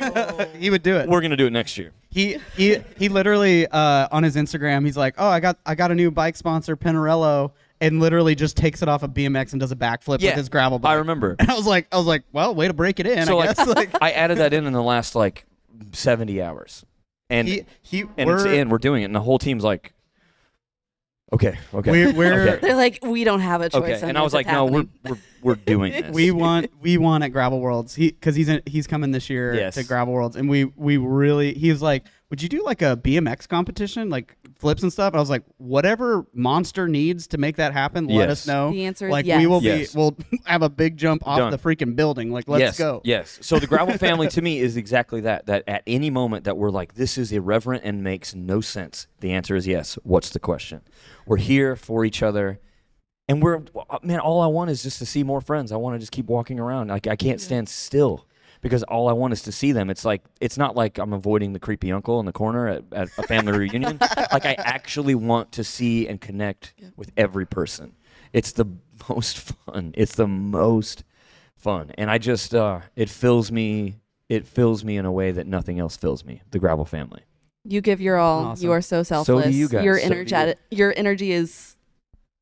he 0.59 0.69
would 0.69 0.83
do 0.83 0.97
it. 0.97 1.09
we're 1.09 1.21
gonna 1.21 1.37
do 1.37 1.47
it 1.47 1.53
next 1.53 1.77
year. 1.77 1.91
He 2.11 2.37
he 2.57 2.77
he 2.97 3.07
literally 3.09 3.65
uh, 3.67 4.07
on 4.11 4.23
his 4.23 4.35
Instagram 4.35 4.85
he's 4.85 4.97
like, 4.97 5.15
oh, 5.17 5.27
I 5.27 5.39
got 5.39 5.57
I 5.65 5.75
got 5.75 5.91
a 5.91 5.95
new 5.95 6.11
bike 6.11 6.35
sponsor, 6.35 6.75
Pinarello, 6.75 7.51
and 7.79 7.99
literally 8.01 8.35
just 8.35 8.57
takes 8.57 8.81
it 8.81 8.89
off 8.89 9.01
of 9.03 9.11
BMX 9.11 9.53
and 9.53 9.59
does 9.61 9.71
a 9.71 9.75
backflip 9.77 10.19
Yeah, 10.21 10.31
with 10.31 10.37
his 10.37 10.49
gravel 10.49 10.77
bike. 10.77 10.91
I 10.91 10.95
remember. 10.95 11.37
And 11.39 11.49
I 11.51 11.55
was 11.55 11.65
like, 11.65 11.87
I 11.91 11.97
was 11.97 12.05
like, 12.05 12.23
well, 12.33 12.53
way 12.53 12.67
to 12.67 12.73
break 12.73 12.99
it 12.99 13.07
in. 13.07 13.25
so 13.25 13.39
I 13.39 13.47
like, 13.47 13.65
like 13.75 13.89
I 14.01 14.11
added 14.11 14.39
that 14.39 14.53
in 14.53 14.65
in 14.65 14.73
the 14.73 14.83
last 14.83 15.15
like 15.15 15.45
seventy 15.93 16.41
hours, 16.41 16.85
and 17.29 17.47
he 17.47 17.65
he 17.81 18.03
and 18.17 18.29
it's 18.29 18.43
in. 18.43 18.69
We're 18.69 18.77
doing 18.77 19.03
it, 19.03 19.05
and 19.05 19.15
the 19.15 19.21
whole 19.21 19.39
team's 19.39 19.63
like, 19.63 19.93
okay, 21.33 21.57
okay, 21.73 21.91
We're, 21.91 22.13
we're 22.13 22.41
Okay. 22.49 22.59
They're 22.61 22.75
like, 22.75 22.99
we 23.01 23.23
don't 23.23 23.39
have 23.41 23.61
a 23.61 23.69
choice. 23.69 23.97
okay. 23.97 24.09
And 24.09 24.17
I 24.17 24.21
was 24.21 24.33
like, 24.33 24.45
it's 24.47 24.53
no, 24.53 24.65
we're, 24.65 24.85
we're 25.05 25.17
we're 25.43 25.55
doing 25.55 25.91
this. 26.03 26.11
we 26.13 26.31
want 26.31 26.71
we 26.81 26.97
want 26.97 27.23
at 27.23 27.29
Gravel 27.29 27.59
Worlds. 27.59 27.95
He 27.95 28.11
because 28.11 28.35
he's 28.35 28.49
in, 28.49 28.61
he's 28.65 28.87
coming 28.87 29.11
this 29.11 29.29
year 29.29 29.53
Yes. 29.53 29.75
to 29.75 29.83
Gravel 29.83 30.13
Worlds, 30.13 30.35
and 30.35 30.49
we 30.49 30.65
we 30.65 30.97
really 30.97 31.53
he 31.53 31.71
was 31.71 31.81
like, 31.81 32.03
would 32.31 32.41
you 32.41 32.47
do 32.47 32.63
like 32.63 32.81
a 32.81 32.95
BMX 32.95 33.45
competition, 33.47 34.09
like 34.09 34.37
flips 34.55 34.83
and 34.83 34.91
stuff? 34.91 35.11
And 35.11 35.17
I 35.17 35.19
was 35.19 35.29
like, 35.29 35.43
whatever 35.57 36.25
Monster 36.33 36.87
needs 36.87 37.27
to 37.27 37.37
make 37.37 37.57
that 37.57 37.73
happen, 37.73 38.07
let 38.07 38.29
Yes. 38.29 38.31
us 38.31 38.47
know. 38.47 38.71
The 38.71 38.85
answer 38.85 39.07
is 39.07 39.11
like 39.11 39.25
yes. 39.25 39.39
we 39.39 39.47
will 39.47 39.61
Yes. 39.61 39.93
be 39.93 39.99
we'll 39.99 40.15
have 40.45 40.61
a 40.61 40.69
big 40.69 40.95
jump 40.95 41.27
off 41.27 41.37
Done. 41.37 41.51
the 41.51 41.57
freaking 41.57 41.93
building. 41.93 42.31
Like 42.31 42.47
let's 42.47 42.61
yes, 42.61 42.77
go. 42.77 43.01
Yes. 43.03 43.37
So 43.41 43.59
the 43.59 43.67
gravel 43.67 43.97
family 43.97 44.29
to 44.29 44.41
me 44.41 44.59
is 44.59 44.77
exactly 44.77 45.19
that. 45.21 45.45
That 45.47 45.65
at 45.67 45.83
any 45.85 46.09
moment 46.09 46.45
that 46.45 46.55
we're 46.55 46.69
like, 46.69 46.95
this 46.95 47.17
is 47.17 47.33
irreverent 47.33 47.83
and 47.83 48.01
makes 48.01 48.33
no 48.33 48.61
sense. 48.61 49.07
The 49.19 49.33
answer 49.33 49.57
is 49.57 49.67
yes. 49.67 49.95
What's 50.03 50.29
the 50.29 50.39
question? 50.39 50.81
We're 51.27 51.35
here 51.37 51.75
for 51.75 52.05
each 52.05 52.23
other. 52.23 52.61
And 53.27 53.43
we're 53.43 53.61
uh, 53.89 53.99
man, 54.03 54.21
all 54.21 54.39
I 54.41 54.47
want 54.47 54.71
is 54.71 54.83
just 54.83 54.99
to 54.99 55.05
see 55.05 55.23
more 55.23 55.41
friends. 55.41 55.73
I 55.73 55.75
want 55.75 55.95
to 55.95 55.99
just 55.99 56.13
keep 56.13 56.27
walking 56.27 56.61
around. 56.61 56.87
Like 56.87 57.07
I 57.07 57.17
can't 57.17 57.41
stand 57.41 57.67
still 57.67 58.25
because 58.61 58.83
all 58.83 59.09
I 59.09 59.13
want 59.13 59.33
is 59.33 59.41
to 59.43 59.51
see 59.51 59.71
them. 59.71 59.89
It's 59.89 60.05
like 60.05 60.23
it's 60.39 60.57
not 60.57 60.75
like 60.75 60.97
I'm 60.97 61.13
avoiding 61.13 61.53
the 61.53 61.59
creepy 61.59 61.91
uncle 61.91 62.19
in 62.19 62.25
the 62.25 62.31
corner 62.31 62.67
at, 62.67 62.83
at 62.91 63.09
a 63.17 63.23
family 63.23 63.57
reunion. 63.57 63.99
Like 64.31 64.45
I 64.45 64.53
actually 64.53 65.15
want 65.15 65.51
to 65.53 65.63
see 65.63 66.07
and 66.07 66.21
connect 66.21 66.73
with 66.95 67.11
every 67.17 67.45
person. 67.45 67.93
It's 68.33 68.53
the 68.53 68.65
most 69.09 69.37
fun. 69.39 69.93
It's 69.97 70.15
the 70.15 70.27
most 70.27 71.03
fun. 71.55 71.91
And 71.97 72.09
I 72.09 72.17
just 72.17 72.55
uh 72.55 72.81
it 72.95 73.09
fills 73.09 73.51
me 73.51 73.95
it 74.29 74.47
fills 74.47 74.85
me 74.85 74.95
in 74.97 75.05
a 75.05 75.11
way 75.11 75.31
that 75.31 75.47
nothing 75.47 75.79
else 75.79 75.97
fills 75.97 76.23
me. 76.23 76.41
The 76.51 76.59
gravel 76.59 76.85
family. 76.85 77.23
You 77.65 77.81
give 77.81 77.99
your 77.99 78.17
all. 78.17 78.45
Awesome. 78.45 78.63
You 78.63 78.71
are 78.71 78.81
so 78.81 79.03
selfless. 79.03 79.43
So 79.43 79.51
do 79.51 79.55
you 79.55 79.67
guys. 79.67 79.83
Your 79.83 79.99
So 79.99 80.09
do 80.09 80.45
you. 80.45 80.77
Your 80.77 80.93
energy 80.95 81.31
is 81.31 81.75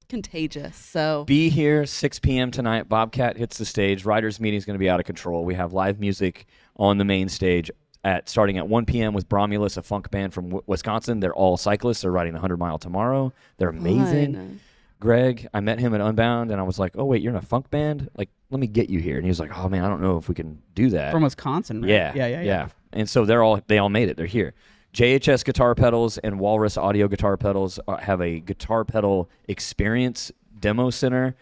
contagious. 0.10 0.76
So 0.76 1.24
Be 1.26 1.50
here 1.50 1.86
6 1.86 2.20
p.m. 2.20 2.52
tonight. 2.52 2.90
Bobcat 2.90 3.38
hits 3.38 3.58
the 3.58 3.66
stage. 3.66 4.04
Riders 4.06 4.40
meeting 4.40 4.58
is 4.58 4.66
going 4.66 4.76
to 4.76 4.80
be 4.80 4.90
out 4.90 5.00
of 5.00 5.06
control. 5.06 5.46
We 5.46 5.56
have 5.56 5.72
live 5.72 6.00
music 6.00 6.48
on 6.76 6.98
the 6.98 7.06
main 7.06 7.30
stage 7.30 7.72
at 8.04 8.28
starting 8.30 8.58
at 8.58 8.68
1 8.68 8.86
p.m. 8.86 9.14
with 9.14 9.30
Bromulus, 9.30 9.78
a 9.78 9.84
funk 9.84 10.10
band 10.12 10.34
from 10.34 10.46
w- 10.50 10.64
Wisconsin. 10.68 11.20
They're 11.20 11.34
all 11.36 11.58
cyclists. 11.58 12.02
They're 12.02 12.12
riding 12.12 12.34
the 12.34 12.38
100 12.40 12.58
mile 12.58 12.78
tomorrow. 12.78 13.32
They're 13.58 13.70
amazing. 13.70 14.34
fun. 14.34 14.60
Greg, 15.02 15.48
I 15.54 15.62
met 15.62 15.80
him 15.80 15.94
at 15.94 16.02
Unbound, 16.02 16.52
and 16.52 16.60
I 16.60 16.64
was 16.64 16.78
like, 16.78 16.92
"Oh 16.98 17.06
wait, 17.06 17.22
you're 17.22 17.32
in 17.32 17.38
a 17.38 17.42
funk 17.42 17.70
band? 17.70 18.10
Like, 18.18 18.28
let 18.52 18.60
me 18.60 18.68
get 18.68 18.90
you 18.90 19.00
here." 19.00 19.16
And 19.16 19.24
he 19.24 19.30
was 19.30 19.40
like, 19.40 19.58
"Oh 19.58 19.70
man, 19.70 19.86
I 19.86 19.88
don't 19.88 20.02
know 20.02 20.18
if 20.18 20.28
we 20.28 20.36
can 20.36 20.62
do 20.76 20.90
that." 20.90 21.14
From 21.14 21.24
Wisconsin, 21.24 21.82
right? 21.82 21.90
Yeah, 21.90 22.12
yeah, 22.16 22.28
yeah, 22.28 22.42
yeah. 22.42 22.68
And 22.92 23.10
so 23.10 23.24
they're 23.24 23.42
all 23.42 23.62
they 23.68 23.78
all 23.78 23.88
made 23.88 24.10
it. 24.10 24.18
They're 24.18 24.26
here. 24.26 24.54
JHS 24.94 25.46
guitar 25.46 25.76
pedals 25.76 26.18
and 26.18 26.40
Walrus 26.40 26.78
audio 26.78 27.08
guitar 27.08 27.38
pedals 27.38 27.80
uh, 27.88 27.98
have 27.98 28.22
a 28.22 28.40
guitar 28.40 28.84
pedal 28.84 29.30
experience 29.48 30.32
demo 30.60 30.90
center 30.90 31.36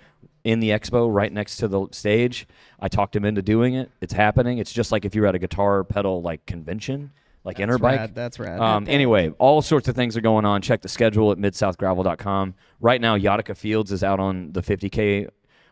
in 0.43 0.59
the 0.59 0.69
expo 0.69 1.13
right 1.13 1.31
next 1.31 1.57
to 1.57 1.67
the 1.67 1.87
stage. 1.91 2.47
I 2.79 2.87
talked 2.87 3.15
him 3.15 3.25
into 3.25 3.41
doing 3.41 3.75
it. 3.75 3.89
It's 4.01 4.13
happening. 4.13 4.57
It's 4.59 4.71
just 4.71 4.91
like 4.91 5.05
if 5.05 5.15
you 5.15 5.21
were 5.21 5.27
at 5.27 5.35
a 5.35 5.39
guitar 5.39 5.83
pedal 5.83 6.21
like 6.21 6.45
convention, 6.45 7.11
like 7.43 7.57
That's 7.57 7.71
Interbike. 7.71 7.97
rad, 7.97 8.15
That's 8.15 8.39
rad. 8.39 8.59
Um, 8.59 8.85
anyway, 8.89 9.29
all 9.39 9.61
sorts 9.61 9.87
of 9.87 9.95
things 9.95 10.17
are 10.17 10.21
going 10.21 10.45
on. 10.45 10.61
Check 10.61 10.81
the 10.81 10.89
schedule 10.89 11.31
at 11.31 11.37
midsouthgravel.com. 11.37 12.53
Right 12.81 12.99
now, 12.99 13.17
Yatika 13.17 13.55
Fields 13.55 13.91
is 13.91 14.03
out 14.03 14.19
on 14.19 14.51
the 14.51 14.61
50k 14.61 15.29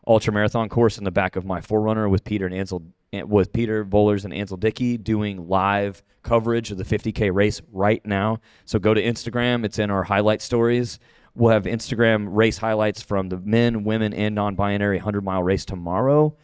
ultra 0.07 0.31
marathon 0.31 0.69
course 0.69 0.97
in 0.97 1.03
the 1.03 1.11
back 1.11 1.35
of 1.35 1.45
my 1.45 1.61
Forerunner 1.61 2.07
with 2.09 2.23
Peter 2.23 2.45
and 2.45 2.55
Ansel 2.55 2.83
with 3.23 3.53
Peter 3.53 3.83
Bowlers 3.83 4.25
and 4.25 4.33
Ansel 4.33 4.57
Dickey 4.57 4.97
doing 4.97 5.47
live 5.47 6.03
coverage 6.23 6.71
of 6.71 6.77
the 6.77 6.83
50k 6.83 7.33
race 7.33 7.61
right 7.71 8.05
now. 8.05 8.39
So 8.65 8.79
go 8.79 8.93
to 8.93 9.01
Instagram. 9.01 9.63
It's 9.65 9.79
in 9.79 9.89
our 9.89 10.03
highlight 10.03 10.41
stories. 10.41 10.99
We'll 11.35 11.51
have 11.51 11.63
Instagram 11.63 12.27
race 12.29 12.57
highlights 12.57 13.01
from 13.01 13.29
the 13.29 13.37
men, 13.37 13.83
women, 13.83 14.13
and 14.13 14.35
non-binary 14.35 14.97
100 14.97 15.23
mile 15.23 15.43
race 15.43 15.65
tomorrow 15.65 16.35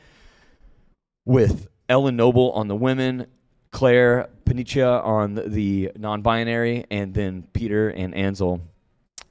with 1.26 1.68
Ellen 1.88 2.16
Noble 2.16 2.52
on 2.52 2.68
the 2.68 2.76
women, 2.76 3.28
Claire 3.72 4.30
Panicia 4.46 5.04
on 5.04 5.36
the, 5.36 5.44
the 5.44 5.92
non-binary, 5.98 6.86
and 6.92 7.14
then 7.14 7.44
Peter 7.54 7.90
and 7.90 8.14
Ansel 8.14 8.62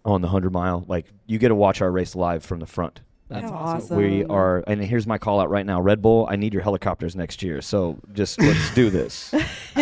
on 0.04 0.22
the 0.22 0.28
hundred 0.28 0.52
mile. 0.52 0.84
Like 0.88 1.06
you 1.26 1.38
get 1.38 1.48
to 1.48 1.54
watch 1.54 1.82
our 1.82 1.90
race 1.90 2.14
live 2.14 2.44
from 2.44 2.60
the 2.60 2.66
front. 2.66 3.00
That's 3.30 3.44
awesome. 3.46 3.84
awesome. 3.84 3.96
We 3.96 4.24
are, 4.24 4.64
and 4.66 4.82
here's 4.82 5.06
my 5.06 5.16
call 5.16 5.38
out 5.38 5.50
right 5.50 5.64
now. 5.64 5.80
Red 5.80 6.02
Bull, 6.02 6.26
I 6.28 6.34
need 6.34 6.52
your 6.52 6.64
helicopters 6.64 7.14
next 7.14 7.44
year. 7.44 7.62
So 7.62 8.00
just 8.12 8.40
let's 8.40 8.74
do 8.74 8.90
this. 8.90 9.32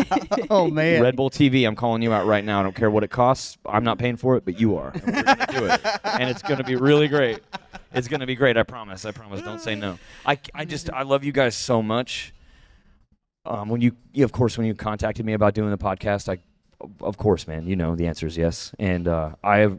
oh 0.51 0.69
man. 0.69 1.03
Red 1.03 1.17
Bull 1.17 1.31
TV, 1.31 1.67
I'm 1.67 1.75
calling 1.75 2.03
you 2.03 2.13
out 2.13 2.27
right 2.27 2.45
now. 2.45 2.61
I 2.61 2.63
don't 2.63 2.75
care 2.75 2.91
what 2.91 3.05
it 3.05 3.11
costs. 3.11 3.57
I'm 3.65 3.85
not 3.85 3.99
paying 3.99 4.17
for 4.17 4.37
it, 4.37 4.45
but 4.45 4.61
you 4.61 4.77
are. 4.77 4.93
And 4.93 5.07
we're 5.07 5.23
gonna 5.23 5.47
do 5.51 5.65
it, 5.65 5.81
and 6.05 6.29
it's 6.29 6.43
gonna 6.43 6.63
be 6.63 6.77
really 6.77 7.09
great. 7.09 7.41
It's 7.95 8.07
gonna 8.07 8.27
be 8.27 8.35
great. 8.35 8.59
I 8.59 8.65
promise. 8.65 9.07
I 9.07 9.13
promise. 9.13 9.41
Don't 9.41 9.63
say 9.63 9.75
no. 9.75 9.99
I, 10.27 10.39
I 10.55 10.67
just 10.67 10.91
I 10.91 11.03
love 11.03 11.25
you 11.25 11.33
guys 11.33 11.57
so 11.57 11.81
much. 11.83 12.35
Um, 13.47 13.71
when 13.71 13.81
you, 13.81 13.93
you, 14.13 14.27
of 14.27 14.33
course, 14.33 14.59
when 14.59 14.67
you 14.67 14.75
contacted 14.75 15.25
me 15.25 15.33
about 15.33 15.55
doing 15.55 15.71
the 15.71 15.79
podcast, 15.79 16.29
I, 16.29 16.39
of 17.01 17.17
course, 17.17 17.49
man, 17.49 17.67
you 17.67 17.77
know 17.77 17.97
the 17.97 18.07
answer 18.07 18.27
is 18.27 18.37
yes, 18.37 18.75
and 18.79 19.09
uh, 19.09 19.31
I, 19.43 19.71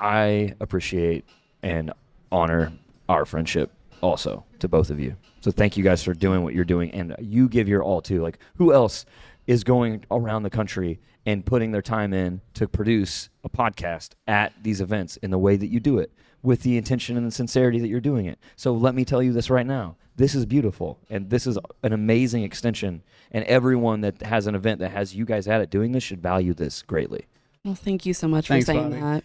I 0.00 0.54
appreciate 0.58 1.26
and 1.62 1.92
honor 2.32 2.72
our 3.10 3.24
friendship 3.24 3.72
also 4.00 4.44
to 4.60 4.68
both 4.68 4.88
of 4.88 5.00
you. 5.00 5.16
So 5.40 5.50
thank 5.50 5.76
you 5.76 5.84
guys 5.84 6.02
for 6.02 6.14
doing 6.14 6.42
what 6.42 6.54
you're 6.54 6.64
doing, 6.64 6.90
and 6.92 7.14
you 7.18 7.48
give 7.48 7.68
your 7.68 7.82
all 7.82 8.00
too. 8.00 8.22
Like 8.22 8.38
who 8.56 8.72
else 8.72 9.04
is 9.46 9.64
going 9.64 10.04
around 10.10 10.44
the 10.44 10.50
country 10.50 11.00
and 11.26 11.44
putting 11.44 11.72
their 11.72 11.82
time 11.82 12.14
in 12.14 12.40
to 12.54 12.68
produce 12.68 13.28
a 13.44 13.48
podcast 13.48 14.10
at 14.26 14.52
these 14.62 14.80
events 14.80 15.16
in 15.18 15.30
the 15.30 15.38
way 15.38 15.56
that 15.56 15.66
you 15.66 15.80
do 15.80 15.98
it, 15.98 16.12
with 16.42 16.62
the 16.62 16.78
intention 16.78 17.16
and 17.16 17.26
the 17.26 17.30
sincerity 17.30 17.78
that 17.80 17.88
you're 17.88 18.00
doing 18.00 18.26
it. 18.26 18.38
So 18.56 18.72
let 18.72 18.94
me 18.94 19.04
tell 19.04 19.22
you 19.22 19.32
this 19.32 19.50
right 19.50 19.66
now. 19.66 19.96
This 20.16 20.34
is 20.34 20.46
beautiful, 20.46 20.98
and 21.10 21.28
this 21.28 21.46
is 21.46 21.58
an 21.82 21.92
amazing 21.92 22.44
extension. 22.44 23.02
And 23.32 23.44
everyone 23.46 24.02
that 24.02 24.22
has 24.22 24.46
an 24.46 24.54
event 24.54 24.80
that 24.80 24.92
has 24.92 25.14
you 25.14 25.24
guys 25.24 25.48
at 25.48 25.60
it 25.60 25.70
doing 25.70 25.92
this 25.92 26.02
should 26.02 26.22
value 26.22 26.54
this 26.54 26.82
greatly. 26.82 27.26
Well, 27.64 27.74
thank 27.74 28.06
you 28.06 28.14
so 28.14 28.28
much 28.28 28.48
Thanks, 28.48 28.66
for 28.66 28.72
saying 28.72 28.90
Bobby. 28.90 29.00
that. 29.00 29.24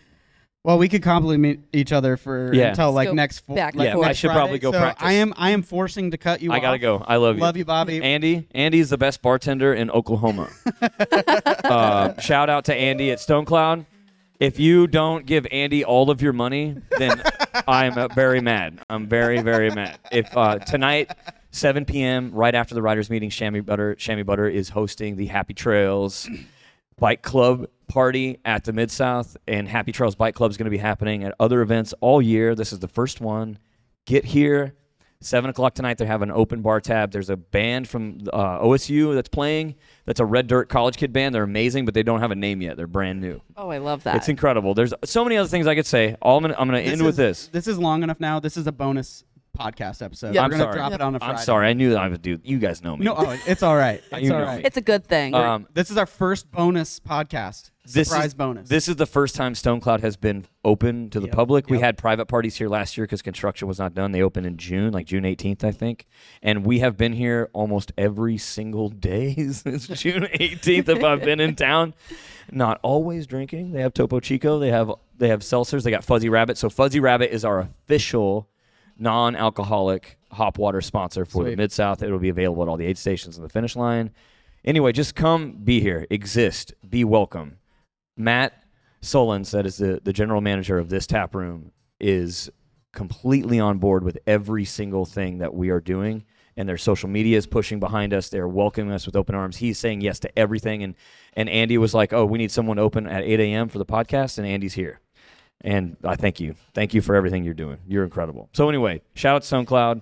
Well, 0.65 0.79
we 0.79 0.89
could 0.89 1.03
compliment 1.03 1.63
each 1.73 1.91
other 1.91 2.17
for 2.17 2.51
Yeah. 2.51 2.69
until 2.69 2.91
like 2.91 3.05
Let's 3.05 3.11
go 3.11 3.15
next 3.15 3.39
fo- 3.41 3.53
back 3.53 3.75
like 3.75 3.85
Yeah, 3.85 3.93
forth. 3.93 4.05
I 4.05 4.09
next 4.09 4.19
should 4.19 4.31
probably 4.31 4.59
Friday. 4.59 4.59
go 4.61 4.71
so 4.71 4.79
practice. 4.79 5.07
I 5.07 5.11
am 5.13 5.31
I 5.37 5.51
am 5.51 5.61
forcing 5.61 6.09
to 6.09 6.17
cut 6.17 6.41
you 6.41 6.49
off. 6.49 6.57
I 6.57 6.59
gotta 6.59 6.79
go. 6.79 7.03
I 7.05 7.17
love 7.17 7.35
you. 7.35 7.41
Love 7.43 7.55
you, 7.55 7.65
Bobby. 7.65 8.01
Andy, 8.01 8.47
Andy's 8.55 8.89
the 8.89 8.97
best 8.97 9.21
bartender 9.21 9.75
in 9.75 9.91
Oklahoma. 9.91 10.49
uh, 11.63 12.19
shout 12.19 12.49
out 12.49 12.65
to 12.65 12.73
Andy 12.73 13.11
at 13.11 13.19
Stonecloud. 13.19 13.85
If 14.39 14.59
you 14.59 14.87
don't 14.87 15.25
give 15.27 15.45
Andy 15.51 15.85
all 15.85 16.09
of 16.09 16.21
your 16.23 16.33
money, 16.33 16.75
then 16.97 17.21
I'm 17.67 17.95
uh, 17.95 18.07
very 18.09 18.41
mad. 18.41 18.79
I'm 18.89 19.07
very, 19.07 19.41
very 19.41 19.69
mad. 19.69 19.99
If 20.11 20.35
uh, 20.35 20.57
tonight, 20.57 21.11
7 21.51 21.85
p.m., 21.85 22.31
right 22.33 22.53
after 22.55 22.73
the 22.75 22.81
riders' 22.81 23.09
meeting, 23.11 23.29
Chamois 23.29 23.61
Butt'r, 23.61 23.95
Chamois 23.97 24.23
Butt'r 24.23 24.51
is 24.51 24.69
hosting 24.69 25.15
the 25.15 25.27
Happy 25.27 25.53
Trails 25.53 26.27
Bike 26.97 27.21
Club 27.21 27.67
party 27.87 28.39
at 28.45 28.63
the 28.63 28.73
Mid 28.73 28.91
South, 28.91 29.37
and 29.47 29.67
Happy 29.67 29.91
Trails 29.91 30.15
Bike 30.15 30.35
Club 30.35 30.51
is 30.51 30.57
going 30.57 30.65
to 30.65 30.71
be 30.71 30.77
happening 30.77 31.23
at 31.23 31.33
other 31.39 31.61
events 31.61 31.93
all 32.01 32.21
year. 32.21 32.55
This 32.55 32.73
is 32.73 32.79
the 32.79 32.87
first 32.87 33.21
one. 33.21 33.57
Get 34.05 34.25
here. 34.25 34.75
Seven 35.21 35.49
o'clock 35.49 35.73
tonight, 35.73 35.97
they 35.97 36.05
have 36.05 36.21
an 36.21 36.29
open 36.29 36.61
bar 36.61 36.79
tab. 36.81 37.11
There's 37.11 37.29
a 37.29 37.37
band 37.37 37.87
from 37.87 38.19
uh, 38.31 38.59
OSU 38.59 39.15
that's 39.15 39.29
playing. 39.29 39.75
That's 40.05 40.19
a 40.19 40.25
Red 40.25 40.47
Dirt 40.47 40.69
College 40.69 40.97
Kid 40.97 41.13
band. 41.13 41.33
They're 41.33 41.41
amazing, 41.41 41.85
but 41.85 41.93
they 41.93 42.03
don't 42.03 42.19
have 42.19 42.31
a 42.31 42.35
name 42.35 42.61
yet. 42.61 42.77
They're 42.77 42.85
brand 42.85 43.21
new. 43.21 43.41
Oh, 43.57 43.69
I 43.69 43.79
love 43.79 44.03
that. 44.03 44.17
It's 44.17 44.29
incredible. 44.29 44.73
There's 44.73 44.93
so 45.03 45.23
many 45.23 45.37
other 45.37 45.47
things 45.47 45.67
I 45.67 45.73
could 45.73 45.85
say. 45.85 46.15
All 46.21 46.37
I'm 46.37 46.43
gonna, 46.43 46.55
I'm 46.59 46.67
gonna 46.67 46.79
end 46.79 47.01
with 47.01 47.15
this. 47.15 47.47
This 47.47 47.67
is 47.67 47.79
long 47.79 48.03
enough 48.03 48.19
now. 48.19 48.39
This 48.39 48.57
is 48.57 48.67
a 48.67 48.71
bonus 48.71 49.23
podcast 49.55 50.01
episode. 50.03 50.35
Yeah. 50.35 50.41
We're 50.41 50.45
I'm 50.45 50.51
gonna 50.51 50.63
sorry. 50.63 50.75
drop 50.75 50.93
it 50.93 51.01
on 51.01 51.15
a 51.15 51.19
Friday. 51.19 51.33
I'm 51.33 51.39
sorry. 51.43 51.67
I 51.67 51.73
knew 51.73 51.89
that 51.91 51.99
I 51.99 52.07
would 52.09 52.21
do. 52.21 52.39
You 52.43 52.59
guys 52.59 52.83
know 52.83 52.95
me. 52.97 53.05
No, 53.05 53.15
oh, 53.17 53.37
it's 53.47 53.63
all 53.63 53.75
right. 53.75 54.01
It's 54.11 54.21
You 54.23 54.33
all 54.33 54.39
know 54.39 54.45
right. 54.45 54.57
me. 54.59 54.63
it's 54.65 54.77
a 54.77 54.81
good 54.81 55.05
thing. 55.05 55.33
Um, 55.33 55.67
this 55.73 55.89
is 55.91 55.97
our 55.97 56.05
first 56.05 56.51
bonus 56.51 56.99
podcast. 56.99 57.71
this 57.85 58.07
Surprise 58.09 58.27
is 58.27 58.33
bonus. 58.33 58.69
This 58.69 58.87
is 58.87 58.95
the 58.95 59.05
first 59.05 59.35
time 59.35 59.53
Stonecloud 59.53 60.01
has 60.01 60.15
been 60.17 60.45
open 60.63 61.09
to 61.11 61.19
the 61.19 61.27
Yep, 61.27 61.35
public. 61.35 61.69
We 61.69 61.77
yep. 61.77 61.83
had 61.85 61.97
private 61.97 62.25
parties 62.27 62.55
here 62.55 62.67
last 62.67 62.97
year 62.97 63.05
because 63.05 63.21
construction 63.21 63.67
was 63.67 63.77
not 63.79 63.93
done. 63.93 64.11
They 64.11 64.21
opened 64.21 64.45
in 64.47 64.57
June, 64.57 64.91
like 64.93 65.05
June 65.05 65.23
18th, 65.23 65.63
I 65.63 65.71
think. 65.71 66.05
And 66.41 66.65
we 66.65 66.79
have 66.79 66.97
been 66.97 67.13
here 67.13 67.49
almost 67.53 67.91
every 67.97 68.37
single 68.37 68.89
day 68.89 69.35
since 69.51 69.87
June 69.87 70.23
18th. 70.23 70.89
if 70.89 71.03
I've 71.03 71.21
been 71.21 71.39
in 71.39 71.55
town, 71.69 71.93
not 72.51 72.79
always 72.83 73.27
drinking. 73.27 73.71
They 73.71 73.81
have 73.81 73.93
Topo 73.93 74.19
Chico. 74.19 74.59
They 74.59 74.69
have 74.71 74.91
they 75.17 75.29
have 75.29 75.39
seltzers. 75.41 75.83
They 75.83 75.91
got 75.91 76.03
Fuzzy 76.03 76.27
Rabbit. 76.29 76.57
So 76.57 76.69
Fuzzy 76.69 76.99
Rabbit 76.99 77.33
is 77.33 77.45
our 77.45 77.59
official 77.59 78.49
non-alcoholic 78.97 80.17
hop 80.31 80.57
water 80.57 80.81
sponsor 80.81 81.25
for 81.25 81.43
the 81.43 81.55
Mid 81.55 81.71
South. 81.71 82.03
It 82.03 82.11
will 82.11 82.19
be 82.19 82.29
available 82.29 82.63
at 82.63 82.69
all 82.69 82.77
the 82.77 82.85
aid 82.85 82.97
stations 82.97 83.37
in 83.37 83.43
the 83.43 83.49
finish 83.49 83.75
line. 83.75 84.11
Anyway, 84.63 84.91
just 84.91 85.15
come, 85.15 85.57
be 85.63 85.79
here, 85.79 86.07
exist, 86.09 86.73
be 86.87 87.03
welcome. 87.03 87.57
Matt 88.17 88.63
Solons, 89.01 89.51
that 89.51 89.65
is 89.65 89.77
the, 89.77 90.01
the 90.03 90.13
general 90.13 90.41
manager 90.41 90.77
of 90.79 90.89
this 90.89 91.05
tap 91.05 91.35
room, 91.35 91.71
is 91.99 92.49
completely 92.93 93.59
on 93.59 93.77
board 93.77 94.03
with 94.03 94.17
every 94.25 94.65
single 94.65 95.05
thing 95.05 95.37
that 95.37 95.53
we 95.53 95.69
are 95.69 95.79
doing. 95.79 96.25
And 96.57 96.67
their 96.67 96.77
social 96.77 97.09
media 97.09 97.37
is 97.37 97.45
pushing 97.45 97.81
behind 97.81 98.13
us. 98.13 98.29
They're 98.29 98.47
welcoming 98.47 98.93
us 98.93 99.05
with 99.05 99.17
open 99.17 99.35
arms. 99.35 99.57
He's 99.57 99.77
saying 99.77 100.01
yes 100.01 100.19
to 100.19 100.39
everything. 100.39 100.83
And 100.83 100.95
and 101.33 101.49
Andy 101.49 101.77
was 101.77 101.93
like, 101.93 102.13
"Oh, 102.13 102.25
we 102.25 102.37
need 102.37 102.49
someone 102.49 102.79
open 102.79 103.07
at 103.07 103.23
8 103.23 103.41
a.m. 103.41 103.67
for 103.67 103.77
the 103.77 103.85
podcast," 103.85 104.37
and 104.37 104.47
Andy's 104.47 104.73
here. 104.73 105.01
And 105.61 105.97
I 106.03 106.15
thank 106.15 106.39
you. 106.39 106.55
Thank 106.73 106.93
you 106.93 107.01
for 107.01 107.15
everything 107.15 107.43
you're 107.43 107.53
doing. 107.53 107.79
You're 107.87 108.03
incredible. 108.03 108.49
So 108.53 108.69
anyway, 108.69 109.01
shout 109.15 109.35
out 109.37 109.41
to 109.43 109.47
Stonecloud. 109.47 110.01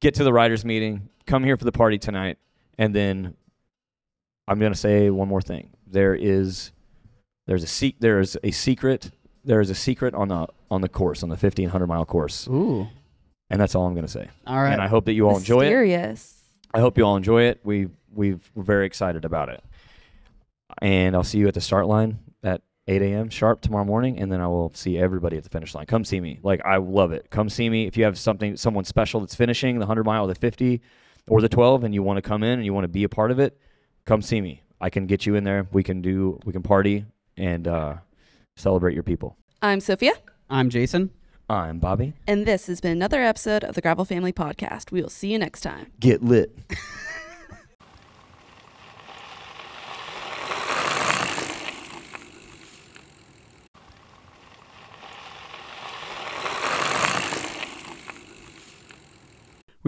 Get 0.00 0.14
to 0.14 0.24
the 0.24 0.32
riders 0.32 0.64
meeting. 0.64 1.08
Come 1.26 1.44
here 1.44 1.56
for 1.56 1.64
the 1.64 1.72
party 1.72 1.98
tonight. 1.98 2.38
And 2.78 2.94
then 2.94 3.34
I'm 4.46 4.58
going 4.58 4.72
to 4.72 4.78
say 4.78 5.10
one 5.10 5.28
more 5.28 5.42
thing. 5.42 5.70
There 5.86 6.14
is 6.14 6.72
there's 7.46 7.64
a 7.64 7.66
se- 7.66 7.96
there 7.98 8.20
is 8.20 8.38
a 8.42 8.50
secret 8.50 9.10
there 9.44 9.60
is 9.60 9.70
a 9.70 9.74
secret 9.74 10.14
on 10.14 10.28
the 10.28 10.46
on 10.70 10.80
the 10.82 10.88
course 10.88 11.22
on 11.22 11.28
the 11.28 11.36
1500 11.36 11.86
mile 11.86 12.04
course. 12.04 12.46
Ooh. 12.48 12.86
And 13.50 13.60
that's 13.60 13.74
all 13.74 13.86
I'm 13.86 13.94
going 13.94 14.06
to 14.06 14.12
say. 14.12 14.28
All 14.46 14.60
right. 14.60 14.72
And 14.72 14.82
I 14.82 14.88
hope 14.88 15.06
that 15.06 15.14
you 15.14 15.26
all 15.28 15.38
enjoy 15.38 15.60
it. 15.60 15.70
Mysterious. 15.70 16.42
I 16.74 16.80
hope 16.80 16.98
you 16.98 17.04
all 17.04 17.16
enjoy 17.16 17.44
it. 17.44 17.60
We 17.64 17.88
we've 18.14 18.50
we're 18.54 18.62
very 18.62 18.86
excited 18.86 19.24
about 19.24 19.48
it. 19.48 19.64
And 20.82 21.16
I'll 21.16 21.24
see 21.24 21.38
you 21.38 21.48
at 21.48 21.54
the 21.54 21.60
start 21.60 21.86
line 21.86 22.18
at 22.27 22.27
8 22.88 23.02
a.m. 23.02 23.28
sharp 23.28 23.60
tomorrow 23.60 23.84
morning, 23.84 24.18
and 24.18 24.32
then 24.32 24.40
I 24.40 24.46
will 24.48 24.72
see 24.74 24.98
everybody 24.98 25.36
at 25.36 25.44
the 25.44 25.50
finish 25.50 25.74
line. 25.74 25.86
Come 25.86 26.04
see 26.04 26.20
me. 26.20 26.40
Like 26.42 26.64
I 26.64 26.78
love 26.78 27.12
it. 27.12 27.28
Come 27.30 27.48
see 27.48 27.68
me 27.68 27.86
if 27.86 27.96
you 27.96 28.04
have 28.04 28.18
something 28.18 28.56
someone 28.56 28.84
special 28.84 29.20
that's 29.20 29.34
finishing 29.34 29.74
the 29.74 29.80
100 29.80 30.04
mile, 30.04 30.26
the 30.26 30.34
50, 30.34 30.80
or 31.28 31.40
the 31.40 31.48
12, 31.48 31.84
and 31.84 31.94
you 31.94 32.02
want 32.02 32.16
to 32.16 32.22
come 32.22 32.42
in 32.42 32.52
and 32.58 32.64
you 32.64 32.72
want 32.72 32.84
to 32.84 32.88
be 32.88 33.04
a 33.04 33.08
part 33.08 33.30
of 33.30 33.38
it. 33.38 33.58
Come 34.06 34.22
see 34.22 34.40
me. 34.40 34.62
I 34.80 34.90
can 34.90 35.06
get 35.06 35.26
you 35.26 35.34
in 35.34 35.44
there. 35.44 35.68
We 35.72 35.82
can 35.82 36.00
do 36.00 36.40
we 36.44 36.52
can 36.52 36.62
party 36.62 37.04
and 37.36 37.68
uh, 37.68 37.96
celebrate 38.56 38.94
your 38.94 39.02
people. 39.02 39.36
I'm 39.60 39.80
Sophia, 39.80 40.12
I'm 40.48 40.70
Jason. 40.70 41.10
I'm 41.50 41.78
Bobby. 41.78 42.12
and 42.26 42.44
this 42.44 42.66
has 42.66 42.80
been 42.80 42.92
another 42.92 43.22
episode 43.22 43.64
of 43.64 43.74
the 43.74 43.80
Gravel 43.80 44.04
Family 44.04 44.32
Podcast. 44.32 44.92
We 44.92 45.00
will 45.00 45.08
see 45.08 45.32
you 45.32 45.38
next 45.38 45.62
time. 45.62 45.86
Get 45.98 46.22
lit. 46.22 46.56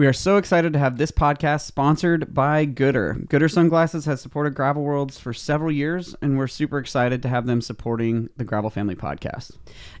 We 0.01 0.07
are 0.07 0.13
so 0.13 0.37
excited 0.37 0.73
to 0.73 0.79
have 0.79 0.97
this 0.97 1.11
podcast 1.11 1.67
sponsored 1.67 2.33
by 2.33 2.65
Goodr. 2.65 3.27
Goodr 3.27 3.51
Sunglasses 3.51 4.05
has 4.05 4.19
supported 4.19 4.55
Gravel 4.55 4.81
Worlds 4.81 5.19
for 5.19 5.31
several 5.31 5.71
years, 5.71 6.15
and 6.23 6.39
we're 6.39 6.47
super 6.47 6.79
excited 6.79 7.21
to 7.21 7.29
have 7.29 7.45
them 7.45 7.61
supporting 7.61 8.27
the 8.35 8.43
Gravel 8.43 8.71
Family 8.71 8.95
podcast. 8.95 9.57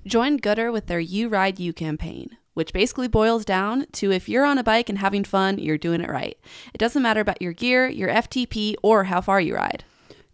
Join 0.07 0.39
Goodr 0.39 0.73
with 0.73 0.87
their 0.87 0.99
You 0.99 1.29
Ride 1.29 1.59
You 1.59 1.71
campaign, 1.71 2.35
which 2.55 2.73
basically 2.73 3.09
boils 3.09 3.45
down 3.45 3.85
to 3.91 4.11
if 4.11 4.27
you're 4.27 4.43
on 4.43 4.57
a 4.57 4.63
bike 4.63 4.89
and 4.89 4.97
having 4.97 5.23
fun, 5.23 5.59
you're 5.59 5.77
doing 5.77 6.01
it 6.01 6.09
right. 6.09 6.35
It 6.73 6.79
doesn't 6.79 7.03
matter 7.03 7.21
about 7.21 7.39
your 7.39 7.53
gear, 7.53 7.87
your 7.87 8.09
FTP, 8.09 8.73
or 8.81 9.03
how 9.03 9.21
far 9.21 9.39
you 9.39 9.53
ride. 9.53 9.83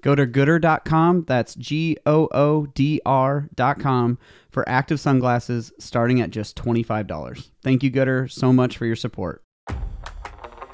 Go 0.01 0.15
to 0.15 0.25
goodr.com, 0.25 1.25
that's 1.27 1.55
G 1.55 1.97
O 2.05 2.29
O 2.31 2.67
D 2.67 3.01
R.com, 3.05 4.17
for 4.49 4.69
active 4.69 5.01
sunglasses 5.01 5.73
starting 5.77 6.21
at 6.21 6.31
just 6.31 6.55
$25. 6.55 7.49
Thank 7.61 7.83
you, 7.83 7.91
Goodr, 7.91 8.31
so 8.31 8.53
much 8.53 8.77
for 8.77 8.85
your 8.85 8.95
support. 8.95 9.43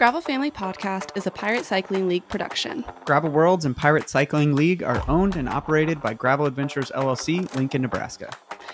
Gravel 0.04 0.20
Family 0.20 0.52
Podcast 0.52 1.16
is 1.16 1.26
a 1.28 1.32
Pirate 1.32 1.64
Cycling 1.64 2.10
League 2.10 2.28
production. 2.28 2.84
Gravel 3.06 3.30
Worlds 3.30 3.64
and 3.64 3.74
Pirate 3.74 4.10
Cycling 4.10 4.54
League 4.54 4.84
are 4.84 5.02
owned 5.08 5.38
and 5.38 5.48
operated 5.48 6.02
by 6.02 6.14
Gravel 6.14 6.46
Adventures 6.46 6.92
LLC, 6.94 7.56
Lincoln, 7.56 7.84
Nebraska. 7.84 8.30